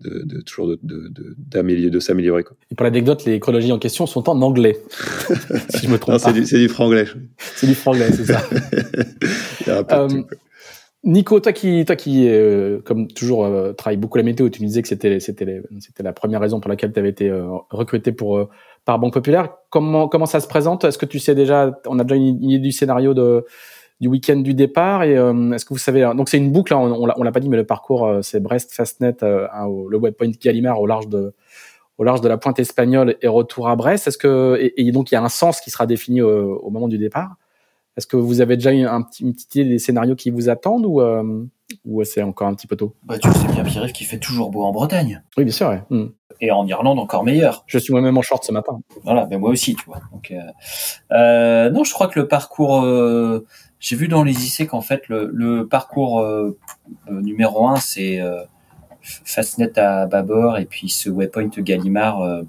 de, 0.00 0.22
de 0.24 0.40
toujours 0.40 0.74
d'améliorer, 0.82 1.90
de, 1.90 1.94
de, 1.94 2.00
s'améliorer. 2.00 2.44
Et 2.70 2.74
pour 2.74 2.84
l'anecdote, 2.84 3.24
les 3.24 3.40
chronologies 3.40 3.72
en 3.72 3.78
question 3.78 4.06
sont 4.06 4.28
en 4.28 4.40
anglais, 4.42 4.78
si 5.70 5.86
je 5.86 5.90
me 5.90 5.98
trompe 5.98 6.20
pas. 6.20 6.32
C'est 6.44 6.58
du, 6.58 6.68
franglais. 6.68 7.06
C'est 7.38 7.66
du 7.66 7.74
franglais, 7.74 8.10
c'est 8.12 8.26
ça. 8.26 8.42
euh, 9.68 10.08
Nico, 11.02 11.40
toi 11.40 11.52
qui, 11.52 11.84
toi 11.86 11.96
qui, 11.96 12.28
euh, 12.28 12.80
comme 12.84 13.08
toujours, 13.08 13.46
euh, 13.46 13.72
travaille 13.72 13.96
beaucoup 13.96 14.18
la 14.18 14.24
météo, 14.24 14.50
tu 14.50 14.60
me 14.60 14.66
disais 14.66 14.82
que 14.82 14.88
c'était, 14.88 15.18
c'était, 15.18 15.62
c'était 15.78 16.02
la 16.02 16.12
première 16.12 16.40
raison 16.40 16.60
pour 16.60 16.68
laquelle 16.68 16.92
tu 16.92 16.98
avais 16.98 17.08
été 17.08 17.30
euh, 17.30 17.46
recruté 17.70 18.12
pour 18.12 18.36
euh, 18.36 18.50
par 18.84 18.98
Banque 18.98 19.14
Populaire. 19.14 19.48
Comment, 19.70 20.08
comment 20.08 20.26
ça 20.26 20.40
se 20.40 20.48
présente? 20.48 20.84
Est-ce 20.84 20.98
que 20.98 21.06
tu 21.06 21.18
sais 21.18 21.34
déjà, 21.34 21.78
on 21.86 21.98
a 21.98 22.04
déjà 22.04 22.16
une 22.16 22.42
idée 22.42 22.58
du 22.58 22.72
scénario 22.72 23.14
de 23.14 23.46
du 24.00 24.08
week-end 24.08 24.36
du 24.36 24.54
départ. 24.54 25.02
Et 25.02 25.16
euh, 25.16 25.52
est-ce 25.52 25.64
que 25.64 25.74
vous 25.74 25.78
savez 25.78 26.10
Donc 26.16 26.28
c'est 26.28 26.38
une 26.38 26.50
boucle. 26.50 26.74
Hein, 26.74 26.78
on, 26.78 27.08
on 27.14 27.22
l'a 27.22 27.32
pas 27.32 27.40
dit, 27.40 27.48
mais 27.48 27.56
le 27.56 27.66
parcours 27.66 28.06
euh, 28.06 28.22
c'est 28.22 28.40
Brest 28.40 28.72
Fastnet, 28.72 29.22
euh, 29.22 29.46
le 29.88 29.98
webpoint 29.98 30.30
Gallimard 30.40 30.80
au 30.80 30.86
large 30.86 31.08
de 31.08 31.34
au 31.98 32.04
large 32.04 32.22
de 32.22 32.28
la 32.28 32.38
pointe 32.38 32.58
espagnole 32.58 33.16
et 33.20 33.28
retour 33.28 33.68
à 33.68 33.76
Brest. 33.76 34.08
Est-ce 34.08 34.16
que 34.16 34.72
et, 34.76 34.90
donc 34.90 35.10
il 35.10 35.14
y 35.14 35.18
a 35.18 35.22
un 35.22 35.28
sens 35.28 35.60
qui 35.60 35.70
sera 35.70 35.86
défini 35.86 36.22
au, 36.22 36.70
moment 36.70 36.88
du 36.88 36.96
départ. 36.96 37.36
Est-ce 37.96 38.06
que 38.06 38.16
vous 38.16 38.40
avez 38.40 38.56
déjà 38.56 38.70
un 38.70 39.02
petit, 39.02 39.22
une 39.22 39.34
petite 39.34 39.54
idée 39.56 39.68
des 39.68 39.78
scénarios 39.78 40.14
qui 40.14 40.30
vous 40.30 40.48
attendent 40.48 40.86
ou 40.86 41.02
ou 41.84 42.02
c'est 42.04 42.22
encore 42.22 42.48
un 42.48 42.54
petit 42.54 42.66
peu 42.66 42.76
tôt? 42.76 42.94
Bah 43.04 43.18
tu 43.18 43.30
sais 43.30 43.46
bien 43.48 43.64
Pierre 43.64 43.92
qui 43.92 44.04
fait 44.04 44.18
toujours 44.18 44.50
beau 44.50 44.62
en 44.62 44.72
Bretagne. 44.72 45.22
Oui 45.36 45.44
bien 45.44 45.52
sûr. 45.52 45.68
Ouais. 45.68 45.82
Hmm. 45.90 46.08
Et 46.40 46.50
en 46.50 46.66
Irlande 46.66 46.98
encore 46.98 47.22
meilleur. 47.22 47.64
Je 47.66 47.76
suis 47.76 47.92
moi-même 47.92 48.16
en 48.16 48.22
short 48.22 48.42
ce 48.44 48.52
matin. 48.52 48.80
Voilà, 49.04 49.26
mais 49.28 49.36
moi 49.36 49.50
aussi, 49.50 49.74
tu 49.74 49.84
vois. 49.84 50.00
Donc 50.10 50.32
euh, 51.12 51.70
non, 51.70 51.84
je 51.84 51.92
crois 51.92 52.08
que 52.08 52.18
le 52.18 52.28
parcours 52.28 52.82
j'ai 53.80 53.96
vu 53.96 54.08
dans 54.08 54.22
les 54.22 54.46
IC 54.46 54.68
qu'en 54.68 54.82
fait 54.82 55.08
le, 55.08 55.30
le 55.32 55.66
parcours 55.66 56.20
euh, 56.20 56.56
euh, 57.10 57.20
numéro 57.20 57.66
un 57.66 57.76
c'est 57.76 58.20
euh, 58.20 58.42
Fastnet 59.02 59.78
à 59.78 60.06
bâbord 60.06 60.58
et 60.58 60.66
puis 60.66 60.90
ce 60.90 61.08
waypoint 61.08 61.48
Gallimard 61.48 62.20
euh, 62.20 62.42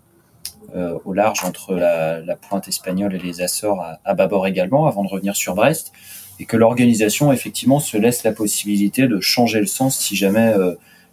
euh, 0.76 0.98
au 1.06 1.14
large 1.14 1.44
entre 1.44 1.74
la, 1.74 2.20
la, 2.20 2.36
pointe 2.36 2.68
espagnole 2.68 3.16
et 3.16 3.20
les 3.20 3.42
Açores 3.42 3.82
à, 3.82 4.00
à, 4.04 4.14
bâbord 4.14 4.46
également 4.46 4.88
avant 4.88 5.04
de 5.04 5.10
revenir 5.10 5.36
sur 5.36 5.56
Brest 5.56 5.94
et 6.40 6.46
que 6.46 6.58
l'organisation 6.58 7.32
effectivement 7.32 7.80
se 7.80 7.98
laisse 7.98 8.24
la 8.24 8.34
possibilité 8.34 9.08
de 9.08 9.20
changer 9.22 9.60
le 9.60 9.66
sens 9.66 9.98
si 9.98 10.16
jamais 10.16 10.54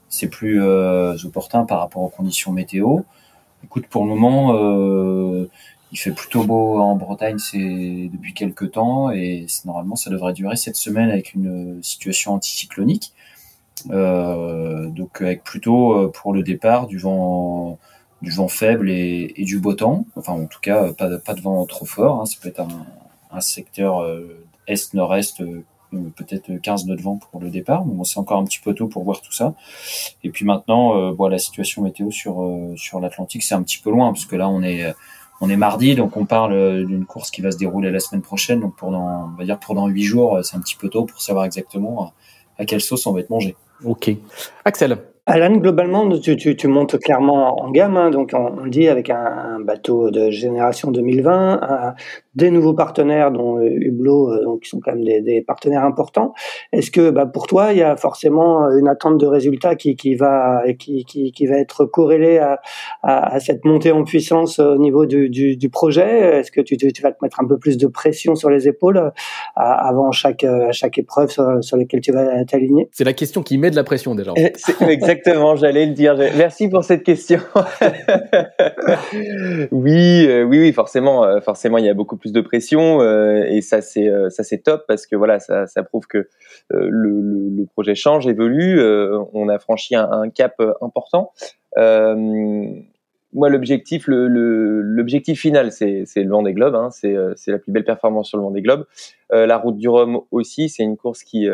c'est 0.09 0.29
plus 0.29 0.63
opportun 0.63 1.65
par 1.65 1.81
rapport 1.81 2.03
aux 2.03 2.09
conditions 2.09 2.51
météo. 2.53 3.01
Écoute, 3.63 3.89
pour 3.89 4.05
le 4.05 4.15
moment, 4.15 4.55
il 5.93 5.99
fait 5.99 6.13
plutôt 6.13 6.45
beau 6.45 6.79
en 6.79 6.97
Bretagne 6.97 7.39
c'est 7.39 7.59
depuis 8.13 8.35
quelques 8.35 8.73
temps 8.73 9.11
et 9.11 9.47
normalement 9.65 9.97
ça 9.97 10.11
devrait 10.11 10.33
durer 10.33 10.57
cette 10.57 10.77
semaine 10.77 11.11
avec 11.11 11.35
une 11.35 11.83
situation 11.83 12.35
anticyclonique. 12.35 13.13
Euh, 13.91 14.89
donc 14.89 15.23
avec 15.23 15.45
plutôt 15.45 15.93
euh, 15.93 16.09
pour 16.09 16.33
le 16.33 16.43
départ 16.43 16.89
du 16.89 16.99
vent 16.99 17.79
du 18.23 18.31
vent 18.31 18.49
faible 18.49 18.91
et, 18.91 19.33
du 19.39 19.61
beau 19.61 19.75
temps. 19.75 20.07
Enfin 20.17 20.33
en 20.33 20.47
tout 20.47 20.61
cas 20.61 20.93
pas, 20.93 21.19
pas 21.19 21.35
de 21.35 21.41
vent 21.41 21.65
trop 21.67 21.87
fort. 21.87 22.21
Hein. 22.21 22.27
Ça 22.27 22.37
peut 22.41 22.49
être 22.49 22.61
un, 23.31 23.41
secteur 23.41 24.03
euh, 24.03 24.45
est-nord-est 24.67 25.41
euh, 25.41 25.65
peut-être 26.17 26.57
15 26.61 26.87
nœuds 26.87 26.97
de 26.97 27.03
vent 27.03 27.17
pour 27.17 27.41
le 27.41 27.51
départ. 27.51 27.85
Bon, 27.85 28.05
c'est 28.05 28.19
encore 28.19 28.39
un 28.41 28.45
petit 28.45 28.59
peu 28.59 28.75
tôt 28.75 28.89
pour 28.89 29.05
voir 29.05 29.21
tout 29.21 29.33
ça. 29.33 29.55
Et 30.25 30.31
puis 30.31 30.45
maintenant, 30.45 30.97
euh, 30.97 31.13
bon, 31.13 31.29
la 31.29 31.39
situation 31.39 31.83
météo 31.83 32.11
sur 32.11 32.45
sur 32.77 33.01
l'Atlantique, 33.01 33.43
c'est 33.43 33.55
un 33.55 33.63
petit 33.63 33.79
peu 33.79 33.91
loin 33.91 34.13
parce 34.13 34.27
que 34.27 34.37
là, 34.37 34.49
on 34.49 34.63
est 34.63 34.93
on 35.41 35.49
est 35.49 35.57
mardi, 35.57 35.95
donc 35.95 36.17
on 36.17 36.25
parle 36.25 36.53
euh, 36.53 36.85
d'une 36.85 37.05
course 37.05 37.31
qui 37.31 37.43
va 37.43 37.51
se 37.51 37.59
dérouler 37.59 37.91
la 37.91 38.01
semaine 38.01 38.23
prochaine. 38.23 38.61
Donc 38.61 38.77
pendant, 38.77 39.31
on 39.33 39.39
va 39.39 39.45
dire 39.45 39.59
pendant 39.59 39.87
huit 39.87 40.03
jours, 40.03 40.37
euh, 40.37 40.43
c'est 40.43 40.57
un 40.57 40.61
petit 40.61 40.77
peu 40.77 40.89
tôt 40.89 41.05
pour 41.05 41.21
savoir 41.21 41.45
exactement 41.45 42.03
euh, 42.03 42.63
à 42.63 42.65
quelle 42.65 42.81
sauce 42.81 43.07
on 43.07 43.13
va 43.13 43.21
être 43.21 43.31
mangé. 43.31 43.57
Ok. 43.85 44.11
Axel. 44.65 44.99
Alan, 45.27 45.57
globalement, 45.59 46.09
tu, 46.19 46.37
tu, 46.37 46.57
tu, 46.57 46.69
montes 46.69 46.99
clairement 46.99 47.63
en 47.63 47.71
gamme, 47.71 47.99
hein, 47.99 48.11
donc 48.11 48.31
on, 48.33 48.63
on, 48.63 48.67
dit 48.67 48.89
avec 48.89 49.11
un, 49.11 49.57
un, 49.57 49.61
bateau 49.61 50.11
de 50.11 50.31
génération 50.31 50.91
2020, 50.91 51.95
des 52.35 52.51
nouveaux 52.51 52.75
partenaires, 52.75 53.31
dont 53.31 53.61
Hublot, 53.61 54.45
donc 54.45 54.63
qui 54.63 54.69
sont 54.69 54.81
quand 54.81 54.93
même 54.93 55.05
des, 55.05 55.21
des 55.21 55.43
partenaires 55.43 55.85
importants. 55.85 56.35
Est-ce 56.73 56.91
que 56.91 57.11
bah, 57.11 57.27
pour 57.27 57.47
toi, 57.47 57.73
il 57.73 57.79
y 57.79 57.83
a 57.83 57.97
forcément 57.97 58.71
une 58.71 58.89
attente 58.89 59.19
de 59.19 59.27
résultats 59.27 59.75
qui, 59.75 59.97
qui 59.97 60.15
va 60.15 60.63
qui, 60.79 61.05
qui, 61.05 61.33
qui 61.33 61.47
va 61.47 61.57
être 61.57 61.85
corrélée 61.85 62.39
à, 62.39 62.61
à, 63.03 63.35
à, 63.35 63.41
cette 63.41 63.65
montée 63.65 63.93
en 63.93 64.05
puissance 64.05 64.59
au 64.59 64.79
niveau 64.79 65.07
du, 65.07 65.31
du, 65.31 65.57
du 65.57 65.71
projet? 65.71 66.39
Est-ce 66.39 66.53
que 66.53 66.61
tu, 66.61 66.77
tu, 66.77 67.03
vas 67.03 67.13
te 67.13 67.19
mettre 67.23 67.41
un 67.41 67.47
peu 67.47 67.59
plus 67.59 67.77
de 67.77 67.87
pression 67.87 68.35
sur 68.35 68.51
les 68.51 68.69
épaules 68.69 69.13
avant 69.57 70.13
chaque 70.13 70.45
à 70.45 70.73
chaque 70.73 70.99
épreuve 70.99 71.31
sur, 71.31 71.63
sur 71.63 71.77
laquelle 71.77 72.01
tu 72.01 72.13
vas 72.13 72.45
t'aligner? 72.45 72.89
C'est 72.93 73.05
la 73.05 73.13
question 73.13 73.43
qui 73.43 73.59
met 73.59 73.71
de 73.71 73.77
la 73.77 73.85
pression 73.85 74.15
déjà. 74.15 74.33
Exactement, 74.89 75.57
j'allais 75.69 75.87
le 75.87 75.93
dire. 75.93 76.17
Merci 76.37 76.69
pour 76.69 76.85
cette 76.85 77.03
question. 77.03 77.41
oui, 79.73 80.27
euh, 80.27 80.45
oui, 80.45 80.59
oui, 80.61 80.73
forcément, 80.73 81.25
euh, 81.25 81.41
forcément, 81.41 81.79
il 81.79 81.85
y 81.85 81.89
a 81.89 81.95
beaucoup 81.95 82.17
plus 82.17 82.28
de 82.33 82.41
pression 82.41 83.01
euh, 83.01 83.45
et 83.47 83.61
ça 83.63 83.81
c'est 83.81 84.11
ça 84.31 84.43
c'est 84.43 84.59
top 84.59 84.85
parce 84.87 85.07
que 85.07 85.17
voilà, 85.17 85.39
ça, 85.39 85.67
ça 85.67 85.83
prouve 85.83 86.07
que 86.07 86.29
le, 86.71 86.89
le, 86.91 87.67
projet 87.67 87.95
change, 87.95 88.27
évolue. 88.27 88.81
on 89.33 89.49
a 89.49 89.59
franchi 89.59 89.95
un, 89.95 90.29
cap 90.31 90.61
important. 90.81 91.33
moi, 91.77 93.49
l'objectif, 93.51 94.05
l'objectif 94.09 95.41
final, 95.41 95.73
c'est 95.73 96.05
le 96.17 96.29
Vendée 96.29 96.53
Globe. 96.53 96.75
Hein, 96.75 96.91
c'est 96.91 97.15
la 97.49 97.59
plus 97.59 97.73
belle 97.73 97.85
performance 97.85 98.29
sur 98.29 98.39
le 98.39 98.45
Vendée 98.45 98.63
Globe. 98.63 98.87
la 99.31 99.57
route 99.57 99.77
du 99.77 99.89
Rhum 99.89 100.21
aussi, 100.31 100.69
c'est 100.69 100.83
une 100.83 100.97
course 100.97 101.23
qui 101.23 101.49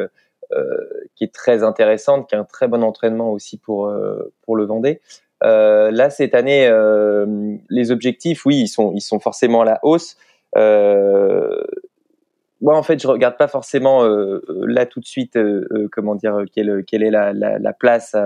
qui 1.14 1.24
est 1.24 1.34
très 1.34 1.62
intéressante, 1.62 2.28
qui 2.28 2.34
a 2.34 2.40
un 2.40 2.44
très 2.44 2.68
bon 2.68 2.82
entraînement 2.82 3.32
aussi 3.32 3.58
pour 3.58 3.92
pour 4.42 4.56
le 4.56 4.64
Vendée. 4.64 5.00
Euh, 5.44 5.90
là, 5.90 6.10
cette 6.10 6.34
année, 6.34 6.66
euh, 6.66 7.56
les 7.68 7.90
objectifs, 7.90 8.46
oui, 8.46 8.60
ils 8.60 8.68
sont, 8.68 8.92
ils 8.94 9.00
sont 9.00 9.20
forcément 9.20 9.62
à 9.62 9.64
la 9.64 9.80
hausse. 9.82 10.16
Euh, 10.56 11.62
moi, 12.60 12.76
en 12.76 12.82
fait, 12.82 13.00
je 13.00 13.06
regarde 13.06 13.36
pas 13.36 13.48
forcément 13.48 14.04
euh, 14.04 14.40
là 14.66 14.86
tout 14.86 15.00
de 15.00 15.04
suite, 15.04 15.36
euh, 15.36 15.88
comment 15.92 16.14
dire, 16.14 16.44
quelle, 16.54 16.84
quelle 16.86 17.02
est 17.02 17.10
la, 17.10 17.32
la, 17.32 17.58
la 17.58 17.72
place 17.72 18.16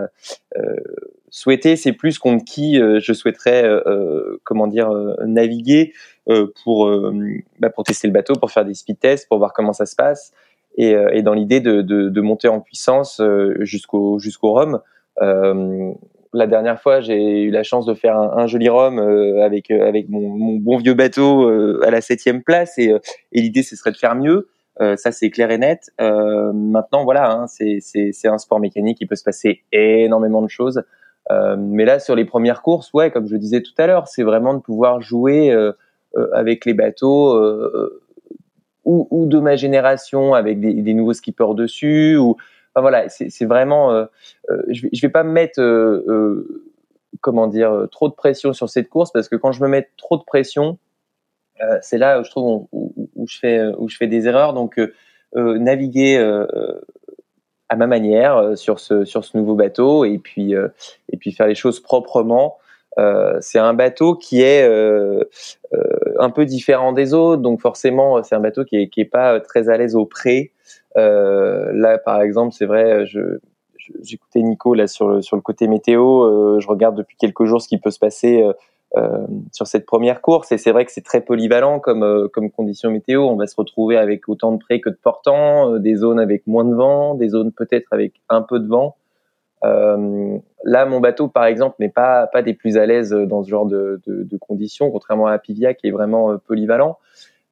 souhaitée. 1.30 1.76
C'est 1.76 1.92
plus 1.92 2.18
contre 2.18 2.44
qui 2.44 2.76
je 2.76 3.12
souhaiterais, 3.12 3.64
comment 4.44 4.66
dire, 4.66 4.90
naviguer 5.26 5.92
pour 6.62 6.90
bah, 7.58 7.70
pour 7.70 7.84
tester 7.84 8.06
le 8.06 8.12
bateau, 8.12 8.34
pour 8.34 8.50
faire 8.50 8.64
des 8.64 8.74
speed 8.74 9.00
tests, 9.00 9.28
pour 9.28 9.38
voir 9.38 9.52
comment 9.52 9.72
ça 9.72 9.86
se 9.86 9.96
passe, 9.96 10.32
et, 10.76 10.94
et 11.12 11.22
dans 11.22 11.34
l'idée 11.34 11.60
de, 11.60 11.82
de, 11.82 12.08
de, 12.08 12.20
monter 12.20 12.48
en 12.48 12.60
puissance 12.60 13.20
jusqu'au 13.60 14.18
jusqu'au 14.20 14.52
Rhum. 14.52 14.80
Euh, 16.34 16.38
la 16.38 16.46
dernière 16.46 16.80
fois, 16.80 17.00
j'ai 17.00 17.42
eu 17.42 17.50
la 17.50 17.62
chance 17.62 17.86
de 17.86 17.94
faire 17.94 18.16
un, 18.16 18.46
joli 18.46 18.68
rhum 18.68 18.98
euh, 18.98 19.42
avec 19.42 19.70
euh, 19.70 19.86
avec 19.86 20.08
mon, 20.08 20.28
mon, 20.28 20.56
bon 20.56 20.76
vieux 20.76 20.94
bateau 20.94 21.48
euh, 21.48 21.80
à 21.84 21.90
la 21.90 22.00
septième 22.00 22.42
place 22.42 22.78
et, 22.78 22.94
et 23.32 23.40
l'idée 23.40 23.62
ce 23.62 23.76
serait 23.76 23.92
de 23.92 23.96
faire 23.96 24.14
mieux. 24.14 24.48
ça 24.96 25.10
c'est 25.12 25.30
clair 25.30 25.50
et 25.50 25.58
net. 25.58 25.90
maintenant 25.98 27.04
voilà, 27.04 27.32
hein, 27.32 27.46
c'est 27.48 28.28
un 28.28 28.38
sport 28.38 28.60
mécanique, 28.60 28.98
il 29.00 29.06
peut 29.06 29.16
se 29.16 29.24
passer 29.24 29.64
énormément 29.72 30.42
de 30.42 30.48
choses. 30.48 30.82
mais 31.58 31.84
là 31.84 31.98
sur 31.98 32.14
les 32.14 32.24
premières 32.24 32.62
courses, 32.62 32.92
ouais, 32.94 33.10
comme 33.10 33.26
je 33.26 33.36
disais 33.36 33.60
tout 33.60 33.74
à 33.78 33.86
l'heure, 33.86 34.06
c'est 34.06 34.22
vraiment 34.22 34.54
de 34.54 34.60
pouvoir 34.60 35.00
jouer 35.00 35.52
avec 36.32 36.64
les 36.64 36.74
bateaux 36.74 37.36
ou, 38.84 39.08
ou, 39.10 39.26
de 39.26 39.38
ma 39.40 39.56
génération 39.56 40.32
avec 40.34 40.60
des, 40.60 40.74
des 40.74 40.94
nouveaux 40.94 41.12
skippers 41.12 41.54
dessus 41.54 42.16
ou 42.16 42.36
voilà, 42.80 43.08
c'est 43.08 43.44
vraiment, 43.44 43.92
euh, 43.92 44.04
euh, 44.50 44.62
je, 44.68 44.82
vais, 44.82 44.90
vais 45.00 45.08
pas 45.08 45.24
me 45.24 45.32
mettre, 45.32 45.60
euh, 45.60 46.66
comment 47.20 47.46
dire, 47.46 47.86
trop 47.90 48.08
de 48.08 48.14
pression 48.14 48.52
sur 48.52 48.68
cette 48.68 48.88
course 48.88 49.12
parce 49.12 49.28
que 49.28 49.36
quand 49.36 49.52
je 49.52 49.62
me 49.62 49.68
mets 49.68 49.88
trop 49.96 50.16
de 50.16 50.24
pression, 50.24 50.78
c'est 51.80 51.98
là 51.98 52.20
où 52.20 52.24
je 52.24 52.30
trouve 52.30 52.68
où, 52.72 53.26
je 53.26 53.36
fais 53.36 53.64
où 53.78 53.88
je 53.88 53.96
fais 53.96 54.06
des 54.06 54.28
erreurs. 54.28 54.52
Donc 54.52 54.80
naviguer 55.34 56.16
à 57.68 57.74
ma 57.74 57.88
manière 57.88 58.56
sur 58.56 58.78
ce 58.78 59.04
sur 59.04 59.24
ce 59.24 59.36
nouveau 59.36 59.56
bateau 59.56 60.04
et 60.04 60.18
puis 60.18 60.52
et 60.52 61.16
puis 61.16 61.32
faire 61.32 61.48
les 61.48 61.56
choses 61.56 61.80
proprement. 61.80 62.58
c'est 63.40 63.58
un 63.58 63.74
bateau 63.74 64.14
qui 64.14 64.40
est 64.40 64.64
un 66.20 66.30
peu 66.30 66.44
différent 66.44 66.92
des 66.92 67.12
autres, 67.12 67.42
donc 67.42 67.60
forcément 67.60 68.22
c'est 68.22 68.36
un 68.36 68.40
bateau 68.40 68.64
qui 68.64 68.76
est, 68.76 68.88
qui 68.88 69.00
est 69.00 69.04
pas 69.04 69.40
très 69.40 69.68
à 69.68 69.76
l'aise 69.76 69.96
au 69.96 70.06
pré. 70.06 70.52
Euh, 70.96 71.70
là, 71.72 71.98
par 71.98 72.20
exemple, 72.22 72.54
c'est 72.54 72.66
vrai, 72.66 73.06
je, 73.06 73.38
j'écoutais 74.02 74.42
Nico 74.42 74.74
là 74.74 74.86
sur 74.86 75.08
le 75.08 75.22
sur 75.22 75.36
le 75.36 75.42
côté 75.42 75.68
météo. 75.68 76.22
Euh, 76.22 76.60
je 76.60 76.68
regarde 76.68 76.96
depuis 76.96 77.16
quelques 77.16 77.44
jours 77.44 77.60
ce 77.60 77.68
qui 77.68 77.78
peut 77.78 77.90
se 77.90 77.98
passer 77.98 78.44
euh, 78.96 79.26
sur 79.52 79.66
cette 79.66 79.86
première 79.86 80.22
course 80.22 80.50
et 80.50 80.58
c'est 80.58 80.72
vrai 80.72 80.86
que 80.86 80.92
c'est 80.92 81.04
très 81.04 81.20
polyvalent 81.20 81.78
comme 81.78 82.28
comme 82.32 82.50
condition 82.50 82.90
météo. 82.90 83.22
On 83.24 83.36
va 83.36 83.46
se 83.46 83.56
retrouver 83.56 83.96
avec 83.96 84.28
autant 84.28 84.52
de 84.52 84.58
près 84.58 84.80
que 84.80 84.90
de 84.90 84.98
portant, 85.00 85.78
des 85.78 85.96
zones 85.96 86.20
avec 86.20 86.46
moins 86.46 86.64
de 86.64 86.74
vent, 86.74 87.14
des 87.14 87.28
zones 87.28 87.52
peut-être 87.52 87.92
avec 87.92 88.14
un 88.28 88.42
peu 88.42 88.58
de 88.58 88.66
vent. 88.66 88.96
là, 89.62 90.86
mon 90.86 91.00
bateau, 91.00 91.28
par 91.28 91.44
exemple, 91.44 91.76
n'est 91.80 91.88
pas 91.90 92.26
pas 92.26 92.42
des 92.42 92.54
plus 92.54 92.76
à 92.78 92.86
l'aise 92.86 93.10
dans 93.10 93.42
ce 93.42 93.50
genre 93.50 93.66
de, 93.66 94.00
de, 94.06 94.22
de 94.22 94.36
conditions, 94.38 94.90
contrairement 94.90 95.26
à 95.26 95.38
Pivia 95.38 95.74
qui 95.74 95.88
est 95.88 95.92
vraiment 95.92 96.38
polyvalent. 96.38 96.98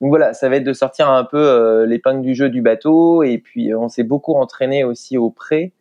Donc 0.01 0.11
voilà, 0.11 0.35
ça 0.35 0.49
va 0.49 0.57
être 0.57 0.65
de 0.65 0.73
sortir 0.73 1.09
un 1.09 1.25
peu 1.25 1.39
euh, 1.39 1.87
l'épingle 1.87 2.23
du 2.23 2.35
jeu 2.35 2.51
du 2.51 2.61
bateau. 2.61 3.23
Et 3.23 3.39
puis 3.39 3.73
euh, 3.73 3.79
on 3.79 3.89
s'est 3.89 4.03
beaucoup 4.03 4.35
entraîné 4.35 4.85
aussi 4.85 5.17
au 5.17 5.31
pré 5.31 5.73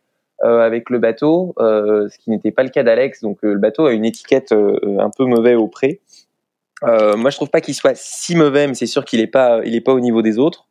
euh, 0.44 0.60
avec 0.60 0.90
le 0.90 1.00
bateau, 1.00 1.54
ce 1.58 2.18
qui 2.18 2.30
n'était 2.30 2.52
pas 2.52 2.64
le 2.64 2.70
cas 2.70 2.84
d'Alex. 2.84 3.22
Donc 3.22 3.40
le 3.42 3.58
bateau 3.58 3.86
a 3.86 3.94
une 3.94 4.06
étiquette 4.06 4.54
un 4.54 5.10
peu 5.16 5.26
mauvais 5.26 5.56
au 5.56 5.68
pré. 5.68 6.02
moi, 6.82 7.30
je 7.30 7.36
trouve 7.36 7.50
pas 7.50 7.62
qu'il 7.62 7.76
soit 7.76 7.96
si 7.96 8.36
mauvais, 8.36 8.68
mais 8.68 8.74
c'est 8.74 8.86
sûr 8.86 9.06
qu'il 9.06 9.20
est 9.20 9.28
pas, 9.28 9.62
pas 9.86 9.94
au 9.94 10.00
niveau 10.00 10.22
des 10.22 10.38
autres. 10.38 10.68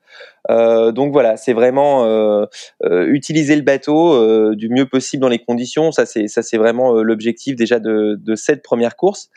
Euh, 0.51 0.93
donc 0.93 1.13
voilà, 1.13 1.37
c'est 1.37 1.55
vraiment 1.55 2.05
euh, 2.07 2.47
utiliser 2.83 3.57
le 3.57 3.63
bateau 3.63 4.55
du 4.55 4.69
mieux 4.69 4.87
possible 4.87 5.21
dans 5.23 5.29
les 5.29 5.39
conditions. 5.39 5.93
Ça 5.93 6.07
c'est 6.07 6.29
ça 6.29 6.43
c'est 6.43 6.59
vraiment 6.59 7.03
l'objectif 7.03 7.57
déjà 7.57 7.79
de, 7.79 8.17
de 8.19 8.35
cette 8.37 8.63
première 8.63 8.97
course. 8.97 9.29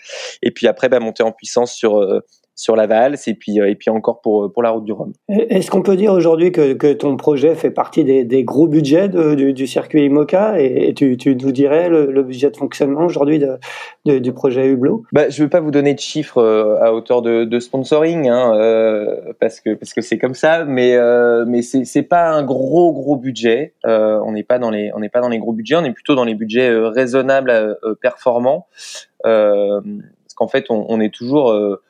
Et 0.43 0.51
puis 0.51 0.67
après, 0.67 0.87
bah, 0.89 0.99
monter 0.99 1.23
en 1.23 1.31
puissance 1.31 1.73
sur 1.73 2.21
sur 2.57 2.75
la 2.75 2.87
valse 2.87 3.27
et 3.29 3.35
puis 3.35 3.61
euh, 3.61 3.69
et 3.69 3.75
puis 3.75 3.89
encore 3.89 4.19
pour 4.19 4.51
pour 4.51 4.63
la 4.63 4.71
route 4.71 4.83
du 4.83 4.91
Rhum. 4.91 5.13
Est-ce 5.29 5.71
qu'on 5.71 5.83
peut 5.83 5.95
dire 5.95 6.11
aujourd'hui 6.11 6.51
que, 6.51 6.73
que 6.73 6.91
ton 6.91 7.15
projet 7.15 7.55
fait 7.55 7.71
partie 7.71 8.03
des, 8.03 8.25
des 8.25 8.43
gros 8.43 8.67
budgets 8.67 9.07
de, 9.07 9.35
du, 9.35 9.53
du, 9.53 9.67
circuit 9.67 10.03
IMOCA 10.05 10.59
et, 10.59 10.93
tu, 10.95 11.15
tu 11.17 11.35
nous 11.35 11.51
dirais 11.51 11.87
le, 11.87 12.11
le 12.11 12.23
budget 12.23 12.49
de 12.49 12.57
fonctionnement 12.57 13.05
aujourd'hui 13.05 13.37
de, 13.39 13.57
de, 14.05 14.17
du 14.17 14.33
projet 14.33 14.67
Hublot? 14.67 15.03
Bah, 15.11 15.29
je 15.29 15.43
veux 15.43 15.49
pas 15.49 15.59
vous 15.59 15.71
donner 15.71 15.93
de 15.93 15.99
chiffres 15.99 16.39
euh, 16.39 16.81
à 16.81 16.93
hauteur 16.93 17.21
de, 17.21 17.43
de 17.43 17.59
sponsoring 17.59 18.27
hein, 18.27 18.55
euh, 18.55 19.33
parce 19.39 19.59
que 19.59 19.75
parce 19.75 19.93
que 19.93 20.01
c'est 20.01 20.17
comme 20.17 20.33
ça, 20.33 20.65
mais 20.65 20.95
euh, 20.95 21.45
mais 21.47 21.61
c'est 21.61 21.85
c'est 21.85 22.03
pas 22.03 22.29
un 22.29 22.43
gros 22.43 22.91
gros 22.91 23.15
budget. 23.15 23.75
Euh, 23.85 24.19
on 24.25 24.31
n'est 24.31 24.43
pas 24.43 24.57
dans 24.57 24.71
les 24.71 24.91
on 24.95 24.99
n'est 24.99 25.09
pas 25.09 25.21
dans 25.21 25.29
les 25.29 25.39
gros 25.39 25.53
budgets, 25.53 25.75
on 25.75 25.85
est 25.85 25.93
plutôt 25.93 26.15
dans 26.15 26.25
les 26.25 26.33
budgets 26.33 26.69
raisonnables, 26.69 27.77
performants. 28.01 28.65
parce 29.23 30.33
qu'en 30.35 30.47
fait, 30.47 30.65
on, 30.69 30.85
on 30.89 30.99
est 30.99 31.13
toujours 31.13 31.51
euh, 31.51 31.81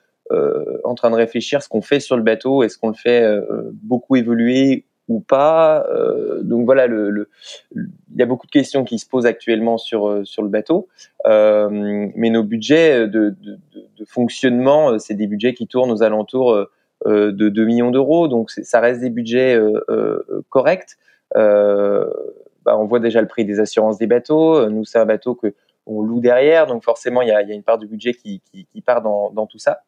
en 0.83 0.95
train 0.95 1.09
de 1.09 1.15
réfléchir 1.15 1.61
ce 1.61 1.69
qu'on 1.69 1.81
fait 1.81 1.99
sur 1.99 2.17
le 2.17 2.23
bateau, 2.23 2.63
est-ce 2.63 2.77
qu'on 2.77 2.89
le 2.89 2.95
fait 2.95 3.23
euh, 3.23 3.71
beaucoup 3.73 4.15
évoluer 4.15 4.85
ou 5.07 5.21
pas. 5.21 5.85
Euh, 5.89 6.41
donc 6.43 6.65
voilà, 6.65 6.87
le, 6.87 7.09
le, 7.09 7.29
il 7.75 8.17
y 8.17 8.21
a 8.21 8.25
beaucoup 8.25 8.45
de 8.45 8.51
questions 8.51 8.83
qui 8.83 8.99
se 8.99 9.07
posent 9.07 9.25
actuellement 9.25 9.77
sur 9.77 10.25
sur 10.25 10.43
le 10.43 10.49
bateau, 10.49 10.87
euh, 11.25 11.69
mais 12.15 12.29
nos 12.29 12.43
budgets 12.43 13.07
de, 13.07 13.35
de, 13.41 13.57
de 13.73 14.05
fonctionnement, 14.05 14.99
c'est 14.99 15.13
des 15.13 15.27
budgets 15.27 15.53
qui 15.53 15.67
tournent 15.67 15.91
aux 15.91 16.03
alentours 16.03 16.67
euh, 17.05 17.31
de 17.31 17.49
2 17.49 17.65
millions 17.65 17.91
d'euros, 17.91 18.27
donc 18.27 18.49
ça 18.51 18.79
reste 18.79 19.01
des 19.01 19.09
budgets 19.09 19.55
euh, 19.55 20.43
corrects. 20.49 20.97
Bah, 21.35 22.77
on 22.77 22.85
voit 22.85 22.99
déjà 22.99 23.21
le 23.21 23.27
prix 23.27 23.45
des 23.45 23.61
assurances 23.61 23.97
des 23.97 24.07
bateaux. 24.07 24.69
Nous, 24.69 24.83
c'est 24.83 24.99
un 24.99 25.05
bateau 25.05 25.35
que 25.35 25.53
on 25.85 26.01
loue 26.01 26.19
derrière, 26.19 26.67
donc 26.67 26.83
forcément, 26.83 27.21
il 27.21 27.29
y 27.29 27.31
a, 27.31 27.41
il 27.41 27.47
y 27.47 27.51
a 27.53 27.55
une 27.55 27.63
part 27.63 27.77
du 27.77 27.87
budget 27.87 28.13
qui, 28.13 28.41
qui, 28.51 28.65
qui 28.65 28.81
part 28.81 29.01
dans, 29.01 29.31
dans 29.31 29.45
tout 29.45 29.57
ça. 29.57 29.83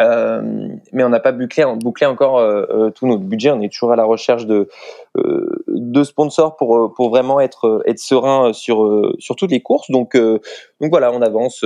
Euh, 0.00 0.68
mais 0.92 1.02
on 1.02 1.08
n'a 1.08 1.20
pas 1.20 1.32
bouclé, 1.32 1.64
bouclé 1.82 2.06
encore 2.06 2.38
euh, 2.38 2.64
euh, 2.70 2.90
tout 2.90 3.06
notre 3.06 3.24
budget. 3.24 3.50
On 3.50 3.60
est 3.60 3.72
toujours 3.72 3.92
à 3.92 3.96
la 3.96 4.04
recherche 4.04 4.46
de, 4.46 4.68
de 5.16 6.02
sponsors 6.04 6.56
pour, 6.56 6.94
pour 6.94 7.10
vraiment 7.10 7.40
être, 7.40 7.82
être 7.86 7.98
serein 7.98 8.52
sur, 8.52 9.14
sur 9.18 9.36
toutes 9.36 9.50
les 9.50 9.60
courses. 9.60 9.90
Donc, 9.90 10.16
donc 10.16 10.90
voilà, 10.90 11.12
on 11.12 11.22
avance, 11.22 11.64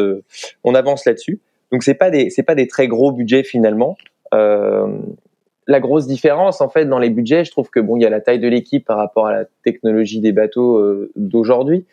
on 0.65 0.75
avance 0.75 1.05
là-dessus. 1.05 1.41
Donc 1.73 1.83
c'est 1.83 1.95
pas 1.95 2.11
des 2.11 2.31
c'est 2.31 2.43
pas 2.43 2.55
des 2.55 2.69
très 2.69 2.89
gros 2.89 3.13
budgets 3.13 3.43
finalement. 3.43 3.97
la 4.33 5.81
grosse 5.81 6.07
différence 6.07 6.61
en 6.61 6.69
fait 6.69 6.87
dans 6.87 6.99
les 6.99 7.11
budgets, 7.11 7.45
je 7.45 7.51
trouve 7.51 7.69
que 7.69 7.81
bon 7.81 7.97
il 7.97 8.03
y 8.03 8.07
a 8.07 8.11
la 8.11 8.21
taille 8.21 8.39
de 8.39 8.49
l'équipe 8.49 8.87
par 8.87 8.97
rapport 8.97 9.27
à 9.27 9.33
la 9.33 9.45
technologie 9.65 10.21
des 10.21 10.33
bateaux 10.33 10.81
d'aujourd'hui 11.17 11.85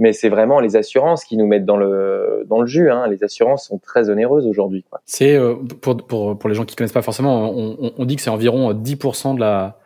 mais 0.00 0.12
c'est 0.12 0.28
vraiment 0.28 0.58
les 0.58 0.76
assurances 0.76 1.24
qui 1.24 1.36
nous 1.36 1.46
mettent 1.46 1.66
dans 1.66 1.76
le 1.76 2.44
dans 2.48 2.60
le 2.60 2.66
jus. 2.66 2.90
Hein. 2.90 3.06
Les 3.08 3.22
assurances 3.22 3.66
sont 3.66 3.78
très 3.78 4.10
onéreuses 4.10 4.46
aujourd'hui. 4.46 4.84
C'est 5.04 5.36
euh, 5.36 5.54
pour, 5.80 5.96
pour 5.98 6.38
pour 6.38 6.48
les 6.48 6.56
gens 6.56 6.64
qui 6.64 6.74
connaissent 6.74 6.92
pas 6.92 7.02
forcément, 7.02 7.52
on, 7.54 7.92
on 7.96 8.04
dit 8.04 8.16
que 8.16 8.22
c'est 8.22 8.30
environ 8.30 8.72
10% 8.72 9.36
de 9.36 9.40
la 9.40 9.78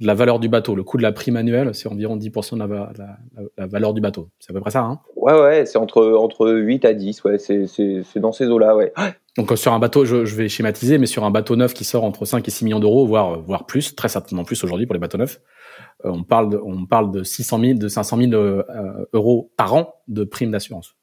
de 0.00 0.06
la 0.06 0.14
valeur 0.14 0.38
du 0.38 0.48
bateau. 0.48 0.74
Le 0.74 0.84
coût 0.84 0.98
de 0.98 1.02
la 1.02 1.12
prime 1.12 1.36
annuelle, 1.36 1.74
c'est 1.74 1.88
environ 1.88 2.16
10% 2.16 2.54
de 2.54 2.58
la, 2.58 2.66
la, 2.98 3.16
la, 3.56 3.66
valeur 3.66 3.94
du 3.94 4.00
bateau. 4.00 4.28
C'est 4.38 4.50
à 4.50 4.54
peu 4.54 4.60
près 4.60 4.70
ça, 4.70 4.82
hein 4.82 5.00
Ouais, 5.16 5.32
ouais, 5.32 5.66
c'est 5.66 5.78
entre, 5.78 6.12
entre 6.18 6.50
8 6.50 6.84
à 6.84 6.92
10, 6.92 7.24
ouais, 7.24 7.38
c'est 7.38 8.20
dans 8.20 8.32
ces 8.32 8.46
eaux-là, 8.46 8.76
ouais. 8.76 8.92
Donc 9.38 9.52
euh, 9.52 9.56
sur 9.56 9.72
un 9.72 9.78
bateau, 9.78 10.04
je, 10.04 10.24
je, 10.24 10.36
vais 10.36 10.48
schématiser, 10.48 10.98
mais 10.98 11.06
sur 11.06 11.24
un 11.24 11.30
bateau 11.30 11.56
neuf 11.56 11.74
qui 11.74 11.84
sort 11.84 12.04
entre 12.04 12.24
5 12.24 12.46
et 12.46 12.50
6 12.50 12.64
millions 12.64 12.80
d'euros, 12.80 13.06
voire, 13.06 13.40
voire 13.40 13.64
plus, 13.66 13.94
très 13.94 14.08
certainement 14.08 14.44
plus 14.44 14.62
aujourd'hui 14.64 14.86
pour 14.86 14.94
les 14.94 15.00
bateaux 15.00 15.18
neufs, 15.18 15.40
euh, 15.40 15.40
on, 16.06 16.24
parle 16.24 16.50
de, 16.50 16.60
on 16.62 16.86
parle 16.86 17.10
de 17.10 17.22
600 17.22 17.60
000, 17.60 17.78
de 17.78 17.88
500 17.88 18.16
000 18.18 18.32
euh, 18.32 18.62
euros 19.12 19.52
par 19.56 19.74
an 19.74 19.94
de 20.08 20.24
prime 20.24 20.50
d'assurance. 20.50 20.96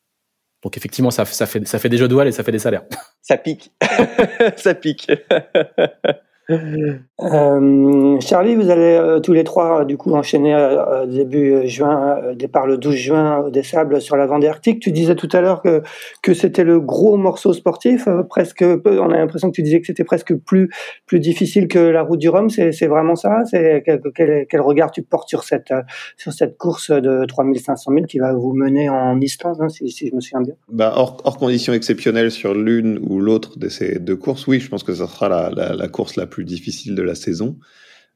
Donc 0.64 0.78
effectivement, 0.78 1.12
ça, 1.12 1.26
ça, 1.26 1.46
fait, 1.46 1.68
ça 1.68 1.78
fait 1.78 1.90
des 1.90 1.98
jeux 1.98 2.08
de 2.08 2.26
et 2.26 2.32
ça 2.32 2.44
fait 2.44 2.52
des 2.52 2.60
salaires. 2.60 2.84
Ça 3.22 3.38
pique. 3.38 3.72
ça 4.56 4.74
pique. 4.74 5.12
Euh, 6.50 8.20
Charlie, 8.20 8.56
vous 8.56 8.70
allez 8.70 8.82
euh, 8.82 9.20
tous 9.20 9.32
les 9.32 9.46
trois 9.46 9.86
du 9.86 9.96
coup 9.96 10.14
enchaîner 10.14 10.54
euh, 10.54 11.06
début 11.06 11.68
juin, 11.68 12.34
départ 12.36 12.68
le 12.68 12.78
12 12.78 12.96
juin 12.96 13.50
des 13.50 13.64
Sables 13.64 14.02
sur 14.02 14.18
la 14.18 14.26
Vendée 14.26 14.48
Arctique. 14.48 14.82
Tu 14.82 14.92
disais 14.92 15.16
tout 15.16 15.30
à 15.32 15.40
l'heure 15.40 15.62
que, 15.62 16.34
c'était 16.34 16.64
le 16.64 16.80
gros 16.80 17.16
morceau 17.16 17.54
sportif, 17.54 18.08
presque. 18.30 18.64
On 18.64 19.12
a 19.12 19.18
l'impression 19.18 19.50
que 19.50 19.56
tu 19.56 19.64
disais 19.64 19.80
que 19.80 19.88
c'était 19.88 20.04
presque 20.04 20.34
plus 20.36 20.70
plus 21.06 21.20
difficile 21.20 21.68
que 21.68 21.80
la 21.80 22.02
Route 22.02 22.20
du 22.20 22.30
Rhum. 22.30 22.50
C'est 22.50 22.88
vraiment 22.88 23.16
ça? 23.16 23.44
Quel, 23.52 24.62
regard 24.62 24.92
tu 24.92 25.04
portes 25.04 25.30
sur 25.30 25.44
cette 25.44 25.74
sur 26.18 26.34
cette 26.34 26.58
course 26.58 26.92
de 26.92 27.26
3500 27.26 27.92
000 27.94 28.06
qui 28.06 28.20
va 28.20 28.34
vous 28.34 28.54
mener 28.54 28.90
en 28.90 29.20
Islande, 29.22 29.58
hein, 29.62 29.70
si, 29.70 29.88
je 29.90 30.16
me 30.16 30.20
souviens 30.20 30.42
bien? 30.42 30.56
Bah 30.70 30.94
hors, 30.96 31.18
hors 31.24 31.38
conditions 31.38 31.74
exceptionnelles 31.74 32.32
sur 32.32 32.54
l'une 32.54 33.00
ou 33.08 33.20
l'autre 33.20 33.60
de 33.60 33.70
ces 33.70 34.00
deux 34.00 34.16
courses, 34.16 34.48
oui, 34.48 34.60
je 34.60 34.70
pense 34.70 34.84
que 34.84 34.94
ça 34.94 35.08
sera 35.08 35.30
la, 35.30 35.76
la 35.76 35.88
course 35.88 36.16
la 36.16 36.26
plus 36.26 36.33
difficile 36.42 36.96
de 36.96 37.04
la 37.04 37.16
saison. 37.16 37.58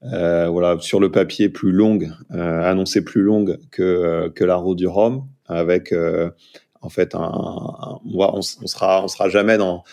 Euh, 0.03 0.47
voilà, 0.47 0.77
sur 0.79 0.99
le 0.99 1.11
papier 1.11 1.49
plus 1.49 1.71
longue, 1.71 2.11
euh, 2.31 2.61
annoncée 2.63 3.03
plus 3.03 3.21
longue 3.21 3.57
que 3.71 3.81
euh, 3.81 4.29
que 4.29 4.43
la 4.43 4.55
route 4.55 4.77
du 4.77 4.87
Rhum, 4.87 5.23
avec 5.47 5.93
en 6.81 6.89
fait 6.89 7.15
un, 7.15 7.31
on, 7.33 7.99
on, 8.13 8.41
sera 8.41 9.03
on 9.03 9.07
sera 9.07 9.29
jamais 9.29 9.57
dans 9.57 9.83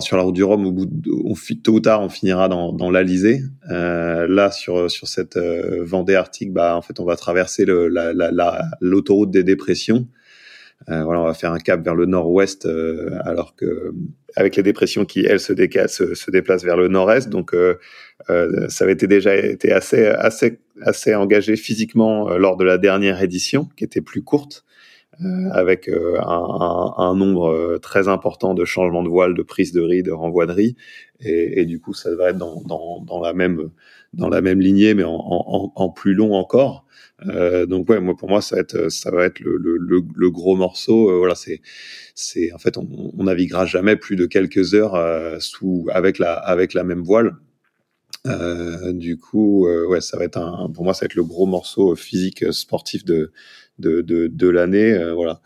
sur 0.00 0.16
la 0.16 0.22
route 0.22 0.34
du 0.34 0.44
Rhum, 0.44 0.66
au 0.66 0.72
bout 0.72 0.86
de, 0.86 1.62
tôt 1.62 1.72
ou 1.72 1.80
tard, 1.80 2.00
on 2.02 2.08
finira 2.08 2.48
dans, 2.48 2.72
dans 2.72 2.90
l'Alizé. 2.90 3.42
Euh, 3.70 4.28
là, 4.28 4.52
sur 4.52 4.88
sur 4.88 5.08
cette 5.08 5.36
Vendée 5.36 6.14
Arctique, 6.14 6.52
bah, 6.52 6.76
en 6.76 6.82
fait, 6.82 7.00
on 7.00 7.04
va 7.04 7.16
traverser 7.16 7.64
le, 7.64 7.88
la, 7.88 8.62
l'autoroute 8.80 9.32
des 9.32 9.42
dépressions. 9.42 10.06
Euh, 10.88 11.04
voilà, 11.04 11.20
on 11.20 11.26
va 11.26 11.34
faire 11.34 11.52
un 11.52 11.58
cap 11.58 11.84
vers 11.84 11.94
le 11.94 12.06
nord-ouest, 12.06 12.66
alors 13.24 13.54
que 13.54 13.92
avec 14.36 14.56
les 14.56 14.62
dépressions 14.62 15.04
qui 15.04 15.24
elles 15.24 15.40
se, 15.40 15.52
déplacent 15.52 16.64
vers 16.64 16.76
le 16.76 16.88
nord-est. 16.88 17.28
Donc 17.28 17.54
euh, 17.54 17.78
euh, 18.28 18.68
ça 18.68 18.84
avait 18.84 18.92
été 18.92 19.06
déjà 19.06 19.36
été 19.36 19.72
assez 19.72 20.06
assez 20.06 20.60
assez 20.82 21.14
engagé 21.14 21.56
physiquement 21.56 22.30
euh, 22.30 22.38
lors 22.38 22.56
de 22.56 22.64
la 22.64 22.78
dernière 22.78 23.22
édition, 23.22 23.68
qui 23.76 23.84
était 23.84 24.00
plus 24.00 24.22
courte, 24.22 24.64
euh, 25.20 25.50
avec 25.52 25.88
euh, 25.88 26.18
un, 26.20 26.24
un, 26.26 26.94
un, 26.96 27.14
nombre 27.14 27.78
très 27.82 28.08
important 28.08 28.54
de 28.54 28.64
changements 28.64 29.02
de 29.02 29.08
voile, 29.08 29.34
de 29.34 29.42
prise 29.42 29.72
de 29.72 29.80
riz, 29.80 30.02
de 30.02 30.12
renvoi 30.12 30.46
de 30.46 30.52
riz, 30.52 30.76
et, 31.20 31.60
et, 31.60 31.66
du 31.66 31.80
coup 31.80 31.92
ça 31.92 32.10
devrait 32.10 32.30
être 32.30 32.38
dans, 32.38 32.62
dans, 32.62 33.02
dans, 33.02 33.20
la 33.20 33.34
même 33.34 33.70
dans 34.14 34.28
la 34.28 34.40
même 34.40 34.60
lignée, 34.60 34.94
mais 34.94 35.04
en, 35.04 35.18
en, 35.20 35.72
en 35.74 35.88
plus 35.90 36.14
long 36.14 36.34
encore. 36.34 36.86
Euh, 37.26 37.66
donc 37.66 37.88
ouais, 37.90 38.00
moi 38.00 38.16
pour 38.16 38.28
moi 38.28 38.40
ça 38.40 38.56
va 38.56 38.62
être 38.62 38.88
ça 38.90 39.10
va 39.10 39.24
être 39.26 39.40
le, 39.40 39.56
le, 39.58 40.02
le 40.14 40.30
gros 40.30 40.56
morceau. 40.56 41.10
Euh, 41.10 41.18
voilà, 41.18 41.34
c'est 41.34 41.60
c'est 42.14 42.52
en 42.52 42.58
fait 42.58 42.78
on, 42.78 42.88
on, 43.16 43.24
naviguera 43.24 43.66
jamais 43.66 43.96
plus 43.96 44.16
de 44.16 44.26
quelques 44.26 44.74
heures 44.74 44.94
euh, 44.94 45.38
sous 45.40 45.86
avec 45.92 46.18
la 46.18 46.34
avec 46.34 46.74
la 46.74 46.84
même 46.84 47.02
voile. 47.02 47.36
Euh, 48.26 48.92
du 48.92 49.18
coup, 49.18 49.66
ouais, 49.88 50.00
ça 50.02 50.18
va 50.18 50.24
être 50.24 50.36
un 50.38 50.70
pour 50.72 50.84
moi 50.84 50.94
ça 50.94 51.00
va 51.02 51.06
être 51.06 51.14
le 51.14 51.24
gros 51.24 51.46
morceau 51.46 51.96
physique 51.96 52.52
sportif 52.52 53.04
de 53.04 53.32
de 53.78 54.02
de, 54.02 54.26
de 54.28 54.48
l'année. 54.48 54.96
voilà. 55.14 55.40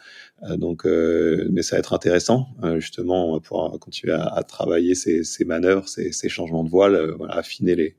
donc, 0.56 0.84
mais 0.86 1.62
ça 1.62 1.76
va 1.76 1.80
être 1.80 1.92
intéressant. 1.94 2.48
justement, 2.78 3.38
pouvoir 3.40 3.78
continuer 3.78 4.14
à, 4.14 4.24
à 4.26 4.42
travailler 4.42 4.94
ces, 4.96 5.22
ces 5.24 5.44
manœuvres, 5.44 5.88
ces, 5.88 6.12
ces 6.12 6.28
changements 6.28 6.64
de 6.64 6.70
voile, 6.70 7.12
voilà, 7.16 7.34
affiner 7.36 7.76
les 7.76 7.96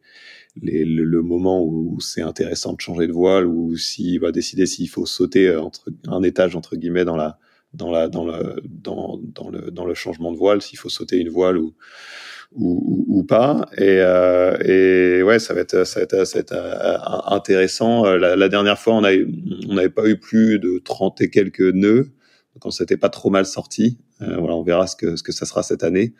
les, 0.61 0.85
le, 0.85 1.21
moment 1.21 1.63
où 1.63 1.99
c'est 1.99 2.21
intéressant 2.21 2.73
de 2.73 2.81
changer 2.81 3.07
de 3.07 3.11
voile 3.11 3.45
ou 3.45 3.75
s'il 3.75 4.19
va 4.19 4.31
décider 4.31 4.65
s'il 4.65 4.89
faut 4.89 5.05
sauter 5.05 5.49
euh, 5.49 5.61
entre 5.61 5.89
un 6.07 6.23
étage 6.23 6.55
entre 6.55 6.75
guillemets 6.75 7.05
dans 7.05 7.17
la 7.17 7.37
dans 7.73 7.91
la 7.91 8.07
dans 8.07 8.25
le 8.25 8.61
dans, 8.63 9.19
le 9.51 9.71
dans 9.71 9.85
le 9.85 9.93
changement 9.93 10.31
de 10.31 10.37
voile 10.37 10.61
s'il 10.61 10.79
faut 10.79 10.89
sauter 10.89 11.17
une 11.17 11.29
voile 11.29 11.57
ou 11.57 11.73
ou, 12.53 13.05
ou, 13.07 13.23
pas. 13.23 13.67
Et, 13.77 13.99
euh, 13.99 14.57
et 14.63 15.23
ouais 15.23 15.39
ça 15.39 15.53
va 15.53 15.61
être 15.61 15.85
ça 15.85 15.99
va 15.99 16.03
être, 16.03 16.25
ça 16.25 16.37
va 16.37 16.41
être 16.41 16.53
euh, 16.53 16.97
intéressant. 17.27 18.05
La, 18.05 18.35
la, 18.35 18.49
dernière 18.49 18.79
fois 18.79 18.93
on 18.93 19.03
a 19.03 19.11
on 19.69 19.73
n'avait 19.73 19.89
pas 19.89 20.07
eu 20.07 20.17
plus 20.17 20.59
de 20.59 20.81
30 20.83 21.21
et 21.21 21.29
quelques 21.29 21.61
nœuds. 21.61 22.11
Donc 22.53 22.65
on 22.65 22.71
s'était 22.71 22.97
pas 22.97 23.09
trop 23.09 23.29
mal 23.29 23.45
sorti. 23.45 23.99
Euh, 24.21 24.37
voilà 24.37 24.55
on 24.55 24.63
verra 24.63 24.87
ce 24.87 24.95
que 24.95 25.15
ce 25.15 25.23
que 25.23 25.31
ça 25.31 25.45
sera 25.45 25.63
cette 25.63 25.83
année. 25.83 26.13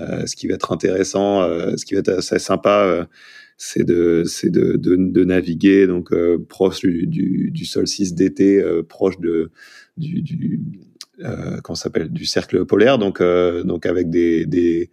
Euh, 0.00 0.26
ce 0.26 0.36
qui 0.36 0.46
va 0.46 0.54
être 0.54 0.72
intéressant 0.72 1.42
ce 1.76 1.84
qui 1.84 1.94
va 1.94 2.00
être 2.00 2.10
assez 2.10 2.38
sympa 2.38 3.08
c'est 3.62 3.84
de 3.84 4.24
de, 4.44 4.76
de, 4.76 4.96
de, 4.96 5.24
naviguer 5.24 5.86
donc 5.86 6.14
euh, 6.14 6.38
proche 6.48 6.80
du, 6.80 7.06
du, 7.06 7.50
du 7.50 7.66
solstice 7.66 8.14
d'été, 8.14 8.58
euh, 8.58 8.82
proche 8.82 9.20
de 9.20 9.50
du, 9.98 10.22
du 10.22 10.60
euh, 11.22 11.60
s'appelle 11.74 12.08
du 12.08 12.24
cercle 12.24 12.64
polaire, 12.64 12.96
donc 12.96 13.20
euh, 13.20 13.62
donc 13.62 13.84
avec 13.84 14.08
des, 14.08 14.46
des, 14.46 14.90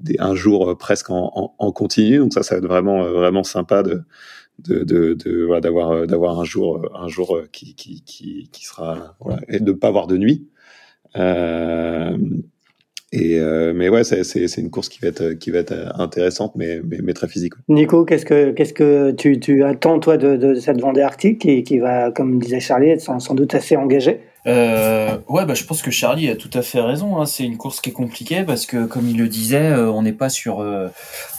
des 0.00 0.16
un 0.18 0.34
jour 0.34 0.78
presque 0.78 1.10
en, 1.10 1.30
en, 1.34 1.54
en, 1.58 1.72
continu. 1.72 2.16
Donc 2.16 2.32
ça, 2.32 2.42
ça 2.42 2.54
va 2.54 2.60
être 2.60 2.66
vraiment 2.66 3.04
vraiment 3.04 3.44
sympa 3.44 3.82
de 3.82 4.00
de, 4.60 4.82
de, 4.82 5.12
de 5.12 5.44
voilà 5.44 5.60
d'avoir 5.60 6.06
d'avoir 6.06 6.40
un 6.40 6.44
jour 6.44 6.88
un 6.98 7.08
jour 7.08 7.42
qui 7.52 7.74
qui 7.74 8.02
qui, 8.02 8.48
qui 8.50 8.64
sera 8.64 9.14
voilà, 9.20 9.42
et 9.48 9.60
de 9.60 9.72
pas 9.72 9.88
avoir 9.88 10.06
de 10.06 10.16
nuit. 10.16 10.48
Euh, 11.16 12.16
et 13.12 13.38
euh, 13.38 13.72
mais 13.74 13.88
ouais, 13.88 14.04
c'est, 14.04 14.22
une 14.58 14.70
course 14.70 14.88
qui 14.88 15.00
va 15.00 15.08
être 15.08 15.32
qui 15.34 15.50
va 15.50 15.58
être 15.58 15.74
intéressante, 15.98 16.52
mais 16.56 16.80
mais, 16.84 16.98
mais 17.02 17.12
très 17.12 17.28
physique. 17.28 17.54
Nico, 17.68 18.04
qu'est-ce 18.04 18.26
que 18.26 18.50
qu'est-ce 18.50 18.74
que 18.74 19.12
tu, 19.12 19.38
tu 19.40 19.64
attends 19.64 20.00
toi 20.00 20.16
de, 20.16 20.36
de 20.36 20.54
cette 20.54 20.80
Vendée 20.80 21.02
Arctique 21.02 21.40
qui, 21.40 21.62
qui 21.62 21.78
va, 21.78 22.10
comme 22.10 22.38
disait 22.38 22.60
Charlie, 22.60 22.90
être 22.90 23.00
sans, 23.00 23.20
sans 23.20 23.34
doute 23.34 23.54
assez 23.54 23.76
engagée? 23.76 24.20
Euh, 24.46 25.18
ouais, 25.28 25.44
bah, 25.44 25.54
je 25.54 25.64
pense 25.64 25.82
que 25.82 25.90
Charlie 25.90 26.28
a 26.30 26.36
tout 26.36 26.50
à 26.54 26.62
fait 26.62 26.80
raison. 26.80 27.20
Hein. 27.20 27.26
C'est 27.26 27.44
une 27.44 27.56
course 27.56 27.80
qui 27.80 27.90
est 27.90 27.92
compliquée 27.92 28.44
parce 28.44 28.64
que, 28.64 28.86
comme 28.86 29.08
il 29.08 29.18
le 29.18 29.28
disait, 29.28 29.72
euh, 29.72 29.90
on 29.90 30.02
n'est 30.02 30.12
pas 30.12 30.28
sur, 30.28 30.60
euh, 30.60 30.86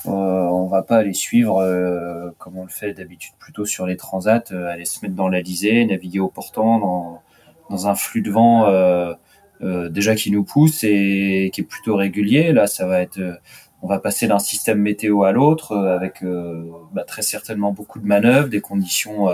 euh, 0.08 0.12
on 0.12 0.68
va 0.68 0.82
pas 0.84 0.98
aller 0.98 1.14
suivre 1.14 1.60
euh, 1.60 2.32
comme 2.38 2.58
on 2.58 2.64
le 2.64 2.70
fait 2.70 2.94
d'habitude 2.94 3.34
plutôt 3.40 3.66
sur 3.66 3.86
les 3.86 3.96
transats, 3.96 4.44
aller 4.52 4.84
se 4.84 5.00
mettre 5.04 5.16
dans 5.16 5.30
l'Alizé, 5.30 5.86
naviguer 5.86 6.20
au 6.20 6.28
portant 6.28 6.80
dans, 6.80 7.22
dans 7.70 7.88
un 7.88 7.96
flux 7.96 8.22
de 8.22 8.32
vent 8.32 8.68
euh, 8.68 9.14
déjà 9.62 10.16
qui 10.16 10.32
nous 10.32 10.44
pousse 10.44 10.84
et 10.84 11.50
qui 11.54 11.62
est 11.62 11.64
plutôt 11.64 11.96
régulier. 11.96 12.52
Là, 12.52 12.68
ça 12.68 12.86
va 12.88 13.02
être, 13.02 13.20
euh, 13.20 13.34
on 13.82 13.88
va 13.88 14.00
passer 14.00 14.28
d'un 14.28 14.40
système 14.40 14.80
météo 14.80 15.24
à 15.24 15.32
l'autre 15.32 15.72
euh, 15.72 15.96
avec 15.96 16.24
bah, 16.94 17.04
très 17.04 17.22
certainement 17.22 17.72
beaucoup 17.72 18.00
de 18.00 18.06
manœuvres, 18.06 18.50
des 18.50 18.62
conditions. 18.62 19.30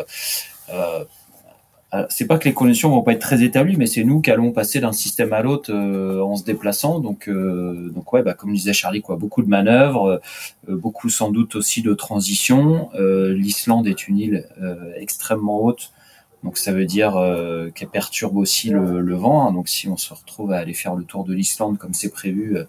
c'est 2.09 2.25
pas 2.25 2.39
que 2.39 2.45
les 2.45 2.53
conditions 2.53 2.89
vont 2.89 3.03
pas 3.03 3.13
être 3.13 3.21
très 3.21 3.43
établies, 3.43 3.77
mais 3.77 3.85
c'est 3.85 4.03
nous 4.03 4.19
qui 4.19 4.31
allons 4.31 4.51
passer 4.51 4.79
d'un 4.79 4.93
système 4.93 5.31
à 5.31 5.41
l'autre 5.41 5.71
en 5.71 6.35
se 6.35 6.43
déplaçant. 6.43 6.99
Donc, 6.99 7.29
donc 7.29 8.13
ouais, 8.13 8.23
bah, 8.23 8.33
comme 8.33 8.53
disait 8.53 8.73
Charlie, 8.73 9.01
quoi, 9.01 9.15
beaucoup 9.15 9.43
de 9.43 9.49
manœuvres, 9.49 10.19
beaucoup 10.67 11.09
sans 11.09 11.29
doute 11.29 11.55
aussi 11.55 11.81
de 11.83 11.93
transition. 11.93 12.89
L'Islande 12.97 13.87
est 13.87 14.07
une 14.07 14.17
île 14.17 14.47
extrêmement 14.95 15.61
haute 15.63 15.91
donc 16.43 16.57
ça 16.57 16.73
veut 16.73 16.85
dire 16.85 17.15
euh, 17.15 17.69
qu'elle 17.69 17.89
perturbe 17.89 18.37
aussi 18.37 18.69
le, 18.69 18.99
le 19.01 19.15
vent. 19.15 19.47
Hein. 19.47 19.53
Donc 19.53 19.69
si 19.69 19.87
on 19.87 19.97
se 19.97 20.13
retrouve 20.13 20.51
à 20.51 20.57
aller 20.57 20.73
faire 20.73 20.95
le 20.95 21.05
tour 21.05 21.23
de 21.23 21.33
l'Islande 21.33 21.77
comme 21.77 21.93
c'est 21.93 22.11
prévu, 22.11 22.57
euh, 22.57 22.65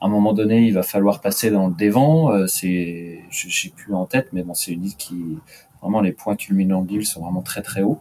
à 0.00 0.06
un 0.06 0.08
moment 0.08 0.32
donné, 0.32 0.66
il 0.66 0.74
va 0.74 0.82
falloir 0.82 1.20
passer 1.20 1.50
dans 1.52 1.68
le 1.68 1.74
dévent. 1.74 2.30
Euh, 2.32 2.46
c'est, 2.48 3.20
j'ai 3.30 3.70
plus 3.70 3.94
en 3.94 4.06
tête, 4.06 4.28
mais 4.32 4.42
bon, 4.42 4.54
c'est 4.54 4.72
une 4.72 4.84
île 4.84 4.96
qui 4.96 5.38
vraiment 5.80 6.00
les 6.00 6.12
points 6.12 6.36
culminants 6.36 6.82
de 6.82 6.88
l'île 6.88 7.06
sont 7.06 7.22
vraiment 7.22 7.42
très 7.42 7.62
très 7.62 7.82
hauts. 7.82 8.00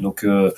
Donc 0.00 0.24
euh, 0.24 0.52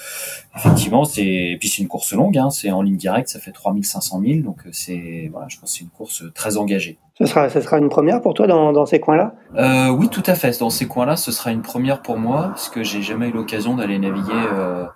effectivement, 0.57 1.05
c'est 1.05 1.25
et 1.25 1.57
puis 1.59 1.69
c'est 1.69 1.83
une 1.83 1.89
course 1.89 2.13
longue, 2.13 2.37
hein, 2.39 2.51
c'est 2.51 2.71
en 2.71 2.83
ligne 2.83 2.97
directe, 2.97 3.29
ça 3.29 3.39
fait 3.39 3.53
3500 3.53 4.21
000, 4.25 4.41
donc 4.41 4.59
euh, 4.67 4.71
c'est 4.73 5.29
voilà, 5.33 5.49
je 5.49 5.59
pense 5.59 5.73
que 5.73 5.79
c'est 5.79 5.85
une 5.85 5.91
course 5.91 6.25
très 6.35 6.57
engagée. 6.57 6.99
Ce 7.21 7.27
sera, 7.27 7.51
ce 7.51 7.61
sera 7.61 7.77
une 7.77 7.91
première 7.91 8.23
pour 8.23 8.33
toi 8.33 8.47
dans, 8.47 8.73
dans 8.73 8.87
ces 8.87 8.99
coins-là? 8.99 9.35
Euh, 9.55 9.91
Oui, 9.91 10.09
tout 10.09 10.23
à 10.25 10.35
fait. 10.35 10.59
Dans 10.59 10.71
ces 10.71 10.87
coins-là, 10.87 11.17
ce 11.17 11.33
sera 11.33 11.53
une 11.53 11.61
première 11.61 12.01
pour 12.01 12.17
moi, 12.17 12.45
parce 12.49 12.71
que 12.71 12.83
j'ai 12.83 13.03
jamais 13.03 13.29
eu 13.29 13.33
l'occasion 13.33 13.77
d'aller 13.77 13.99
naviguer 13.99 14.33
euh, 14.33 14.87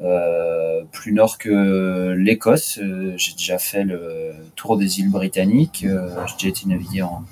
euh, 0.00 0.82
plus 0.92 1.12
nord 1.12 1.38
que 1.38 2.14
l'Écosse. 2.16 2.78
J'ai 3.16 3.32
déjà 3.32 3.58
fait 3.58 3.82
le 3.82 4.30
tour 4.54 4.76
des 4.76 5.00
îles 5.00 5.10
britanniques. 5.10 5.84
j'ai 5.84 6.34
déjà 6.36 6.48
été 6.48 6.68
naviguer 6.68 7.02
en, 7.02 7.24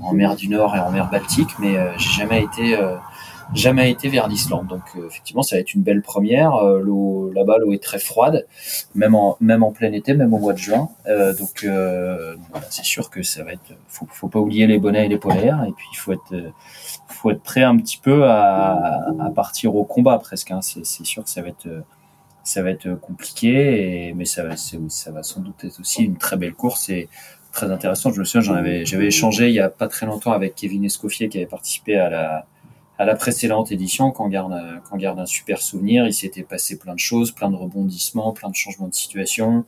en 0.00 0.12
mer 0.12 0.36
du 0.36 0.48
Nord 0.48 0.76
et 0.76 0.78
en 0.78 0.92
mer 0.92 1.10
Baltique, 1.10 1.50
mais 1.58 1.74
j'ai 1.98 2.20
jamais 2.20 2.44
été 2.44 2.78
jamais 3.54 3.90
été 3.90 4.08
vers 4.08 4.28
l'Islande. 4.28 4.66
Donc 4.66 4.82
effectivement, 5.06 5.42
ça 5.42 5.56
va 5.56 5.60
être 5.60 5.74
une 5.74 5.82
belle 5.82 6.02
première. 6.02 6.62
l'eau 6.64 7.30
là-bas, 7.34 7.58
l'eau 7.58 7.72
est 7.72 7.82
très 7.82 7.98
froide, 7.98 8.46
même 8.94 9.14
en 9.14 9.36
même 9.40 9.62
en 9.62 9.72
plein 9.72 9.92
été, 9.92 10.14
même 10.14 10.32
au 10.34 10.38
mois 10.38 10.52
de 10.52 10.58
juin. 10.58 10.88
donc 11.06 11.64
voilà, 11.64 12.66
c'est 12.70 12.84
sûr 12.84 13.10
que 13.10 13.22
ça 13.22 13.44
va 13.44 13.52
être. 13.52 13.74
Faut, 13.88 14.06
faut 14.10 14.28
pas 14.28 14.38
oublier 14.38 14.66
les 14.66 14.78
bonnets 14.78 15.06
et 15.06 15.08
les 15.08 15.18
polaires. 15.18 15.64
Et 15.66 15.72
puis 15.72 15.86
il 15.92 15.96
faut 15.96 16.12
être 16.12 16.52
faut 17.08 17.30
être 17.30 17.42
prêt 17.42 17.62
un 17.62 17.76
petit 17.76 17.98
peu 17.98 18.24
à, 18.24 19.04
à 19.20 19.30
partir 19.30 19.76
au 19.76 19.84
combat 19.84 20.18
presque. 20.18 20.50
Hein. 20.50 20.60
C'est, 20.62 20.84
c'est 20.84 21.04
sûr 21.04 21.22
que 21.24 21.30
ça 21.30 21.42
va 21.42 21.48
être 21.48 21.68
ça 22.44 22.62
va 22.62 22.70
être 22.70 22.94
compliqué, 22.94 24.08
et, 24.08 24.14
mais 24.14 24.24
ça 24.24 24.42
va, 24.44 24.56
ça 24.56 25.10
va 25.10 25.22
sans 25.22 25.40
doute 25.40 25.64
être 25.64 25.80
aussi 25.80 26.04
une 26.04 26.16
très 26.16 26.36
belle 26.36 26.54
course 26.54 26.88
et 26.88 27.08
très 27.52 27.70
intéressante. 27.70 28.14
Je 28.14 28.20
me 28.20 28.24
souviens, 28.24 28.40
j'en 28.40 28.54
avais, 28.54 28.84
j'avais 28.84 29.06
échangé 29.06 29.48
il 29.48 29.54
y 29.54 29.60
a 29.60 29.68
pas 29.68 29.88
très 29.88 30.06
longtemps 30.06 30.32
avec 30.32 30.54
Kevin 30.54 30.84
Escoffier 30.84 31.28
qui 31.28 31.38
avait 31.38 31.46
participé 31.46 31.96
à 31.96 32.10
la, 32.10 32.46
à 33.02 33.04
la 33.04 33.16
précédente 33.16 33.72
édition, 33.72 34.12
qu'on 34.12 34.28
garde, 34.28 34.54
garde 34.94 35.18
un 35.18 35.26
super 35.26 35.60
souvenir. 35.60 36.06
Il 36.06 36.14
s'était 36.14 36.44
passé 36.44 36.78
plein 36.78 36.94
de 36.94 37.00
choses, 37.00 37.32
plein 37.32 37.50
de 37.50 37.56
rebondissements, 37.56 38.30
plein 38.30 38.48
de 38.48 38.54
changements 38.54 38.86
de 38.86 38.94
situation. 38.94 39.64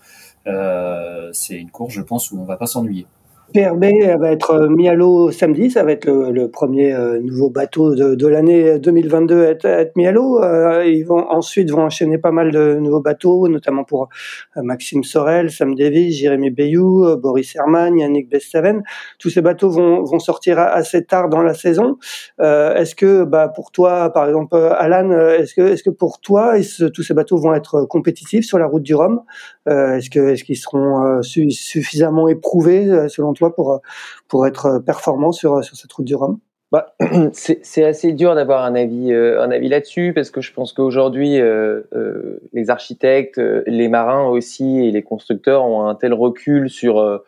Euh, 0.47 1.31
c'est 1.33 1.57
une 1.57 1.71
course, 1.71 1.95
je 1.95 2.01
pense, 2.01 2.31
où 2.31 2.39
on 2.39 2.45
va 2.45 2.57
pas 2.57 2.67
s'ennuyer. 2.67 3.07
PRB 3.53 3.85
va 4.19 4.33
être 4.33 4.53
euh, 4.53 4.69
mis 4.69 4.89
à 4.89 4.95
l'eau 4.95 5.31
samedi, 5.31 5.71
ça 5.71 5.85
va 5.85 5.93
être 5.93 6.07
le, 6.07 6.49
premier 6.49 6.95
euh, 6.95 7.21
nouveau 7.21 7.51
bateau 7.51 7.95
de, 7.95 8.27
l'année 8.27 8.79
2022 8.79 9.45
à 9.45 9.51
être, 9.51 9.97
mis 9.97 10.07
à 10.07 10.13
l'eau. 10.13 10.43
Euh, 10.43 10.85
ils 10.87 11.03
vont 11.05 11.31
ensuite 11.31 11.71
vont 11.71 11.83
enchaîner 11.83 12.17
pas 12.17 12.31
mal 12.31 12.51
de 12.51 12.75
nouveaux 12.77 13.01
bateaux, 13.01 13.47
notamment 13.49 13.85
pour 13.85 14.09
Maxime 14.57 15.05
Sorel, 15.05 15.51
Sam 15.51 15.75
Davis, 15.75 16.17
Jérémy 16.17 16.51
Bayou, 16.51 17.17
Boris 17.17 17.55
Herman, 17.55 17.99
Yannick 17.99 18.31
Bestaven. 18.31 18.83
Tous 19.19 19.31
ces 19.31 19.43
bateaux 19.43 19.69
vont, 19.69 20.03
vont 20.05 20.19
sortir 20.19 20.59
assez 20.59 21.05
tard 21.05 21.29
dans 21.29 21.43
la 21.43 21.55
saison. 21.55 21.99
est-ce 22.41 22.95
que 22.95 23.25
bah, 23.25 23.49
pour 23.49 23.71
toi, 23.73 24.11
par 24.11 24.27
exemple, 24.27 24.57
Alan, 24.79 25.11
est-ce 25.11 25.55
que, 25.55 25.63
est-ce 25.63 25.83
que 25.83 25.91
pour 25.91 26.21
toi, 26.21 26.55
tous 26.95 27.03
ces 27.03 27.15
bateaux 27.15 27.37
vont 27.37 27.55
être 27.55 27.85
compétitifs 27.85 28.47
sur 28.47 28.59
la 28.59 28.67
route 28.67 28.83
du 28.83 28.95
Rhum? 28.95 29.21
Est-ce 29.67 30.09
que 30.09 30.31
est-ce 30.31 30.45
qu'ils 30.45 30.57
seront 30.57 31.23
suffisamment 31.23 32.29
éprouvés 32.29 33.09
selon 33.09 33.34
toi 33.35 33.55
pour, 33.55 33.81
pour 34.29 34.47
être 34.47 34.79
performant 34.79 35.33
sur, 35.33 35.63
sur 35.65 35.77
cette 35.77 35.93
route 35.93 36.07
du 36.07 36.15
Rhum? 36.15 36.39
Bah, 36.75 36.93
c'est 37.33 37.85
assez 37.85 38.13
dur 38.13 38.35
d'avoir 38.35 38.65
un 38.65 38.75
avis, 38.75 39.13
euh, 39.13 39.41
avis 39.41 39.69
là-dessus 39.69 40.13
parce 40.13 40.33
que 40.33 40.41
je 40.41 40.53
pense 40.53 40.73
qu'aujourd'hui, 40.73 41.39
euh, 41.41 41.83
euh, 41.95 42.41
les 42.53 42.69
architectes, 42.69 43.41
les 43.69 43.87
marins 43.87 44.27
aussi 44.27 44.81
et 44.81 44.91
les 44.91 45.03
constructeurs 45.05 45.65
ont 45.65 45.87
un 45.87 45.95
tel 45.95 46.13
recul 46.13 46.69
sur, 46.69 47.23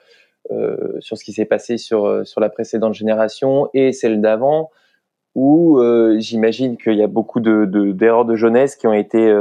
sur 0.98 1.16
ce 1.16 1.22
qui 1.22 1.32
s'est 1.32 1.44
passé 1.44 1.78
sur, 1.78 2.26
sur 2.26 2.40
la 2.40 2.48
précédente 2.48 2.94
génération 2.94 3.68
et 3.72 3.92
celle 3.92 4.20
d'avant 4.20 4.70
où 5.36 5.80
j'imagine 6.18 6.76
qu'il 6.76 6.94
y 6.94 7.02
a 7.02 7.06
beaucoup 7.06 7.38
d'erreurs 7.38 7.66
de, 7.68 7.92
d'erreurs 7.92 8.24
de, 8.24 8.34
jeunesse 8.34 8.74
qui 8.74 8.88
ont 8.88 8.94
été 8.94 9.32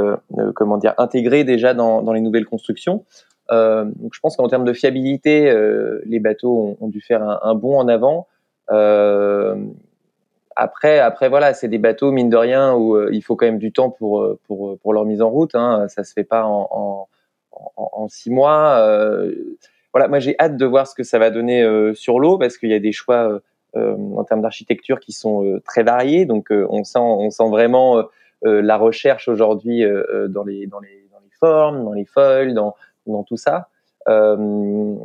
comment 0.54 0.78
dire 0.78 0.94
intégrées 0.98 1.42
déjà 1.42 1.74
dans, 1.74 2.02
dans 2.02 2.12
les 2.12 2.20
nouvelles 2.20 2.46
constructions. 2.46 3.04
Euh, 3.52 3.84
donc 3.96 4.14
je 4.14 4.20
pense 4.20 4.36
qu'en 4.36 4.48
termes 4.48 4.64
de 4.64 4.72
fiabilité, 4.72 5.48
euh, 5.50 6.00
les 6.04 6.18
bateaux 6.18 6.76
ont, 6.80 6.88
dû 6.88 7.00
faire 7.00 7.22
un, 7.22 7.54
bond 7.54 7.78
en 7.78 7.88
avant. 7.88 8.26
Euh, 8.70 9.56
après, 10.56 10.98
après 10.98 11.28
voilà, 11.28 11.54
c'est 11.54 11.68
des 11.68 11.78
bateaux 11.78 12.10
mine 12.10 12.30
de 12.30 12.36
rien 12.36 12.74
où 12.74 13.08
il 13.10 13.22
faut 13.22 13.36
quand 13.36 13.46
même 13.46 13.58
du 13.58 13.72
temps 13.72 13.90
pour 13.90 14.26
pour 14.48 14.92
leur 14.92 15.04
mise 15.04 15.22
en 15.22 15.30
route. 15.30 15.54
Hein. 15.54 15.86
Ça 15.88 16.02
se 16.02 16.12
fait 16.12 16.24
pas 16.24 16.44
en, 16.44 17.08
en 17.76 18.08
six 18.08 18.30
mois. 18.30 18.80
voilà, 19.92 20.08
moi 20.08 20.18
j'ai 20.18 20.34
hâte 20.38 20.56
de 20.56 20.66
voir 20.66 20.86
ce 20.86 20.94
que 20.94 21.02
ça 21.02 21.18
va 21.18 21.30
donner 21.30 21.64
sur 21.94 22.18
l'eau 22.18 22.38
parce 22.38 22.56
qu'il 22.58 22.70
y 22.70 22.74
a 22.74 22.80
des 22.80 22.92
choix 22.92 23.40
en 23.74 24.24
termes 24.24 24.40
d'architecture 24.40 24.98
qui 24.98 25.12
sont 25.12 25.60
très 25.64 25.82
variés. 25.82 26.24
Donc 26.24 26.48
on 26.50 26.84
sent 26.84 26.98
on 26.98 27.30
sent 27.30 27.48
vraiment 27.50 28.02
la 28.42 28.76
recherche 28.78 29.28
aujourd'hui 29.28 29.84
dans 30.28 30.42
les 30.42 30.66
dans 30.66 30.80
les 30.80 31.06
dans 31.12 31.20
les 31.20 31.30
formes, 31.38 31.84
dans 31.84 31.92
les 31.92 32.06
foils, 32.06 32.54
dans 32.54 32.74
dans 33.12 33.24
tout 33.24 33.36
ça. 33.36 33.68
Euh, 34.08 34.96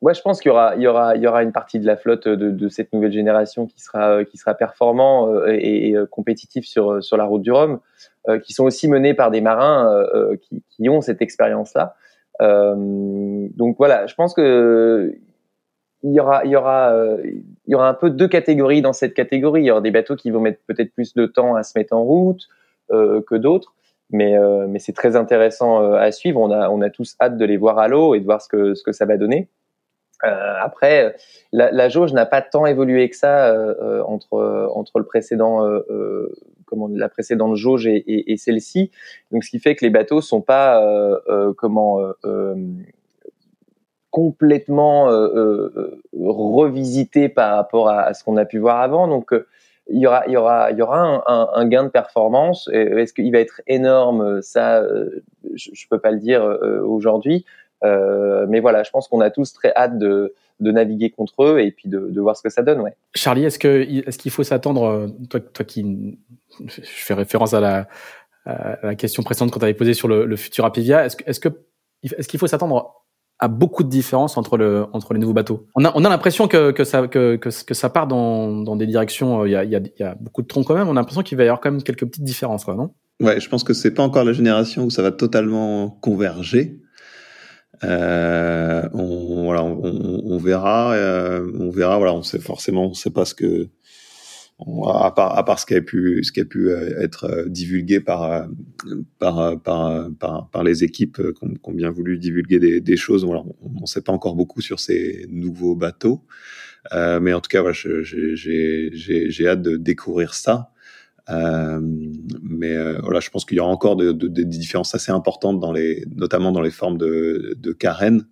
ouais, 0.00 0.14
je 0.14 0.22
pense 0.22 0.40
qu'il 0.40 0.50
y 0.50 0.86
aura, 0.86 1.42
une 1.42 1.52
partie 1.52 1.80
de 1.80 1.86
la 1.86 1.96
flotte 1.96 2.28
de, 2.28 2.68
cette 2.68 2.92
nouvelle 2.92 3.12
génération 3.12 3.66
qui 3.66 3.80
sera, 3.80 4.24
qui 4.24 4.36
sera 4.36 4.54
performant 4.54 5.32
euh, 5.32 5.48
et, 5.48 5.90
et, 5.90 5.96
compétitif 6.10 6.66
sur 6.66 7.16
la 7.16 7.24
route 7.24 7.42
du 7.42 7.52
Rhum, 7.52 7.80
euh, 8.28 8.38
qui 8.38 8.52
sont 8.52 8.64
aussi 8.64 8.88
menés 8.88 9.14
par 9.14 9.30
des 9.30 9.40
marins 9.40 9.88
euh, 10.14 10.36
qui, 10.70 10.88
ont 10.88 11.00
cette 11.00 11.22
expérience-là. 11.22 11.94
donc 12.40 13.76
voilà, 13.78 14.06
je 14.06 14.14
pense 14.14 14.34
que 14.34 15.14
il 16.02 16.12
y 16.12 16.20
aura, 16.20 16.44
y 16.44 16.54
aura 16.54 17.88
un 17.88 17.94
peu 17.94 18.10
deux 18.10 18.28
catégories 18.28 18.82
dans 18.82 18.92
cette 18.92 19.14
catégorie. 19.14 19.62
Il 19.62 19.66
y 19.66 19.70
aura 19.72 19.80
des 19.80 19.90
bateaux 19.90 20.14
qui 20.14 20.30
vont 20.30 20.40
mettre 20.40 20.60
peut-être 20.68 20.92
plus 20.92 21.14
de 21.14 21.26
temps 21.26 21.56
à 21.56 21.64
se 21.64 21.76
mettre 21.76 21.94
en 21.94 22.04
route 22.04 22.42
que 22.90 23.34
d'autres. 23.34 23.74
Mais, 24.10 24.38
euh, 24.38 24.66
mais 24.68 24.78
c'est 24.78 24.92
très 24.92 25.16
intéressant 25.16 25.82
euh, 25.82 25.94
à 25.94 26.12
suivre. 26.12 26.40
On 26.40 26.52
a, 26.52 26.70
on 26.70 26.80
a 26.80 26.90
tous 26.90 27.16
hâte 27.20 27.36
de 27.36 27.44
les 27.44 27.56
voir 27.56 27.78
à 27.78 27.88
l'eau 27.88 28.14
et 28.14 28.20
de 28.20 28.24
voir 28.24 28.40
ce 28.40 28.48
que, 28.48 28.74
ce 28.74 28.84
que 28.84 28.92
ça 28.92 29.04
va 29.04 29.16
donner. 29.16 29.48
Euh, 30.24 30.54
après, 30.62 31.14
la, 31.52 31.70
la 31.72 31.88
jauge 31.88 32.12
n'a 32.12 32.24
pas 32.24 32.40
tant 32.40 32.66
évolué 32.66 33.10
que 33.10 33.16
ça 33.16 33.50
euh, 33.50 34.02
entre 34.04 34.70
entre 34.72 34.98
le 34.98 35.04
précédent, 35.04 35.66
euh, 35.66 36.32
comment 36.66 36.88
la 36.88 37.08
précédente 37.08 37.56
jauge 37.56 37.86
et, 37.86 37.96
et, 37.96 38.32
et 38.32 38.36
celle-ci. 38.36 38.90
Donc, 39.30 39.44
ce 39.44 39.50
qui 39.50 39.58
fait 39.58 39.74
que 39.74 39.84
les 39.84 39.90
bateaux 39.90 40.20
sont 40.20 40.40
pas 40.40 40.80
comment 41.58 42.00
complètement 44.10 45.06
revisités 46.14 47.28
par 47.28 47.56
rapport 47.56 47.90
à, 47.90 48.02
à 48.02 48.14
ce 48.14 48.24
qu'on 48.24 48.38
a 48.38 48.46
pu 48.46 48.58
voir 48.58 48.80
avant. 48.80 49.08
Donc, 49.08 49.34
il 49.88 50.00
y 50.00 50.06
aura, 50.06 50.24
il 50.26 50.32
y 50.32 50.36
aura, 50.36 50.70
il 50.70 50.78
y 50.78 50.82
aura 50.82 51.22
un, 51.26 51.66
gain 51.66 51.84
de 51.84 51.88
performance. 51.88 52.68
Est-ce 52.72 53.12
qu'il 53.12 53.30
va 53.32 53.38
être 53.38 53.60
énorme? 53.66 54.42
Ça, 54.42 54.78
euh, 54.78 55.24
je, 55.54 55.70
je 55.72 55.88
peux 55.88 55.98
pas 55.98 56.10
le 56.10 56.18
dire 56.18 56.42
euh, 56.42 56.80
aujourd'hui. 56.82 57.44
Euh, 57.84 58.46
mais 58.48 58.60
voilà, 58.60 58.82
je 58.82 58.90
pense 58.90 59.06
qu'on 59.06 59.20
a 59.20 59.30
tous 59.30 59.52
très 59.52 59.72
hâte 59.76 59.98
de, 59.98 60.34
naviguer 60.60 61.10
contre 61.10 61.44
eux 61.44 61.60
et 61.60 61.70
puis 61.70 61.88
de, 61.88 62.20
voir 62.20 62.36
ce 62.36 62.42
que 62.42 62.50
ça 62.50 62.62
donne. 62.62 62.80
Ouais. 62.80 62.96
Charlie, 63.14 63.44
est-ce 63.44 63.58
que 63.58 63.82
est-ce 64.08 64.18
qu'il 64.18 64.30
faut 64.32 64.42
s'attendre, 64.42 65.08
toi, 65.30 65.40
toi 65.40 65.64
qui, 65.64 66.18
je 66.66 66.80
fais 66.80 67.14
référence 67.14 67.54
à 67.54 67.60
la, 67.60 67.86
question 68.96 69.22
précédente 69.22 69.50
qu'on 69.50 69.58
t'avait 69.58 69.74
posée 69.74 69.94
sur 69.94 70.08
le, 70.08 70.36
futur 70.36 70.64
Apivia, 70.64 71.04
est-ce 71.04 71.16
est-ce 71.26 71.40
est-ce 72.02 72.28
qu'il 72.28 72.38
faut 72.40 72.46
s'attendre 72.46 73.05
à 73.38 73.48
beaucoup 73.48 73.84
de 73.84 73.88
différences 73.88 74.36
entre 74.36 74.56
le 74.56 74.86
entre 74.92 75.12
les 75.12 75.20
nouveaux 75.20 75.34
bateaux. 75.34 75.66
On 75.74 75.84
a 75.84 75.92
on 75.94 76.04
a 76.04 76.08
l'impression 76.08 76.48
que 76.48 76.70
que 76.70 76.84
ça 76.84 77.06
que, 77.06 77.36
que, 77.36 77.50
ça 77.50 77.90
part 77.90 78.06
dans 78.06 78.50
dans 78.62 78.76
des 78.76 78.86
directions. 78.86 79.42
Euh, 79.42 79.48
il 79.48 79.52
y 79.52 79.56
a 79.56 79.64
il 79.64 79.70
y 79.70 79.76
a, 79.76 79.80
y 79.98 80.02
a 80.02 80.14
beaucoup 80.20 80.42
de 80.42 80.46
troncs 80.46 80.66
quand 80.66 80.74
même. 80.74 80.88
On 80.88 80.92
a 80.92 80.94
l'impression 80.94 81.22
qu'il 81.22 81.36
va 81.36 81.44
y 81.44 81.46
avoir 81.46 81.60
quand 81.60 81.70
même 81.70 81.82
quelques 81.82 82.06
petites 82.06 82.24
différences, 82.24 82.64
quoi, 82.64 82.74
non? 82.74 82.94
Ouais, 83.20 83.40
je 83.40 83.48
pense 83.48 83.64
que 83.64 83.74
c'est 83.74 83.92
pas 83.92 84.02
encore 84.02 84.24
la 84.24 84.32
génération 84.32 84.84
où 84.84 84.90
ça 84.90 85.02
va 85.02 85.10
totalement 85.10 85.90
converger. 85.90 86.80
Euh, 87.84 88.88
on, 88.94 89.44
voilà, 89.44 89.62
on, 89.62 90.22
on 90.24 90.38
verra, 90.38 90.92
euh, 90.92 91.50
on 91.58 91.70
verra. 91.70 91.98
Voilà, 91.98 92.14
on 92.14 92.22
sait 92.22 92.38
forcément, 92.38 92.86
on 92.86 92.94
sait 92.94 93.10
pas 93.10 93.24
ce 93.24 93.34
que 93.34 93.68
à 94.58 95.12
part, 95.14 95.36
à 95.36 95.44
part 95.44 95.58
ce 95.58 95.66
qui 95.66 95.74
a 95.74 95.82
pu, 95.82 96.22
ce 96.24 96.32
qui 96.32 96.40
a 96.40 96.44
pu 96.44 96.70
euh, 96.70 97.00
être 97.00 97.24
euh, 97.24 97.48
divulgué 97.48 98.00
par, 98.00 98.22
euh, 98.24 98.46
par, 99.18 99.60
par, 99.60 100.08
par, 100.18 100.48
par 100.48 100.64
les 100.64 100.82
équipes 100.82 101.20
qui 101.38 101.44
ont, 101.62 101.72
bien 101.72 101.90
voulu 101.90 102.18
divulguer 102.18 102.58
des, 102.58 102.80
des 102.80 102.96
choses. 102.96 103.24
Voilà, 103.24 103.42
on 103.62 103.80
ne 103.82 103.86
sait 103.86 104.00
pas 104.00 104.12
encore 104.12 104.34
beaucoup 104.34 104.62
sur 104.62 104.80
ces 104.80 105.26
nouveaux 105.30 105.74
bateaux. 105.74 106.24
Euh, 106.92 107.20
mais 107.20 107.32
en 107.32 107.40
tout 107.40 107.48
cas, 107.48 107.60
voilà, 107.60 107.74
j'ai 108.02 109.46
hâte 109.46 109.62
de 109.62 109.76
découvrir 109.76 110.34
ça. 110.34 110.70
Euh, 111.28 111.80
mais 112.42 112.72
euh, 112.72 113.00
voilà, 113.02 113.20
je 113.20 113.30
pense 113.30 113.44
qu'il 113.44 113.56
y 113.56 113.60
aura 113.60 113.70
encore 113.70 113.96
de, 113.96 114.12
de, 114.12 114.28
des 114.28 114.44
différences 114.44 114.94
assez 114.94 115.10
importantes 115.10 115.58
dans 115.58 115.72
les, 115.72 116.04
notamment 116.14 116.52
dans 116.52 116.60
les 116.60 116.70
formes 116.70 116.98
de, 116.98 117.56
de 117.58 117.72
carène. 117.72 118.26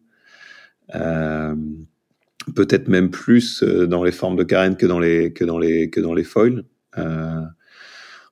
Euh, 0.94 1.56
peut-être 2.54 2.88
même 2.88 3.10
plus 3.10 3.62
euh, 3.62 3.86
dans 3.86 4.04
les 4.04 4.12
formes 4.12 4.36
de 4.36 4.44
carène 4.44 4.76
que 4.76 4.86
dans 4.86 4.98
les 4.98 5.32
que 5.32 5.44
dans 5.44 5.58
les 5.58 5.90
que 5.90 6.00
dans 6.00 6.14
les 6.14 6.24
foils. 6.24 6.64
Euh, 6.98 7.40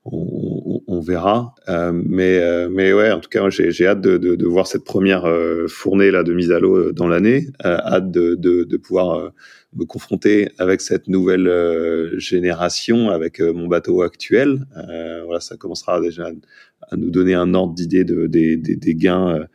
on, 0.04 0.82
on, 0.88 1.00
verra, 1.00 1.54
euh, 1.68 1.92
mais 1.94 2.38
euh, 2.40 2.68
mais 2.70 2.92
ouais, 2.92 3.12
en 3.12 3.20
tout 3.20 3.28
cas, 3.28 3.48
j'ai 3.50 3.86
hâte 3.86 4.00
de, 4.00 4.18
de, 4.18 4.34
de, 4.34 4.46
voir 4.46 4.66
cette 4.66 4.84
première 4.84 5.26
euh, 5.26 5.68
fournée 5.68 6.10
là 6.10 6.24
de 6.24 6.32
mise 6.32 6.50
à 6.50 6.58
l'eau 6.58 6.90
dans 6.92 7.06
l'année. 7.06 7.46
hâte 7.64 8.10
de, 8.10 8.34
de, 8.34 8.64
de 8.64 8.76
pouvoir 8.76 9.32
me 9.74 9.84
confronter 9.84 10.50
avec 10.58 10.80
cette 10.80 11.06
nouvelle 11.06 11.48
génération, 12.18 13.10
avec 13.10 13.40
mon 13.40 13.68
bateau 13.68 14.02
actuel. 14.02 14.66
voilà, 15.24 15.40
ça 15.40 15.56
commencera 15.56 16.00
déjà 16.00 16.30
à 16.90 16.96
nous 16.96 17.10
donner 17.10 17.34
un 17.34 17.54
ordre 17.54 17.74
d'idée 17.74 18.04
de, 18.04 18.26
des, 18.26 18.56
des, 18.56 18.74
des 18.74 18.94
gains 18.96 19.46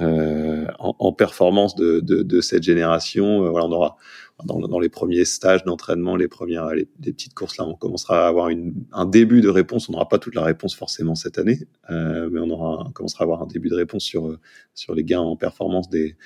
euh, 0.00 0.66
en, 0.78 1.12
performance 1.12 1.74
de, 1.74 2.00
de, 2.00 2.22
de 2.22 2.40
cette 2.40 2.62
génération. 2.62 3.44
Euh, 3.44 3.50
voilà, 3.50 3.66
on 3.66 3.72
aura 3.72 3.96
dans, 4.44 4.60
dans, 4.60 4.78
les 4.78 4.88
premiers 4.88 5.24
stages 5.24 5.64
d'entraînement, 5.64 6.14
les 6.14 6.28
premières, 6.28 6.68
les, 6.70 6.86
petites 7.02 7.34
courses 7.34 7.56
là, 7.56 7.66
on 7.66 7.74
commencera 7.74 8.24
à 8.24 8.28
avoir 8.28 8.48
une, 8.48 8.74
un 8.92 9.06
début 9.06 9.40
de 9.40 9.48
réponse. 9.48 9.88
On 9.88 9.92
n'aura 9.92 10.08
pas 10.08 10.18
toute 10.18 10.36
la 10.36 10.44
réponse 10.44 10.76
forcément 10.76 11.16
cette 11.16 11.38
année, 11.38 11.58
euh, 11.90 12.28
mais 12.30 12.38
on 12.40 12.50
aura, 12.50 12.84
on 12.86 12.92
commencera 12.92 13.22
à 13.22 13.26
avoir 13.26 13.42
un 13.42 13.46
début 13.46 13.68
de 13.68 13.74
réponse 13.74 14.04
sur 14.04 14.38
sur 14.74 14.94
les 14.94 15.02
gains 15.02 15.20
en 15.20 15.36
performance 15.36 15.90
des 15.90 16.16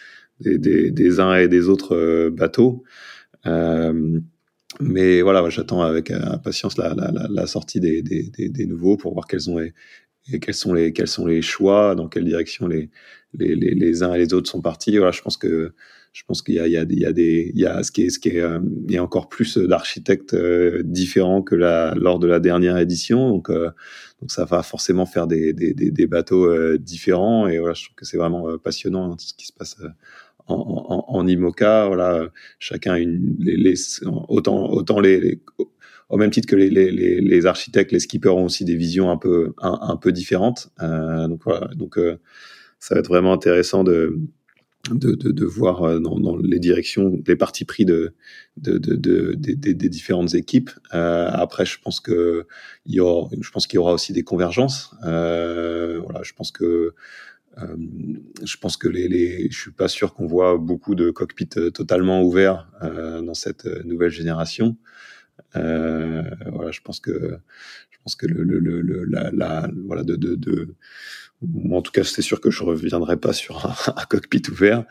des, 0.40 0.58
des, 0.58 0.90
des 0.90 1.20
uns 1.20 1.34
et 1.36 1.48
des 1.48 1.68
autres 1.68 1.96
euh, 1.96 2.30
bateaux. 2.30 2.82
Euh, 3.46 4.20
mais 4.80 5.20
voilà, 5.20 5.48
j'attends 5.50 5.82
avec 5.82 6.10
impatience 6.10 6.78
la, 6.78 6.94
la, 6.94 7.12
la, 7.28 7.46
sortie 7.46 7.78
des, 7.78 8.02
des, 8.02 8.30
des, 8.30 8.66
nouveaux 8.66 8.96
pour 8.96 9.12
voir 9.12 9.26
quels, 9.26 9.50
ont 9.50 9.58
et 10.30 10.38
quels, 10.38 10.54
sont 10.54 10.74
les, 10.74 10.92
quels 10.92 11.08
sont 11.08 11.26
les 11.26 11.42
choix, 11.42 11.94
dans 11.94 12.08
quelle 12.08 12.24
direction 12.24 12.66
les, 12.68 12.90
les, 13.34 13.54
les, 13.54 13.74
les 13.74 14.02
uns 14.02 14.14
et 14.14 14.18
les 14.18 14.34
autres 14.34 14.50
sont 14.50 14.60
partis. 14.60 14.96
Voilà, 14.96 15.12
je 15.12 15.22
pense 15.22 15.36
que 15.36 15.72
je 16.12 16.22
pense 16.26 16.42
qu'il 16.42 16.54
y 16.54 16.60
a, 16.60 16.66
il 16.66 16.72
y 16.72 16.76
a, 16.76 16.82
il 16.82 16.98
y 16.98 17.06
a 17.06 17.12
des, 17.12 17.50
il 17.54 17.60
y 17.60 17.66
a 17.66 17.82
ce 17.82 17.90
qui 17.90 18.02
est, 18.02 18.10
ce 18.10 18.18
qui 18.18 18.28
est, 18.28 18.40
euh, 18.40 18.60
il 18.86 18.92
y 18.92 18.98
a 18.98 19.02
encore 19.02 19.30
plus 19.30 19.56
d'architectes 19.56 20.34
euh, 20.34 20.82
différents 20.84 21.40
que 21.42 21.54
la, 21.54 21.94
lors 21.94 22.18
de 22.18 22.26
la 22.26 22.38
dernière 22.38 22.76
édition. 22.76 23.30
Donc, 23.30 23.48
euh, 23.48 23.70
donc 24.20 24.30
ça 24.30 24.44
va 24.44 24.62
forcément 24.62 25.06
faire 25.06 25.26
des, 25.26 25.54
des, 25.54 25.72
des, 25.72 25.90
des 25.90 26.06
bateaux 26.06 26.76
différents. 26.76 27.48
Et 27.48 27.58
voilà, 27.58 27.74
je 27.74 27.84
trouve 27.84 27.94
que 27.96 28.04
c'est 28.04 28.18
vraiment 28.18 28.58
passionnant 28.58 29.12
hein, 29.12 29.16
ce 29.18 29.32
qui 29.32 29.46
se 29.46 29.52
passe 29.54 29.78
en, 30.46 30.54
en, 30.54 31.04
en, 31.08 31.26
IMOCA. 31.26 31.86
Voilà, 31.86 32.28
chacun 32.58 32.96
une, 32.96 33.36
les, 33.40 33.56
les, 33.56 33.74
autant, 34.28 34.70
autant 34.70 35.00
les, 35.00 35.18
les 35.18 35.40
au 36.12 36.16
même 36.16 36.30
titre 36.30 36.46
que 36.46 36.54
les, 36.56 36.70
les, 36.70 37.20
les, 37.20 37.46
architectes, 37.46 37.90
les 37.90 37.98
skippers 37.98 38.36
ont 38.36 38.44
aussi 38.44 38.64
des 38.64 38.76
visions 38.76 39.10
un 39.10 39.16
peu, 39.16 39.54
un, 39.58 39.96
peu 39.96 40.12
différentes. 40.12 40.70
Euh, 40.80 41.26
donc 41.26 41.40
voilà, 41.44 41.68
donc 41.74 41.98
ça 42.78 42.94
va 42.94 43.00
être 43.00 43.08
vraiment 43.08 43.32
intéressant 43.32 43.82
de, 43.82 44.16
de, 44.90 45.14
de, 45.14 45.30
de 45.30 45.44
voir 45.44 45.82
euh, 45.82 46.00
dans, 46.00 46.18
dans, 46.18 46.36
les 46.36 46.58
directions, 46.58 47.22
les 47.26 47.36
partis 47.36 47.64
pris 47.64 47.84
de, 47.84 48.14
de, 48.56 48.78
de, 48.78 49.34
des 49.34 49.88
différentes 49.88 50.34
équipes. 50.34 50.70
Euh, 50.94 51.28
après, 51.32 51.64
je 51.64 51.78
pense 51.80 52.00
que 52.00 52.46
il 52.86 52.94
y 52.94 53.00
aura, 53.00 53.30
je 53.40 53.50
pense 53.50 53.66
qu'il 53.66 53.76
y 53.76 53.78
aura 53.78 53.92
aussi 53.92 54.12
des 54.12 54.24
convergences. 54.24 54.94
Euh, 55.04 56.00
voilà, 56.02 56.22
je 56.22 56.32
pense 56.32 56.50
que 56.50 56.94
euh, 57.58 57.76
je 58.42 58.56
pense 58.56 58.76
que 58.76 58.88
les, 58.88 59.08
les, 59.08 59.50
je 59.50 59.60
suis 59.60 59.72
pas 59.72 59.88
sûr 59.88 60.14
qu'on 60.14 60.26
voit 60.26 60.56
beaucoup 60.56 60.94
de 60.94 61.10
cockpits 61.10 61.48
euh, 61.58 61.70
totalement 61.70 62.22
ouverts 62.22 62.68
euh, 62.82 63.20
dans 63.20 63.34
cette 63.34 63.66
nouvelle 63.84 64.10
génération. 64.10 64.76
Voilà, 65.54 66.70
je 66.70 66.80
pense 66.80 67.00
que 67.00 67.38
je 67.90 67.98
pense 68.04 68.16
que 68.16 68.26
le, 68.26 68.42
le, 68.42 68.58
le 68.58 69.04
la, 69.04 69.68
voilà 69.86 70.02
de, 70.02 70.16
de, 70.16 70.34
de 70.34 70.74
en 71.72 71.82
tout 71.82 71.92
cas, 71.92 72.04
c'est 72.04 72.22
sûr 72.22 72.40
que 72.40 72.50
je 72.50 72.62
reviendrai 72.62 73.16
pas 73.16 73.32
sur 73.32 73.66
un, 73.66 74.04
cockpit 74.08 74.42
ouvert. 74.50 74.84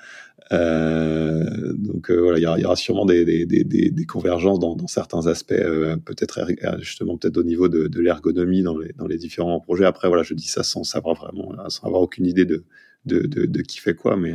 Euh, 0.52 1.74
donc 1.74 2.12
euh, 2.12 2.20
voilà, 2.20 2.38
il 2.38 2.62
y, 2.62 2.66
aura, 2.66 2.76
sûrement 2.76 3.06
des, 3.06 3.24
des, 3.24 3.64
des, 3.64 4.06
convergences 4.06 4.60
dans, 4.60 4.88
certains 4.88 5.28
aspects, 5.28 5.54
euh, 5.54 5.96
peut-être 5.96 6.46
justement 6.80 7.18
peut-être 7.18 7.38
au 7.38 7.44
niveau 7.44 7.70
de, 7.70 8.00
l'ergonomie 8.00 8.62
dans 8.62 8.78
les, 8.78 8.92
dans 8.94 9.08
les 9.08 9.18
différents 9.18 9.62
projets. 9.62 9.86
Après 9.86 10.10
voilà, 10.10 10.24
je 10.24 10.34
dis 10.34 10.48
ça 10.48 10.64
sans 10.64 10.84
savoir 10.84 11.16
vraiment, 11.16 11.54
sans 11.70 11.88
avoir 11.88 12.02
aucune 12.02 12.26
idée 12.26 12.46
de, 12.46 12.66
de, 13.06 13.22
de, 13.26 13.62
qui 13.62 13.80
fait 13.80 13.96
quoi, 13.96 14.18
mais 14.18 14.34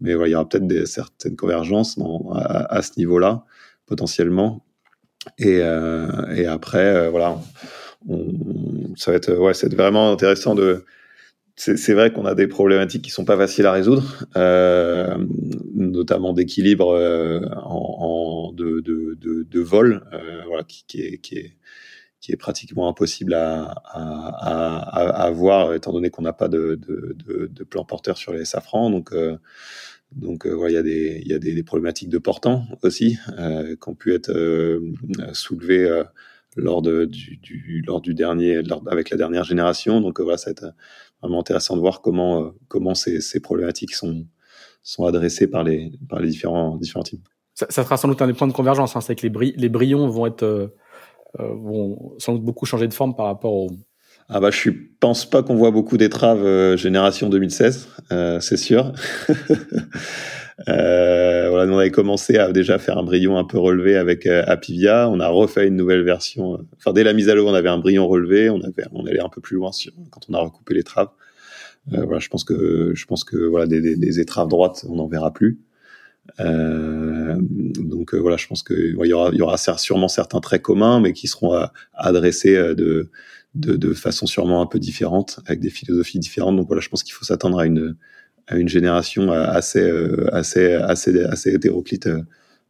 mais 0.00 0.14
voilà, 0.14 0.28
il 0.28 0.32
y 0.32 0.34
aura 0.36 0.48
peut-être 0.48 0.86
certaines 0.86 1.36
convergences 1.36 1.98
à, 2.32 2.80
ce 2.82 2.92
niveau-là 2.98 3.44
potentiellement. 3.86 4.64
Et, 5.38 5.60
euh, 5.60 6.34
et 6.34 6.46
après 6.46 7.10
voilà, 7.10 7.38
on, 8.08 8.94
ça 8.96 9.10
va 9.10 9.16
être 9.16 9.34
ouais, 9.34 9.54
c'est 9.54 9.72
vraiment 9.74 10.12
intéressant 10.12 10.54
de 10.54 10.84
c'est 11.56 11.92
vrai 11.92 12.10
qu'on 12.10 12.24
a 12.24 12.34
des 12.34 12.46
problématiques 12.46 13.02
qui 13.02 13.10
sont 13.10 13.26
pas 13.26 13.36
faciles 13.36 13.66
à 13.66 13.72
résoudre, 13.72 14.24
euh, 14.36 15.14
notamment 15.74 16.32
d'équilibre 16.32 16.94
euh, 16.94 17.40
en, 17.64 18.48
en, 18.48 18.52
de, 18.52 18.80
de, 18.80 19.18
de, 19.20 19.42
de 19.42 19.60
vol, 19.60 20.06
euh, 20.14 20.42
voilà, 20.46 20.64
qui, 20.64 20.84
qui, 20.86 21.02
est, 21.02 21.18
qui, 21.18 21.36
est, 21.36 21.56
qui 22.20 22.32
est 22.32 22.36
pratiquement 22.36 22.88
impossible 22.88 23.34
à, 23.34 23.64
à, 23.84 24.78
à, 24.88 25.24
à 25.24 25.30
voir, 25.30 25.74
étant 25.74 25.92
donné 25.92 26.08
qu'on 26.08 26.22
n'a 26.22 26.32
pas 26.32 26.48
de, 26.48 26.76
de, 26.76 27.14
de, 27.26 27.46
de, 27.46 27.64
plan 27.64 27.84
porteur 27.84 28.16
sur 28.16 28.32
les 28.32 28.46
safrans. 28.46 28.88
Donc, 28.88 29.12
euh, 29.12 29.36
donc 30.12 30.46
voilà, 30.46 30.70
il 30.70 30.74
y 30.74 30.78
a 30.78 30.82
des, 30.82 31.22
y 31.24 31.32
a 31.32 31.38
des, 31.38 31.54
des 31.54 31.62
problématiques 31.62 32.08
de 32.08 32.18
portant 32.18 32.64
aussi 32.82 33.18
euh, 33.38 33.76
qui 33.76 33.88
ont 33.88 33.94
pu 33.94 34.14
être 34.14 34.32
soulevées 35.32 36.02
lors 36.56 36.82
de, 36.82 37.04
du, 37.04 37.36
du, 37.36 37.82
lors 37.86 38.00
du 38.00 38.14
dernier, 38.14 38.60
avec 38.86 39.10
la 39.10 39.16
dernière 39.16 39.44
génération. 39.44 40.00
Donc 40.00 40.20
voilà, 40.20 40.36
ça 40.36 40.50
va 40.50 40.52
être 40.52 40.74
vraiment 41.22 41.40
intéressant 41.40 41.76
de 41.76 41.80
voir 41.80 42.00
comment, 42.00 42.44
euh, 42.44 42.50
comment 42.68 42.94
ces, 42.94 43.20
ces 43.20 43.40
problématiques 43.40 43.94
sont, 43.94 44.26
sont 44.82 45.04
adressées 45.04 45.46
par 45.46 45.62
les, 45.62 45.92
par 46.08 46.20
les 46.20 46.28
différents, 46.28 46.76
différents 46.76 47.04
teams. 47.04 47.20
Ça, 47.54 47.66
ça 47.70 47.84
sera 47.84 47.96
sans 47.96 48.08
doute 48.08 48.22
un 48.22 48.26
des 48.26 48.32
points 48.32 48.48
de 48.48 48.52
convergence. 48.52 48.96
Hein, 48.96 49.00
c'est 49.00 49.14
que 49.14 49.22
les, 49.22 49.30
bri 49.30 49.54
les 49.56 49.68
brillons 49.68 50.08
vont 50.08 50.26
être 50.26 50.42
euh, 50.42 50.68
euh, 51.38 51.54
vont 51.54 52.14
sans 52.18 52.32
doute 52.34 52.42
beaucoup 52.42 52.66
changer 52.66 52.88
de 52.88 52.94
forme 52.94 53.14
par 53.14 53.26
rapport 53.26 53.52
au. 53.52 53.70
Ah 54.32 54.38
bah 54.38 54.50
je 54.52 54.70
pense 55.00 55.28
pas 55.28 55.42
qu'on 55.42 55.56
voit 55.56 55.72
beaucoup 55.72 55.96
d'étraves 55.96 56.44
euh, 56.44 56.76
génération 56.76 57.28
2016, 57.28 57.88
euh, 58.12 58.40
c'est 58.40 58.56
sûr. 58.56 58.92
Euh, 60.68 61.48
voilà, 61.48 61.64
nous 61.64 61.72
on 61.72 61.78
avait 61.78 61.90
commencé 61.90 62.36
à 62.36 62.52
déjà 62.52 62.78
faire 62.78 62.98
un 62.98 63.02
brillon 63.02 63.38
un 63.38 63.44
peu 63.44 63.58
relevé 63.58 63.96
avec 63.96 64.26
euh, 64.26 64.44
Apivia. 64.46 65.08
On 65.08 65.18
a 65.18 65.26
refait 65.26 65.66
une 65.66 65.76
nouvelle 65.76 66.02
version. 66.02 66.58
Enfin, 66.76 66.92
dès 66.92 67.02
la 67.02 67.14
mise 67.14 67.30
à 67.30 67.34
l'eau, 67.34 67.48
on 67.48 67.54
avait 67.54 67.70
un 67.70 67.78
brillon 67.78 68.06
relevé. 68.06 68.50
On 68.50 68.60
avait, 68.60 68.84
on 68.92 69.06
allait 69.06 69.22
un 69.22 69.30
peu 69.30 69.40
plus 69.40 69.56
loin 69.56 69.72
sur, 69.72 69.90
quand 70.10 70.20
on 70.28 70.34
a 70.34 70.38
recoupé 70.38 70.74
les 70.74 70.82
traves. 70.82 71.08
Euh, 71.94 72.04
voilà, 72.04 72.18
je 72.18 72.28
pense 72.28 72.44
que, 72.44 72.92
je 72.94 73.06
pense 73.06 73.24
que 73.24 73.38
voilà, 73.38 73.66
des, 73.66 73.80
des, 73.80 73.96
des 73.96 74.20
étraves 74.20 74.48
droites, 74.48 74.84
on 74.86 74.96
n'en 74.96 75.06
verra 75.06 75.32
plus. 75.32 75.60
Euh, 76.38 77.36
donc 77.40 78.14
euh, 78.14 78.18
voilà, 78.18 78.36
je 78.36 78.46
pense 78.46 78.62
que 78.62 78.74
il 78.74 79.06
y 79.06 79.12
aura, 79.14 79.30
y 79.32 79.40
aura 79.40 79.56
sûrement 79.56 80.08
certains 80.08 80.40
traits 80.40 80.60
communs, 80.60 81.00
mais 81.00 81.14
qui 81.14 81.26
seront 81.26 81.58
adressés 81.94 82.74
de, 82.74 83.10
de, 83.54 83.76
de 83.76 83.94
façon 83.94 84.26
sûrement 84.26 84.62
un 84.62 84.66
peu 84.66 84.78
différente, 84.78 85.40
avec 85.46 85.60
des 85.60 85.70
philosophies 85.70 86.18
différentes. 86.18 86.56
Donc 86.56 86.66
voilà, 86.66 86.80
je 86.80 86.88
pense 86.88 87.02
qu'il 87.02 87.14
faut 87.14 87.24
s'attendre 87.24 87.58
à 87.58 87.66
une 87.66 87.96
à 88.46 88.56
une 88.56 88.68
génération 88.68 89.30
assez 89.30 89.80
euh, 89.80 90.28
assez 90.34 90.72
assez 90.72 91.22
assez 91.24 91.54
hétéroclite 91.54 92.06
euh, 92.06 92.22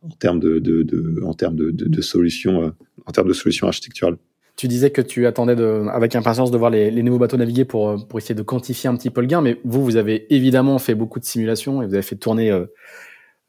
en 0.02 0.10
termes 0.10 0.40
de, 0.40 0.58
de, 0.58 1.22
en 1.24 1.34
termes 1.34 1.56
de, 1.56 1.70
de, 1.70 2.00
solutions 2.00 2.62
euh, 2.62 2.70
en 3.06 3.12
termes 3.12 3.28
de 3.28 3.34
solutions 3.34 3.66
architecturales. 3.66 4.16
Tu 4.56 4.66
disais 4.66 4.90
que 4.90 5.02
tu 5.02 5.26
attendais 5.26 5.56
de, 5.56 5.86
avec 5.90 6.14
impatience 6.16 6.50
de 6.50 6.58
voir 6.58 6.70
les, 6.70 7.02
nouveaux 7.02 7.18
bateaux 7.18 7.36
naviguer 7.36 7.64
pour, 7.64 8.06
pour 8.08 8.18
essayer 8.18 8.34
de 8.34 8.42
quantifier 8.42 8.88
un 8.88 8.96
petit 8.96 9.10
peu 9.10 9.20
le 9.20 9.26
gain, 9.26 9.40
mais 9.40 9.58
vous, 9.64 9.82
vous 9.82 9.96
avez 9.96 10.32
évidemment 10.34 10.78
fait 10.78 10.94
beaucoup 10.94 11.18
de 11.18 11.24
simulations 11.24 11.82
et 11.82 11.86
vous 11.86 11.94
avez 11.94 12.02
fait 12.02 12.16
tourner, 12.16 12.50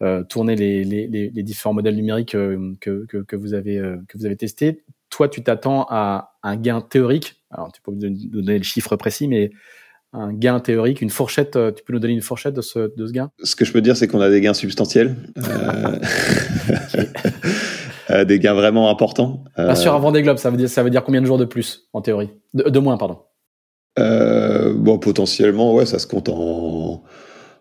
euh, 0.02 0.24
tourner 0.26 0.56
les, 0.56 0.84
les, 0.86 1.08
les, 1.08 1.44
différents 1.44 1.74
modèles 1.74 1.96
numériques 1.96 2.32
que, 2.32 2.76
que, 2.80 3.24
que, 3.24 3.36
vous 3.36 3.54
avez, 3.54 3.78
que 4.08 4.18
vous 4.18 4.26
avez 4.26 4.38
testés. 4.38 4.84
Toi, 5.10 5.28
tu 5.28 5.44
t'attends 5.44 5.86
à 5.90 6.31
un 6.44 6.56
gain 6.56 6.82
théorique. 6.82 7.42
Alors, 7.52 7.72
tu 7.72 7.82
peux 7.82 7.92
me 7.92 8.00
donner 8.00 8.58
le 8.58 8.64
chiffre 8.64 8.96
précis, 8.96 9.28
mais 9.28 9.52
un 10.14 10.34
gain 10.34 10.60
théorique, 10.60 11.02
une 11.02 11.10
fourchette. 11.10 11.56
Euh, 11.56 11.72
tu 11.72 11.84
peux 11.84 11.94
nous 11.94 12.00
donner 12.00 12.14
une 12.14 12.22
fourchette 12.22 12.54
de 12.54 12.62
ce, 12.62 12.94
de 12.96 13.08
ce 13.08 13.12
gain? 13.12 13.32
Ce 13.44 13.56
que 13.56 13.66
je 13.66 13.72
peux 13.72 13.82
dire, 13.82 13.96
c'est 13.96 14.08
qu'on 14.08 14.22
a 14.22 14.30
des 14.30 14.42
gains 14.42 14.54
substantiels, 14.54 15.16
euh... 15.38 16.00
euh 18.10 18.26
des 18.26 18.40
gains 18.40 18.54
vraiment 18.54 18.90
importants. 18.90 19.44
Sur 19.76 19.96
un 19.96 20.00
Vendée 20.00 20.22
Globe, 20.22 20.38
ça 20.38 20.50
veut 20.50 20.58
dire 20.58 20.70
ça 20.70 20.84
veut 20.84 20.90
dire 20.90 21.04
combien 21.04 21.22
de 21.22 21.26
jours 21.26 21.38
de 21.38 21.46
plus 21.46 21.88
en 21.94 22.02
théorie? 22.02 22.30
De, 22.54 22.64
de, 22.64 22.80
moins, 22.80 22.98
pardon. 22.98 23.20
Euh, 24.00 24.74
bon, 24.74 25.00
potentiellement, 25.00 25.74
ouais, 25.74 25.86
ça 25.86 26.00
se 26.00 26.08
compte 26.08 26.30
en, 26.30 27.04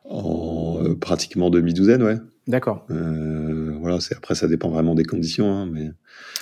en 0.09 0.95
pratiquement 1.01 1.51
demi-douzaine, 1.51 2.03
ouais. 2.03 2.17
D'accord. 2.49 2.85
Euh, 2.91 3.70
voilà, 3.81 4.01
c'est 4.01 4.17
après 4.17 4.35
ça 4.35 4.47
dépend 4.47 4.69
vraiment 4.69 4.95
des 4.95 5.05
conditions, 5.05 5.53
hein, 5.53 5.69
mais. 5.71 5.91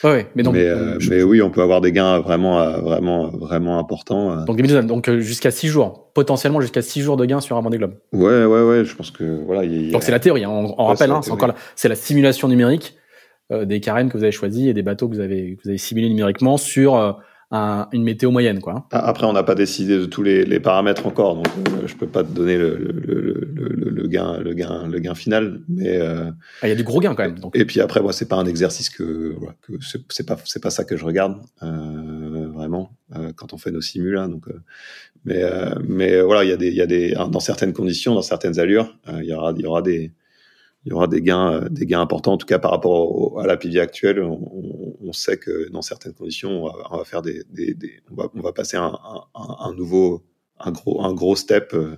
Ouais, 0.04 0.28
mais 0.34 0.42
donc. 0.42 0.54
Mais, 0.54 0.66
euh, 0.66 0.98
mais, 1.08 1.22
oui, 1.22 1.42
on 1.42 1.50
peut 1.50 1.62
avoir 1.62 1.80
des 1.80 1.92
gains 1.92 2.20
vraiment, 2.20 2.60
euh, 2.60 2.78
vraiment, 2.78 3.28
vraiment 3.28 3.78
importants. 3.78 4.32
Euh. 4.32 4.44
Donc 4.44 4.60
donc 4.86 5.10
jusqu'à 5.18 5.50
6 5.50 5.68
jours, 5.68 6.10
potentiellement 6.14 6.60
jusqu'à 6.60 6.82
6 6.82 7.00
jours 7.02 7.16
de 7.16 7.24
gains 7.24 7.40
sur 7.40 7.56
un 7.56 7.60
Vendée 7.60 7.78
Globe. 7.78 7.94
Ouais, 8.12 8.44
ouais, 8.44 8.62
ouais, 8.62 8.84
je 8.84 8.94
pense 8.94 9.10
que 9.10 9.44
voilà. 9.44 9.64
Y. 9.64 9.90
Donc 9.92 10.02
c'est 10.02 10.12
la 10.12 10.20
théorie. 10.20 10.44
Hein, 10.44 10.50
on, 10.50 10.74
on 10.76 10.82
ouais, 10.82 10.88
rappelle, 10.88 11.10
hein, 11.10 11.20
c'est 11.22 11.30
encore, 11.30 11.54
c'est 11.76 11.88
la 11.88 11.96
simulation 11.96 12.48
numérique 12.48 12.96
des 13.50 13.80
carènes 13.80 14.10
que 14.10 14.18
vous 14.18 14.24
avez 14.24 14.32
choisis 14.32 14.66
et 14.66 14.74
des 14.74 14.82
bateaux 14.82 15.08
que 15.08 15.14
vous 15.14 15.20
avez, 15.20 15.56
que 15.56 15.62
vous 15.62 15.70
avez 15.70 15.78
simulés 15.78 16.10
numériquement 16.10 16.58
sur 16.58 17.18
un, 17.50 17.88
une 17.92 18.02
météo 18.02 18.30
moyenne. 18.30 18.60
Quoi. 18.60 18.86
Ah, 18.92 19.06
après, 19.06 19.26
on 19.26 19.32
n'a 19.32 19.42
pas 19.42 19.54
décidé 19.54 19.96
de 19.98 20.06
tous 20.06 20.22
les, 20.22 20.44
les 20.44 20.60
paramètres 20.60 21.06
encore, 21.06 21.34
donc 21.36 21.46
euh, 21.46 21.86
je 21.86 21.94
peux 21.96 22.06
pas 22.06 22.22
te 22.22 22.30
donner 22.30 22.58
le, 22.58 22.76
le, 22.76 23.50
le, 23.54 23.90
le, 23.90 24.06
gain, 24.06 24.38
le, 24.38 24.52
gain, 24.52 24.86
le 24.86 24.98
gain 24.98 25.14
final. 25.14 25.60
Mais 25.68 25.96
euh, 25.98 26.30
ah, 26.62 26.66
il 26.66 26.70
y 26.70 26.72
a 26.72 26.76
du 26.76 26.84
gros 26.84 27.00
gain 27.00 27.14
quand 27.14 27.22
même. 27.22 27.38
Donc. 27.38 27.56
Et 27.56 27.64
puis 27.64 27.80
après, 27.80 28.00
moi, 28.00 28.12
c'est 28.12 28.28
pas 28.28 28.36
un 28.36 28.46
exercice 28.46 28.90
que, 28.90 29.34
voilà, 29.38 29.54
que 29.62 29.72
c'est 30.08 30.26
pas 30.26 30.36
c'est 30.44 30.62
pas 30.62 30.70
ça 30.70 30.84
que 30.84 30.96
je 30.96 31.04
regarde 31.04 31.40
euh, 31.62 32.48
vraiment 32.52 32.90
euh, 33.16 33.32
quand 33.34 33.54
on 33.54 33.58
fait 33.58 33.70
nos 33.70 33.80
simules. 33.80 34.14
Là, 34.14 34.28
donc, 34.28 34.46
mais 35.24 35.42
mais 35.86 36.20
voilà, 36.20 36.44
il 36.44 36.50
y 36.50 36.52
a 36.52 36.56
des 36.56 36.68
il 36.68 36.76
y 36.76 36.82
a 36.82 36.86
des 36.86 37.12
dans 37.12 37.40
certaines 37.40 37.72
conditions, 37.72 38.14
dans 38.14 38.22
certaines 38.22 38.58
allures, 38.58 38.94
il 39.20 39.24
y 39.24 39.32
aura 39.32 39.52
il 39.56 39.62
y 39.62 39.66
aura 39.66 39.82
des 39.82 40.12
il 40.84 40.90
y 40.90 40.92
aura 40.92 41.06
des 41.06 41.22
gains, 41.22 41.52
euh, 41.52 41.68
des 41.68 41.86
gains 41.86 42.00
importants. 42.00 42.34
En 42.34 42.36
tout 42.38 42.46
cas, 42.46 42.58
par 42.58 42.70
rapport 42.70 43.40
à 43.40 43.46
la 43.46 43.56
PV 43.56 43.80
actuelle, 43.80 44.22
on, 44.22 45.12
sait 45.12 45.38
que 45.38 45.70
dans 45.70 45.80
certaines 45.80 46.12
conditions, 46.12 46.64
on 46.90 46.98
va, 46.98 47.04
faire 47.04 47.22
des, 47.22 47.42
on, 48.10 48.40
va, 48.40 48.52
passer 48.52 48.76
un, 48.76 49.74
nouveau, 49.74 50.22
un 50.60 50.70
gros, 50.70 51.02
un 51.02 51.14
gros 51.14 51.34
step, 51.34 51.72
euh, 51.72 51.96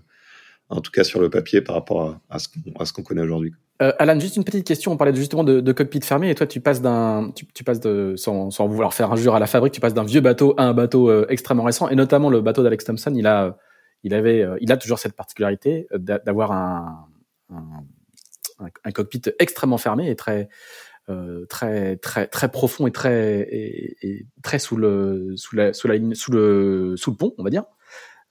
en 0.68 0.80
tout 0.80 0.92
cas 0.92 1.02
sur 1.02 1.20
le 1.20 1.28
papier, 1.28 1.60
par 1.60 1.74
rapport 1.74 2.20
à, 2.30 2.38
ce 2.38 2.92
qu'on 2.92 3.02
connaît 3.02 3.22
aujourd'hui. 3.22 3.52
Euh, 3.82 3.92
Alan, 3.98 4.18
juste 4.20 4.36
une 4.36 4.44
petite 4.44 4.64
question. 4.64 4.92
On 4.92 4.96
parlait 4.96 5.14
justement 5.14 5.42
de, 5.42 5.60
de 5.60 5.72
cockpit 5.72 6.00
fermé, 6.02 6.30
et 6.30 6.34
toi, 6.36 6.46
tu 6.46 6.60
passes 6.60 6.80
d'un, 6.80 7.32
tu, 7.34 7.64
passes 7.64 7.80
de, 7.80 8.14
sans, 8.16 8.48
vouloir 8.66 8.94
faire 8.94 9.12
un 9.12 9.16
jure 9.16 9.34
à 9.34 9.40
la 9.40 9.46
fabrique, 9.46 9.72
tu 9.72 9.80
passes 9.80 9.94
d'un 9.94 10.04
vieux 10.04 10.20
bateau 10.20 10.54
à 10.56 10.64
un 10.64 10.72
bateau 10.72 11.26
extrêmement 11.28 11.64
récent, 11.64 11.88
et 11.88 11.96
notamment 11.96 12.30
le 12.30 12.40
bateau 12.40 12.62
d'Alex 12.62 12.84
Thompson. 12.84 13.12
Il 13.16 13.26
a, 13.26 13.58
il 14.04 14.14
avait, 14.14 14.46
il 14.60 14.70
a 14.70 14.76
toujours 14.76 15.00
cette 15.00 15.14
particularité 15.14 15.88
d'avoir 15.98 16.52
un 16.52 17.08
un, 18.84 18.90
cockpit 18.92 19.22
extrêmement 19.38 19.78
fermé 19.78 20.10
et 20.10 20.16
très 20.16 20.48
euh, 21.08 21.46
très 21.48 21.96
très 21.96 22.26
très 22.26 22.50
profond 22.50 22.86
et 22.86 22.92
très 22.92 23.40
et, 23.50 24.26
très 24.42 24.58
sous 24.58 24.76
le 24.76 25.32
sous 25.36 25.56
la 25.56 25.72
sous 25.72 25.88
la 25.88 25.94
ligne 25.94 26.14
sous 26.14 26.32
le 26.32 26.94
sous 26.96 27.10
le 27.10 27.16
pont, 27.16 27.34
on 27.38 27.44
va 27.44 27.50
dire. 27.50 27.64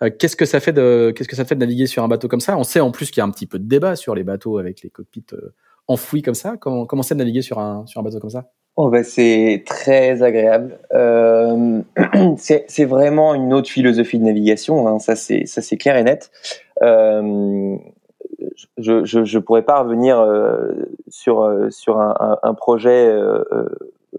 Euh, 0.02 0.10
qu'est-ce 0.18 0.36
que 0.36 0.46
ça 0.46 0.60
fait 0.60 0.72
de 0.72 1.12
qu'est-ce 1.16 1.28
que 1.28 1.36
ça 1.36 1.46
fait 1.46 1.56
de 1.56 1.60
naviguer 1.60 1.86
sur 1.86 2.04
un 2.04 2.08
bateau 2.08 2.28
comme 2.28 2.40
ça? 2.40 2.58
On 2.58 2.64
sait 2.64 2.80
en 2.80 2.92
plus 2.92 3.12
qu'il 3.12 3.20
y 3.20 3.22
a 3.22 3.26
un 3.26 3.32
petit 3.32 3.48
peu 3.48 3.60
de 3.60 3.68
débat 3.68 3.96
sur 3.96 4.16
les 4.16 4.24
bateaux 4.24 4.58
avec 4.58 4.82
les 4.82 4.90
cockpits 4.90 5.26
euh, 5.34 5.54
enfouis 5.88 6.22
comme 6.22 6.36
ça. 6.36 6.56
Comment 6.58 6.86
comment 6.86 7.04
c'est 7.04 7.16
de 7.16 7.20
naviguer 7.20 7.42
sur 7.42 7.60
un 7.60 7.86
sur 7.86 8.00
un 8.00 8.04
bateau 8.04 8.20
comme 8.20 8.30
ça? 8.30 8.52
Oh 8.78 8.90
bah 8.90 9.04
c'est 9.04 9.64
très 9.66 10.24
agréable. 10.24 10.80
Euh, 10.94 11.82
c'est 12.38 12.86
vraiment 12.86 13.36
une 13.36 13.54
autre 13.54 13.70
philosophie 13.70 14.20
de 14.20 14.24
navigation. 14.24 14.88
Hein. 14.88 15.00
Ça 15.00 15.16
c'est 15.18 15.78
clair 15.78 15.98
et 15.98 16.04
net. 16.04 16.32
Je, 18.78 19.06
je, 19.06 19.24
je 19.24 19.40
pourrais 19.40 19.64
pas 19.64 19.82
revenir 19.82 20.20
euh, 20.20 20.72
sur 21.08 21.42
euh, 21.42 21.70
sur 21.70 22.00
un, 22.00 22.38
un, 22.42 22.54
projet 22.54 23.08
euh, 23.08 23.44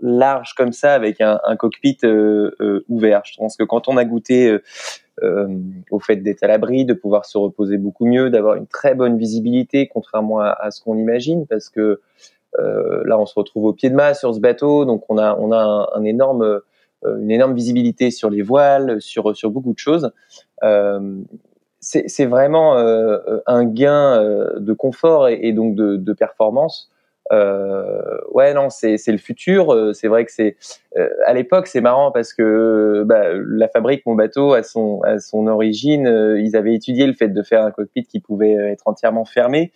large 0.03 0.55
comme 0.55 0.73
ça 0.73 0.95
avec 0.95 1.21
un, 1.21 1.41
un 1.45 1.57
cockpit 1.57 1.99
ouvert. 2.89 3.23
Je 3.25 3.37
pense 3.37 3.57
que 3.57 3.65
quand 3.65 3.89
on 3.89 3.97
a 3.97 4.05
goûté 4.05 4.59
au 5.91 5.99
fait 5.99 6.17
d'être 6.17 6.43
à 6.43 6.47
l'abri, 6.47 6.85
de 6.85 6.95
pouvoir 6.95 7.27
se 7.27 7.37
reposer 7.37 7.77
beaucoup 7.77 8.07
mieux, 8.07 8.31
d'avoir 8.31 8.55
une 8.55 8.67
très 8.67 8.95
bonne 8.95 9.19
visibilité, 9.19 9.87
contrairement 9.87 10.41
à, 10.41 10.71
ce 10.71 10.81
qu'on 10.81 10.97
imagine, 10.97 11.47
parce 11.47 11.69
que 11.69 12.01
là 12.57 13.19
on 13.19 13.27
se 13.27 13.35
retrouve 13.35 13.65
au 13.65 13.73
pied 13.73 13.91
de 13.91 13.95
mât 13.95 14.15
sur 14.15 14.35
ce 14.35 14.41
bateau, 14.41 14.85
donc 14.85 15.05
on 15.09 15.19
a 15.19 15.37
on 15.37 15.53
a 15.53 15.91
un 15.95 16.05
énorme 16.05 16.61
une 17.05 17.31
énorme 17.31 17.55
visibilité 17.55 18.11
sur 18.11 18.31
les 18.31 18.43
voiles, 18.43 19.01
sur 19.01 19.37
sur 19.37 19.51
beaucoup 19.51 19.73
de 19.73 19.79
choses. 19.79 20.13
Euh, 20.63 21.23
c'est 21.81 22.27
vraiment 22.27 22.77
euh, 22.77 23.19
euh, 23.27 23.41
un 23.47 23.65
gain 23.65 24.21
euh, 24.21 24.59
de 24.59 24.73
confort 24.73 25.29
et, 25.29 25.39
et 25.43 25.53
donc 25.53 25.75
de, 25.75 25.97
de 25.97 26.13
performance. 26.13 26.91
Euh, 27.33 28.19
ouais, 28.33 28.53
non, 28.55 28.71
c'est 28.71 28.97
le 29.07 29.19
futur. 29.19 29.95
C'est 29.95 30.09
vrai 30.09 30.25
que 30.25 30.33
c'est 30.33 30.57
à 31.25 31.33
l'époque 31.33 31.69
c'est 31.69 31.81
marrant 31.81 32.11
parce 32.11 32.35
que 32.35 33.05
bah, 33.07 33.23
la 33.33 33.69
fabrique 33.69 34.05
mon 34.05 34.17
bateau 34.17 34.53
à 34.53 34.65
son 34.65 35.01
à 35.03 35.21
son 35.21 35.47
origine, 35.47 36.35
ils 36.39 36.57
avaient 36.57 36.75
étudié 36.75 37.07
le 37.07 37.13
fait 37.13 37.29
de 37.29 37.43
faire 37.45 37.65
un 37.65 37.71
cockpit 37.71 38.03
qui 38.03 38.19
pouvait 38.19 38.55
être 38.55 38.89
entièrement 38.89 39.25
fermé. 39.25 39.71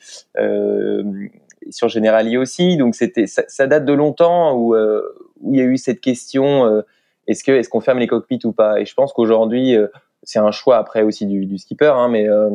sur 1.70 1.88
Generali 1.88 2.36
aussi, 2.36 2.76
donc 2.76 2.96
c'était 2.96 3.28
ça, 3.28 3.44
ça, 3.46 3.68
date 3.68 3.84
de 3.84 3.92
longtemps 3.92 4.57
où 4.57 4.74
où 4.74 5.55
il 5.55 5.59
y 5.59 5.62
a 5.62 5.64
eu 5.64 5.76
cette 5.76 6.00
question 6.00 6.82
est-ce 7.28 7.44
que 7.44 7.52
est-ce 7.52 7.68
qu'on 7.68 7.80
ferme 7.80 8.00
les 8.00 8.09
cockpits 8.09 8.40
ou 8.42 8.52
pas? 8.52 8.80
Et 8.80 8.84
je 8.84 8.94
pense 8.94 9.12
qu'aujourd'hui 9.12 9.76
c'est 10.25 10.39
un 10.39 10.51
choix 10.51 10.77
après 10.77 11.03
aussi 11.03 11.27
du, 11.27 11.47
du 11.47 11.59
skipper, 11.59 11.93
hein, 11.97 12.09
mais 12.09 12.29
euh, 12.29 12.51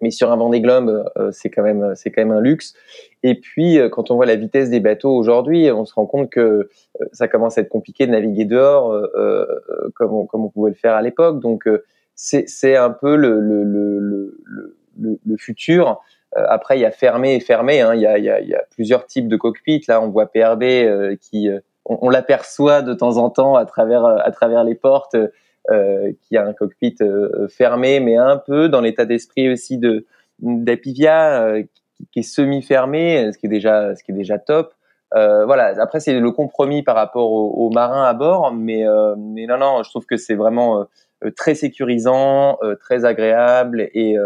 mais 0.00 0.10
sur 0.10 0.32
un 0.32 0.36
Vendée 0.36 0.60
Globe, 0.60 1.04
euh, 1.16 1.30
c'est 1.32 1.48
quand 1.50 1.62
même 1.62 1.94
c'est 1.94 2.10
quand 2.10 2.22
même 2.22 2.36
un 2.36 2.40
luxe. 2.40 2.74
Et 3.22 3.34
puis 3.34 3.78
euh, 3.78 3.88
quand 3.88 4.10
on 4.10 4.16
voit 4.16 4.26
la 4.26 4.36
vitesse 4.36 4.70
des 4.70 4.80
bateaux 4.80 5.14
aujourd'hui, 5.14 5.70
on 5.70 5.84
se 5.84 5.94
rend 5.94 6.06
compte 6.06 6.30
que 6.30 6.70
ça 7.12 7.28
commence 7.28 7.58
à 7.58 7.62
être 7.62 7.68
compliqué 7.68 8.06
de 8.06 8.12
naviguer 8.12 8.44
dehors 8.44 8.94
comme 9.94 10.12
on, 10.12 10.26
comme 10.26 10.44
on 10.44 10.48
pouvait 10.48 10.70
le 10.70 10.76
faire 10.76 10.94
à 10.94 11.02
l'époque. 11.02 11.40
Donc 11.40 11.68
c'est 12.14 12.48
c'est 12.48 12.76
un 12.76 12.90
peu 12.90 13.16
le 13.16 13.40
le 13.40 13.62
le 13.64 14.38
le, 14.94 15.18
le, 15.24 15.36
futur. 15.38 16.02
après, 16.34 16.76
il 16.76 16.82
y 16.82 16.84
a 16.84 16.90
fermé 16.90 17.34
et 17.34 17.40
fermé. 17.40 17.80
Hein. 17.80 17.94
Il, 17.94 18.02
y 18.02 18.06
a, 18.06 18.18
il, 18.18 18.24
y 18.24 18.28
a, 18.28 18.40
y 18.42 18.54
a 18.54 18.62
plusieurs 18.74 19.06
types 19.06 19.26
de 19.26 19.36
cockpits. 19.36 19.84
Là, 19.88 20.02
on 20.02 20.10
voit 20.10 20.26
PRB 20.26 21.16
qui 21.18 21.48
on, 21.84 21.98
on 22.02 22.10
l'aperçoit 22.10 22.82
de 22.82 22.94
temps 22.94 23.16
en 23.16 23.30
temps 23.30 23.56
à 23.56 23.64
travers 23.64 24.04
à 24.04 24.30
travers 24.30 24.64
les 24.64 24.74
portes 24.74 25.14
euh, 25.14 25.28
qui 25.68 26.36
a 26.36 26.46
un 26.46 26.52
cockpit 26.52 26.96
euh, 27.00 27.48
fermé, 27.48 28.00
mais 28.00 28.16
un 28.16 28.36
peu 28.36 28.68
dans 28.68 28.80
l'état 28.80 29.04
d'esprit 29.04 29.50
aussi 29.50 29.78
de 29.78 30.06
d'Apivia, 30.40 31.44
euh, 31.44 31.62
qui, 32.10 32.20
est 32.20 32.22
semi-fermé, 32.22 33.30
ce 33.32 33.38
qui 33.38 33.46
est 33.46 33.50
déjà 33.50 33.94
ce 33.94 34.02
qui 34.02 34.12
est 34.12 34.14
déjà 34.14 34.38
top. 34.38 34.74
Euh, 35.14 35.44
voilà. 35.44 35.80
Après, 35.80 36.00
c'est 36.00 36.18
le 36.18 36.30
compromis 36.32 36.82
par 36.82 36.96
rapport 36.96 37.30
aux, 37.30 37.70
marins 37.70 38.04
à 38.04 38.14
bord, 38.14 38.52
mais 38.52 38.86
euh, 38.86 39.14
mais 39.16 39.46
non, 39.46 39.58
non, 39.58 39.82
je 39.82 39.90
trouve 39.90 40.06
que 40.06 40.16
c'est 40.16 40.34
vraiment 40.34 40.86
très 41.36 41.54
sécurisant, 41.54 42.58
très 42.80 43.04
agréable 43.04 43.88
et 43.94 44.16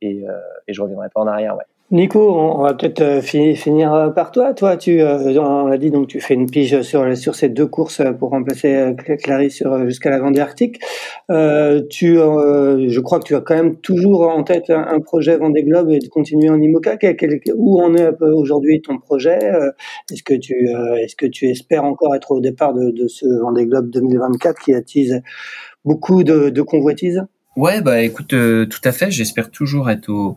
et, 0.00 0.24
et 0.66 0.72
je 0.72 0.82
reviendrai 0.82 1.08
pas 1.10 1.20
en 1.20 1.26
arrière. 1.26 1.56
Ouais. 1.56 1.64
Nico, 1.92 2.34
on 2.34 2.62
va 2.62 2.72
peut-être 2.72 3.02
euh, 3.02 3.20
finir 3.20 3.92
euh, 3.92 4.08
par 4.08 4.30
toi. 4.30 4.54
Toi, 4.54 4.78
tu, 4.78 5.02
euh, 5.02 5.38
on 5.38 5.66
l'a 5.66 5.76
dit, 5.76 5.90
donc 5.90 6.08
tu 6.08 6.22
fais 6.22 6.32
une 6.32 6.48
pige 6.48 6.80
sur 6.80 7.14
sur 7.14 7.34
ces 7.34 7.50
deux 7.50 7.66
courses 7.66 8.00
pour 8.18 8.30
remplacer 8.30 8.94
Clarisse 9.22 9.56
sur 9.56 9.84
jusqu'à 9.84 10.08
la 10.08 10.18
Vendée 10.18 10.40
Arctique. 10.40 10.80
Tu, 11.28 12.14
je 12.14 13.00
crois 13.00 13.18
que 13.18 13.24
tu 13.24 13.36
as 13.36 13.42
quand 13.42 13.54
même 13.54 13.76
toujours 13.76 14.22
en 14.22 14.42
tête 14.42 14.70
un, 14.70 15.00
projet 15.00 15.36
Vendée 15.36 15.64
Globe 15.64 15.90
et 15.90 15.98
de 15.98 16.08
continuer 16.08 16.48
en 16.48 16.58
IMOCA. 16.58 16.96
où 17.56 17.82
en 17.82 17.94
est 17.94 18.08
aujourd'hui 18.22 18.80
ton 18.80 18.96
projet 18.96 19.38
Est-ce 20.10 20.22
que 20.22 20.34
tu, 20.34 20.70
est-ce 20.98 21.14
que 21.14 21.26
tu 21.26 21.50
espères 21.50 21.84
encore 21.84 22.14
être 22.14 22.30
au 22.30 22.40
départ 22.40 22.72
de, 22.72 22.90
de 22.90 23.06
ce 23.06 23.26
Vendée 23.42 23.66
Globe 23.66 23.90
2024 23.90 24.58
qui 24.62 24.72
attise 24.72 25.20
beaucoup 25.84 26.24
de, 26.24 26.48
de 26.48 26.62
convoitises? 26.62 27.22
Ouais, 27.54 27.82
bah 27.82 28.00
écoute, 28.00 28.28
tout 28.28 28.80
à 28.82 28.92
fait. 28.92 29.10
J'espère 29.10 29.50
toujours 29.50 29.90
être 29.90 30.08
au 30.08 30.36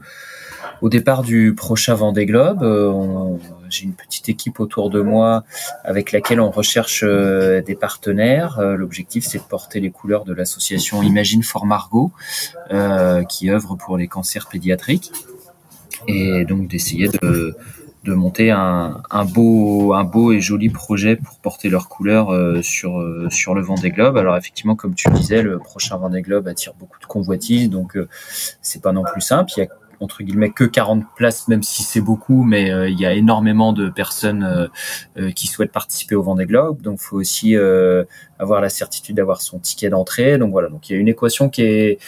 au 0.82 0.90
départ 0.90 1.24
du 1.24 1.54
prochain 1.56 1.94
Vendée 1.96 2.26
Globe. 2.26 2.62
Euh, 2.64 3.38
j'ai 3.70 3.86
une 3.86 3.94
petite 3.94 4.30
équipe 4.30 4.60
autour 4.60 4.90
de 4.90 5.02
moi 5.02 5.44
avec 5.84 6.12
laquelle 6.12 6.40
on 6.40 6.52
recherche 6.52 7.04
euh, 7.04 7.62
des 7.62 7.76
partenaires. 7.76 8.60
Euh, 8.60 8.76
l'objectif, 8.76 9.26
c'est 9.26 9.40
de 9.40 9.44
porter 9.44 9.80
les 9.80 9.92
couleurs 9.92 10.26
de 10.26 10.34
l'association 10.34 11.02
Imagine 11.02 11.44
for 11.44 11.66
Margot, 11.66 12.12
qui 13.30 13.50
œuvre 13.50 13.76
pour 13.76 13.98
les 13.98 14.08
cancers 14.08 14.48
pédiatriques, 14.48 15.12
et 16.08 16.46
donc 16.46 16.68
d'essayer 16.68 17.10
de 17.10 18.14
monter 18.14 18.52
un, 18.52 19.02
beau 19.26 20.32
et 20.32 20.40
joli 20.40 20.70
projet 20.70 21.16
pour 21.16 21.40
porter 21.40 21.70
leurs 21.70 21.90
couleurs 21.90 22.32
sur 22.64 23.00
le 23.00 23.62
Vendée 23.62 23.92
Globe. 23.92 24.18
Alors 24.18 24.38
effectivement, 24.38 24.76
comme 24.76 24.96
tu 24.96 25.10
disais, 25.12 25.42
le 25.42 25.60
prochain 25.60 25.98
Vendée 25.98 26.22
Globe 26.22 26.48
attire 26.48 26.74
beaucoup 26.74 27.00
de 27.00 27.06
convoitises, 27.06 27.70
donc 27.70 27.98
c'est 28.62 28.82
pas 28.82 28.92
non 28.92 29.04
plus 29.04 29.22
simple. 29.22 29.52
Entre 30.00 30.24
guillemets 30.24 30.52
que 30.52 30.64
40 30.64 31.04
places, 31.16 31.48
même 31.48 31.64
si 31.64 31.84
c'est 31.84 32.02
beaucoup, 32.02 32.44
mais 32.44 32.72
euh, 32.72 32.90
il 32.90 33.00
y 33.00 33.06
a 33.06 33.14
énormément 33.14 33.74
de 33.74 33.90
personnes 33.90 34.44
euh, 34.44 34.68
euh, 35.18 35.32
qui 35.32 35.48
souhaitent 35.48 35.72
participer 35.72 36.16
au 36.16 36.24
Vendée 36.24 36.46
Globe. 36.46 36.82
Donc, 36.82 37.00
faut 37.00 37.18
aussi 37.18 37.56
avoir 38.40 38.62
la 38.62 38.70
certitude 38.70 39.18
d'avoir 39.18 39.42
son 39.42 39.60
ticket 39.60 39.90
d'entrée. 39.90 40.38
Donc 40.38 40.52
voilà. 40.52 40.70
Donc 40.70 40.90
il 40.90 40.94
y 40.94 40.96
a 40.96 41.00
une 41.00 41.08
équation 41.08 41.50
qui 41.50 41.64
est 41.64 42.00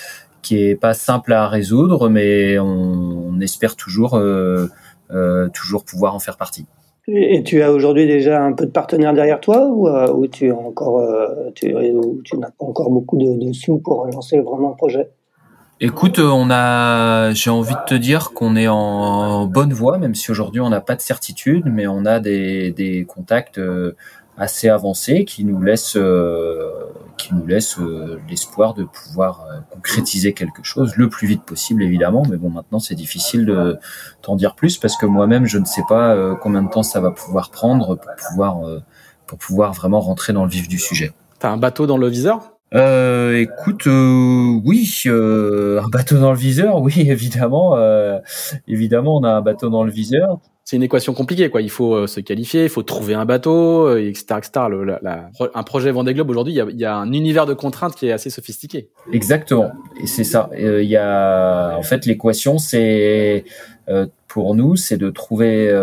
qui 0.41 0.63
est 0.63 0.75
pas 0.75 0.93
simple 0.93 1.33
à 1.33 1.47
résoudre, 1.47 2.09
mais 2.09 2.57
on, 2.59 3.39
espère 3.41 3.75
toujours 3.75 4.19
toujours 5.53 5.83
pouvoir 5.83 6.15
en 6.15 6.19
faire 6.19 6.37
partie. 6.37 6.65
Et 7.07 7.43
tu 7.43 7.61
as 7.61 7.71
aujourd'hui 7.71 8.05
déjà 8.05 8.43
un 8.43 8.53
peu 8.53 8.65
de 8.65 8.71
partenaires 8.71 9.13
derrière 9.13 9.39
toi 9.39 9.67
ou, 9.67 10.27
tu 10.27 10.47
n'as 10.47 10.71
pas 12.51 12.65
encore 12.65 12.89
beaucoup 12.89 13.17
de, 13.17 13.37
de 13.37 13.53
sous 13.53 13.77
pour 13.79 14.05
lancer 14.07 14.39
vraiment 14.39 14.69
le 14.69 14.75
projet? 14.75 15.09
Écoute, 15.79 16.17
euh, 16.17 16.27
on 16.27 16.49
a, 16.49 17.33
j'ai 17.33 17.51
envie 17.51 17.75
de 17.75 17.85
te 17.87 17.93
dire 17.93 18.31
qu'on 18.31 18.55
est 18.55 18.67
en 18.67 19.45
bonne 19.45 19.73
voie, 19.73 19.99
même 19.99 20.15
si 20.15 20.31
aujourd'hui 20.31 20.59
on 20.59 20.69
n'a 20.69 20.81
pas 20.81 20.95
de 20.95 21.01
certitude, 21.01 21.65
mais 21.67 21.85
on 21.85 22.03
a 22.03 22.19
des, 22.19 23.05
contacts 23.07 23.59
euh, 23.59 23.95
assez 24.37 24.69
avancés 24.69 25.23
qui 25.23 25.45
nous 25.45 25.61
laissent, 25.61 25.95
euh, 25.95 26.71
qui 27.19 27.35
nous 27.35 27.45
laissent 27.45 27.77
l'espoir 28.27 28.73
de 28.73 28.85
pouvoir 28.85 29.45
concrétiser 29.69 30.33
quelque 30.33 30.63
chose 30.63 30.95
le 30.95 31.09
plus 31.09 31.27
vite 31.27 31.43
possible, 31.43 31.83
évidemment. 31.83 32.23
Mais 32.27 32.37
bon, 32.37 32.49
maintenant 32.49 32.79
c'est 32.79 32.95
difficile 32.95 33.45
de 33.45 33.77
t'en 34.23 34.35
dire 34.35 34.55
plus 34.55 34.79
parce 34.79 34.97
que 34.97 35.05
moi-même 35.05 35.45
je 35.45 35.59
ne 35.59 35.65
sais 35.65 35.83
pas 35.87 36.35
combien 36.41 36.63
de 36.63 36.69
temps 36.69 36.83
ça 36.83 37.01
va 37.01 37.11
pouvoir 37.11 37.51
prendre 37.51 37.95
pour 37.95 38.15
pouvoir, 38.29 38.61
pour 39.27 39.37
pouvoir 39.37 39.73
vraiment 39.73 39.99
rentrer 39.99 40.33
dans 40.33 40.43
le 40.43 40.49
vif 40.49 40.67
du 40.67 40.79
sujet. 40.79 41.13
T'as 41.37 41.49
un 41.49 41.57
bateau 41.57 41.85
dans 41.85 41.99
le 41.99 42.07
viseur? 42.07 42.56
Euh, 42.73 43.39
écoute, 43.39 43.87
euh, 43.87 44.59
oui, 44.65 45.03
euh, 45.05 45.81
un 45.81 45.87
bateau 45.87 46.17
dans 46.17 46.31
le 46.31 46.37
viseur, 46.37 46.81
oui, 46.81 46.93
évidemment, 46.97 47.77
euh, 47.77 48.19
évidemment, 48.67 49.17
on 49.17 49.23
a 49.23 49.29
un 49.29 49.41
bateau 49.41 49.69
dans 49.69 49.83
le 49.83 49.91
viseur. 49.91 50.39
C'est 50.65 50.75
une 50.75 50.83
équation 50.83 51.13
compliquée, 51.13 51.49
quoi. 51.49 51.61
Il 51.61 51.69
faut 51.69 51.93
euh, 51.95 52.07
se 52.07 52.19
qualifier, 52.19 52.63
il 52.63 52.69
faut 52.69 52.83
trouver 52.83 53.13
un 53.13 53.23
bateau, 53.23 53.95
etc., 53.95 54.25
etc. 54.37 54.65
Le, 54.69 54.83
la, 54.83 54.99
la, 55.01 55.29
un 55.53 55.63
projet 55.63 55.91
Vendée 55.91 56.13
Globe 56.13 56.29
aujourd'hui, 56.29 56.53
il 56.53 56.57
y 56.57 56.61
a, 56.61 56.65
il 56.69 56.77
y 56.77 56.83
a 56.83 56.93
un 56.93 57.13
univers 57.13 57.45
de 57.45 57.53
contraintes 57.53 57.95
qui 57.95 58.07
est 58.07 58.11
assez 58.11 58.29
sophistiqué. 58.29 58.89
Exactement, 59.13 59.71
et 60.01 60.07
c'est 60.07 60.25
ça. 60.25 60.49
Il 60.57 60.83
y 60.83 60.97
a, 60.97 61.77
en 61.77 61.83
fait, 61.83 62.05
l'équation, 62.05 62.57
c'est 62.57 63.45
pour 64.27 64.55
nous, 64.55 64.75
c'est 64.75 64.97
de 64.97 65.09
trouver, 65.09 65.73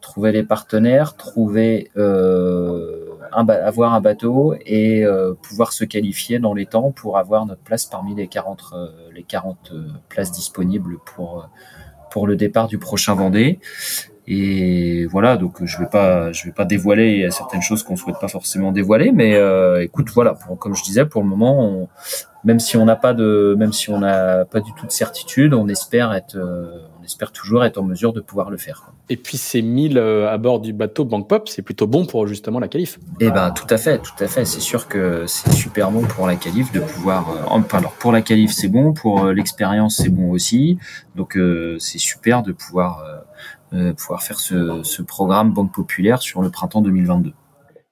trouver 0.00 0.32
les 0.32 0.42
partenaires, 0.42 1.14
trouver 1.14 1.92
avoir 3.32 3.94
un 3.94 4.00
bateau 4.00 4.54
et 4.66 5.04
euh, 5.04 5.34
pouvoir 5.34 5.72
se 5.72 5.84
qualifier 5.84 6.38
dans 6.38 6.54
les 6.54 6.66
temps 6.66 6.90
pour 6.92 7.18
avoir 7.18 7.46
notre 7.46 7.62
place 7.62 7.86
parmi 7.86 8.14
les 8.14 8.28
40, 8.28 8.62
euh, 8.72 8.88
les 9.14 9.22
40 9.22 9.70
euh, 9.72 9.88
places 10.08 10.32
disponibles 10.32 10.98
pour, 11.04 11.48
pour 12.10 12.26
le 12.26 12.36
départ 12.36 12.68
du 12.68 12.78
prochain 12.78 13.14
Vendée. 13.14 13.58
et 14.26 15.06
voilà, 15.06 15.36
donc 15.36 15.64
je 15.64 15.78
vais 15.78 15.88
pas, 15.88 16.32
je 16.32 16.44
vais 16.44 16.52
pas 16.52 16.64
dévoiler 16.64 17.30
certaines 17.30 17.62
choses 17.62 17.82
qu'on 17.82 17.96
souhaite 17.96 18.18
pas 18.20 18.28
forcément 18.28 18.72
dévoiler, 18.72 19.12
mais 19.12 19.34
euh, 19.36 19.82
écoute, 19.82 20.08
voilà, 20.14 20.36
comme 20.58 20.74
je 20.74 20.82
disais, 20.82 21.06
pour 21.06 21.22
le 21.22 21.28
moment, 21.28 21.60
on, 21.64 21.88
même 22.44 22.60
si 22.60 22.76
on 22.76 22.84
n'a 22.84 22.96
pas 22.96 23.14
de, 23.14 23.54
même 23.58 23.72
si 23.72 23.90
on 23.90 23.98
n'a 23.98 24.44
pas 24.44 24.60
du 24.60 24.72
tout 24.74 24.86
de 24.86 24.92
certitude, 24.92 25.54
on 25.54 25.68
espère 25.68 26.12
être, 26.12 26.36
euh, 26.36 26.86
espère 27.08 27.32
toujours 27.32 27.64
être 27.64 27.78
en 27.78 27.82
mesure 27.82 28.12
de 28.12 28.20
pouvoir 28.20 28.50
le 28.50 28.56
faire. 28.56 28.92
Et 29.08 29.16
puis 29.16 29.36
ces 29.36 29.62
1000 29.62 29.98
euh, 29.98 30.30
à 30.30 30.38
bord 30.38 30.60
du 30.60 30.72
bateau 30.72 31.04
Bank 31.04 31.28
Pop, 31.28 31.48
c'est 31.48 31.62
plutôt 31.62 31.86
bon 31.86 32.06
pour 32.06 32.26
justement 32.26 32.60
la 32.60 32.68
qualif. 32.68 32.98
Eh 33.20 33.30
ben 33.30 33.50
tout 33.50 33.66
à 33.70 33.78
fait, 33.78 33.98
tout 33.98 34.22
à 34.22 34.28
fait. 34.28 34.44
C'est 34.44 34.60
sûr 34.60 34.88
que 34.88 35.26
c'est 35.26 35.52
super 35.52 35.90
bon 35.90 36.02
pour 36.02 36.26
la 36.26 36.36
qualif 36.36 36.72
de 36.72 36.80
pouvoir. 36.80 37.30
Euh, 37.30 37.42
enfin, 37.46 37.78
alors 37.78 37.92
pour 37.92 38.12
la 38.12 38.22
qualif 38.22 38.52
c'est 38.52 38.68
bon, 38.68 38.92
pour 38.92 39.26
l'expérience 39.26 39.96
c'est 39.96 40.10
bon 40.10 40.30
aussi. 40.30 40.78
Donc 41.16 41.38
c'est 41.78 41.98
super 41.98 42.42
de 42.42 42.52
pouvoir 42.52 43.02
euh, 43.74 43.92
pouvoir 43.92 44.22
faire 44.22 44.40
ce, 44.40 44.82
ce, 44.82 45.02
programme 45.02 45.52
Banque 45.52 45.74
Populaire 45.74 46.22
sur 46.22 46.40
le 46.40 46.48
printemps 46.48 46.80
2022. 46.80 47.32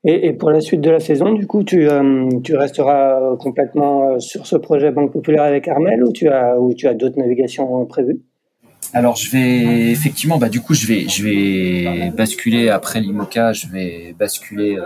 Et, 0.05 0.29
et, 0.29 0.33
pour 0.33 0.51
la 0.51 0.63
suite 0.63 0.81
de 0.81 0.89
la 0.89 1.01
saison, 1.01 1.35
du 1.35 1.47
coup, 1.47 1.65
tu, 1.65 1.87
euh, 1.87 2.31
tu 2.43 2.57
resteras 2.57 3.37
complètement 3.37 4.13
euh, 4.13 4.19
sur 4.19 4.47
ce 4.47 4.57
projet 4.57 4.91
Banque 4.91 5.13
Populaire 5.13 5.43
avec 5.43 5.69
Armel 5.69 6.03
ou 6.03 6.13
tu 6.13 6.29
as, 6.29 6.59
ou 6.59 6.73
tu 6.73 6.87
as 6.87 6.95
d'autres 6.95 7.19
navigations 7.19 7.85
prévues? 7.85 8.23
Alors 8.93 9.17
je 9.17 9.31
vais 9.31 9.91
effectivement 9.91 10.39
bah 10.39 10.49
du 10.49 10.61
coup 10.61 10.75
je 10.75 10.87
vais 10.87 11.09
je 11.09 11.25
vais 11.25 12.11
basculer 12.11 12.69
après 12.69 13.01
l'IMOCA 13.01 13.53
je 13.53 13.67
vais 13.69 14.15
basculer 14.19 14.79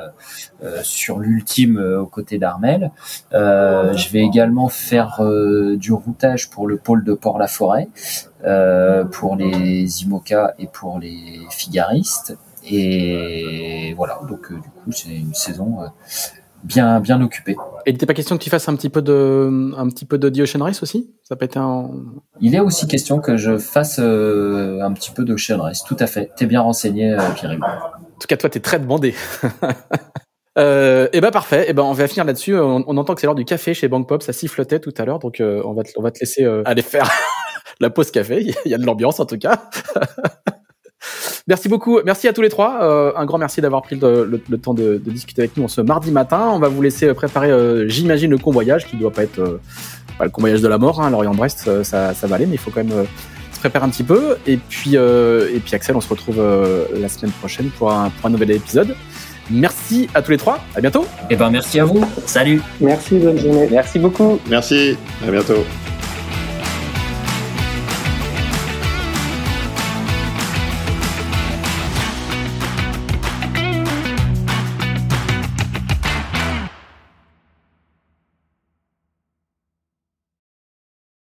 euh, 0.63 0.83
sur 0.83 1.19
l'ultime 1.19 1.79
aux 1.79 2.07
côtés 2.07 2.39
d'Armel 2.39 2.91
euh, 3.33 3.97
je 3.97 4.09
vais 4.11 4.21
également 4.21 4.69
faire 4.69 5.21
du 5.77 5.93
routage 5.93 6.51
pour 6.51 6.67
le 6.67 6.77
pôle 6.77 7.05
de 7.05 7.15
Port-la-Forêt 7.15 7.89
euh, 8.45 9.05
pour 9.05 9.37
les 9.37 10.03
IMOCA 10.03 10.55
et 10.59 10.67
pour 10.67 10.99
les 10.99 11.41
figaristes. 11.51 12.39
Et 12.67 13.93
voilà, 13.97 14.19
donc 14.27 14.51
euh, 14.51 14.55
du 14.55 14.61
coup, 14.71 14.93
c'est 14.93 15.15
une 15.15 15.35
saison 15.35 15.83
euh, 15.83 15.87
bien 16.65 17.01
bien 17.01 17.21
occupée. 17.21 17.57
Et 17.87 17.91
il 17.91 17.93
n'était 17.93 18.07
pas 18.07 18.15
question 18.15 18.37
que 18.37 18.43
tu 18.43 18.51
fasses 18.51 18.69
un 18.69 18.77
petit 18.77 18.89
peu 18.89 19.03
de 19.03 19.73
un 19.77 19.89
petit 19.89 20.05
peu 20.05 20.19
de 20.19 20.29
The 20.29 20.41
Ocean 20.41 20.63
Race 20.63 20.83
aussi? 20.83 21.11
Ça 21.23 21.37
peut 21.37 21.45
être 21.45 21.57
un. 21.57 21.91
Il 22.41 22.55
est 22.55 22.61
aussi 22.61 22.87
question 22.87 23.21
que 23.21 23.37
je 23.37 23.59
fasse 23.59 23.99
un 23.99 24.93
petit 24.93 25.11
peu 25.11 25.25
d'Ocean 25.25 25.61
Race. 25.61 25.85
Tout 25.85 25.97
à 25.99 26.07
fait. 26.07 26.31
T'es 26.37 26.47
bien 26.47 26.61
renseigné, 26.61 27.17
Pierre. 27.37 27.53
En 27.53 28.19
tout 28.21 28.27
cas, 28.29 28.37
toi, 28.37 28.51
t'es 28.51 28.61
très 28.61 28.79
demandé. 28.79 29.15
Euh, 30.59 31.07
et 31.07 31.19
eh 31.19 31.21
ben 31.21 31.31
parfait. 31.31 31.71
Et 31.71 31.73
ben 31.73 31.85
on 31.85 31.93
va 31.93 32.09
finir 32.09 32.25
là-dessus. 32.25 32.59
On, 32.59 32.83
entend 32.97 33.15
que 33.15 33.21
c'est 33.21 33.27
l'heure 33.29 33.37
du 33.37 33.45
café 33.45 33.73
chez 33.73 33.87
Bank 33.87 34.09
Pop. 34.09 34.21
Ça 34.21 34.33
sifflotait 34.33 34.81
tout 34.81 34.93
à 34.99 35.05
l'heure, 35.05 35.21
donc 35.21 35.37
on 35.41 35.73
va 35.73 35.85
te, 35.85 35.93
on 35.97 36.03
va 36.03 36.11
te 36.11 36.19
laisser 36.19 36.45
aller 36.65 36.83
faire 36.83 37.09
la 37.81 37.89
pause 37.89 38.11
café. 38.11 38.45
Il 38.65 38.71
y 38.71 38.75
a 38.75 38.79
de 38.79 38.85
l'ambiance 38.85 39.21
en 39.21 39.27
tout 39.27 39.39
cas. 39.39 39.71
Merci 41.49 41.69
beaucoup. 41.69 42.01
Merci 42.05 42.29
à 42.29 42.33
tous 42.33 42.43
les 42.43 42.49
trois. 42.49 42.83
Euh, 42.83 43.13
un 43.17 43.25
grand 43.25 43.39
merci 43.39 43.61
d'avoir 43.61 43.83
pris 43.83 43.97
le, 43.97 44.41
temps 44.63 44.75
de, 44.75 44.99
discuter 44.99 45.43
avec 45.43 45.57
nous 45.57 45.69
ce 45.69 45.81
mardi 45.81 46.11
matin. 46.11 46.49
On 46.53 46.59
va 46.59 46.69
vous 46.69 46.83
laisser 46.83 47.13
préparer, 47.15 47.51
euh, 47.51 47.89
j'imagine, 47.89 48.31
le 48.31 48.39
convoyage 48.39 48.87
qui 48.87 48.97
doit 48.97 49.13
pas 49.13 49.25
être 49.25 49.39
euh, 49.39 49.61
pas 50.19 50.25
le 50.25 50.31
convoyage 50.31 50.61
de 50.61 50.69
la 50.69 50.79
mort. 50.79 51.01
Hein, 51.01 51.11
Lorient-Brest, 51.11 51.83
ça, 51.83 52.15
ça 52.15 52.27
va 52.27 52.37
aller, 52.37 52.47
mais 52.47 52.55
il 52.55 52.59
faut 52.59 52.71
quand 52.71 52.85
même 52.85 53.07
se 53.53 53.59
préparer 53.59 53.87
un 53.87 53.91
petit 53.91 54.05
peu. 54.05 54.37
Et 54.47 54.59
puis, 54.59 54.95
et 54.95 55.61
puis 55.65 55.75
Axel, 55.75 55.97
on 55.97 56.01
se 56.01 56.09
retrouve 56.09 56.43
la 56.95 57.09
semaine 57.09 57.33
prochaine 57.33 57.71
pour 57.71 57.91
un, 57.91 58.11
pour 58.11 58.27
un 58.27 58.31
nouvel 58.31 58.51
épisode. 58.51 58.95
Merci 59.51 60.09
à 60.15 60.23
tous 60.23 60.31
les 60.31 60.37
trois. 60.37 60.61
À 60.77 60.81
bientôt. 60.81 61.03
Et 61.03 61.31
eh 61.31 61.37
ben 61.37 61.51
merci 61.51 61.81
à 61.81 61.85
vous. 61.85 62.05
Salut. 62.27 62.63
Merci. 62.81 63.19
Bonne 63.19 63.39
journée. 63.39 63.69
Merci 63.71 63.99
beaucoup. 63.99 64.39
Merci. 64.49 64.97
À 65.27 65.31
bientôt. 65.31 65.65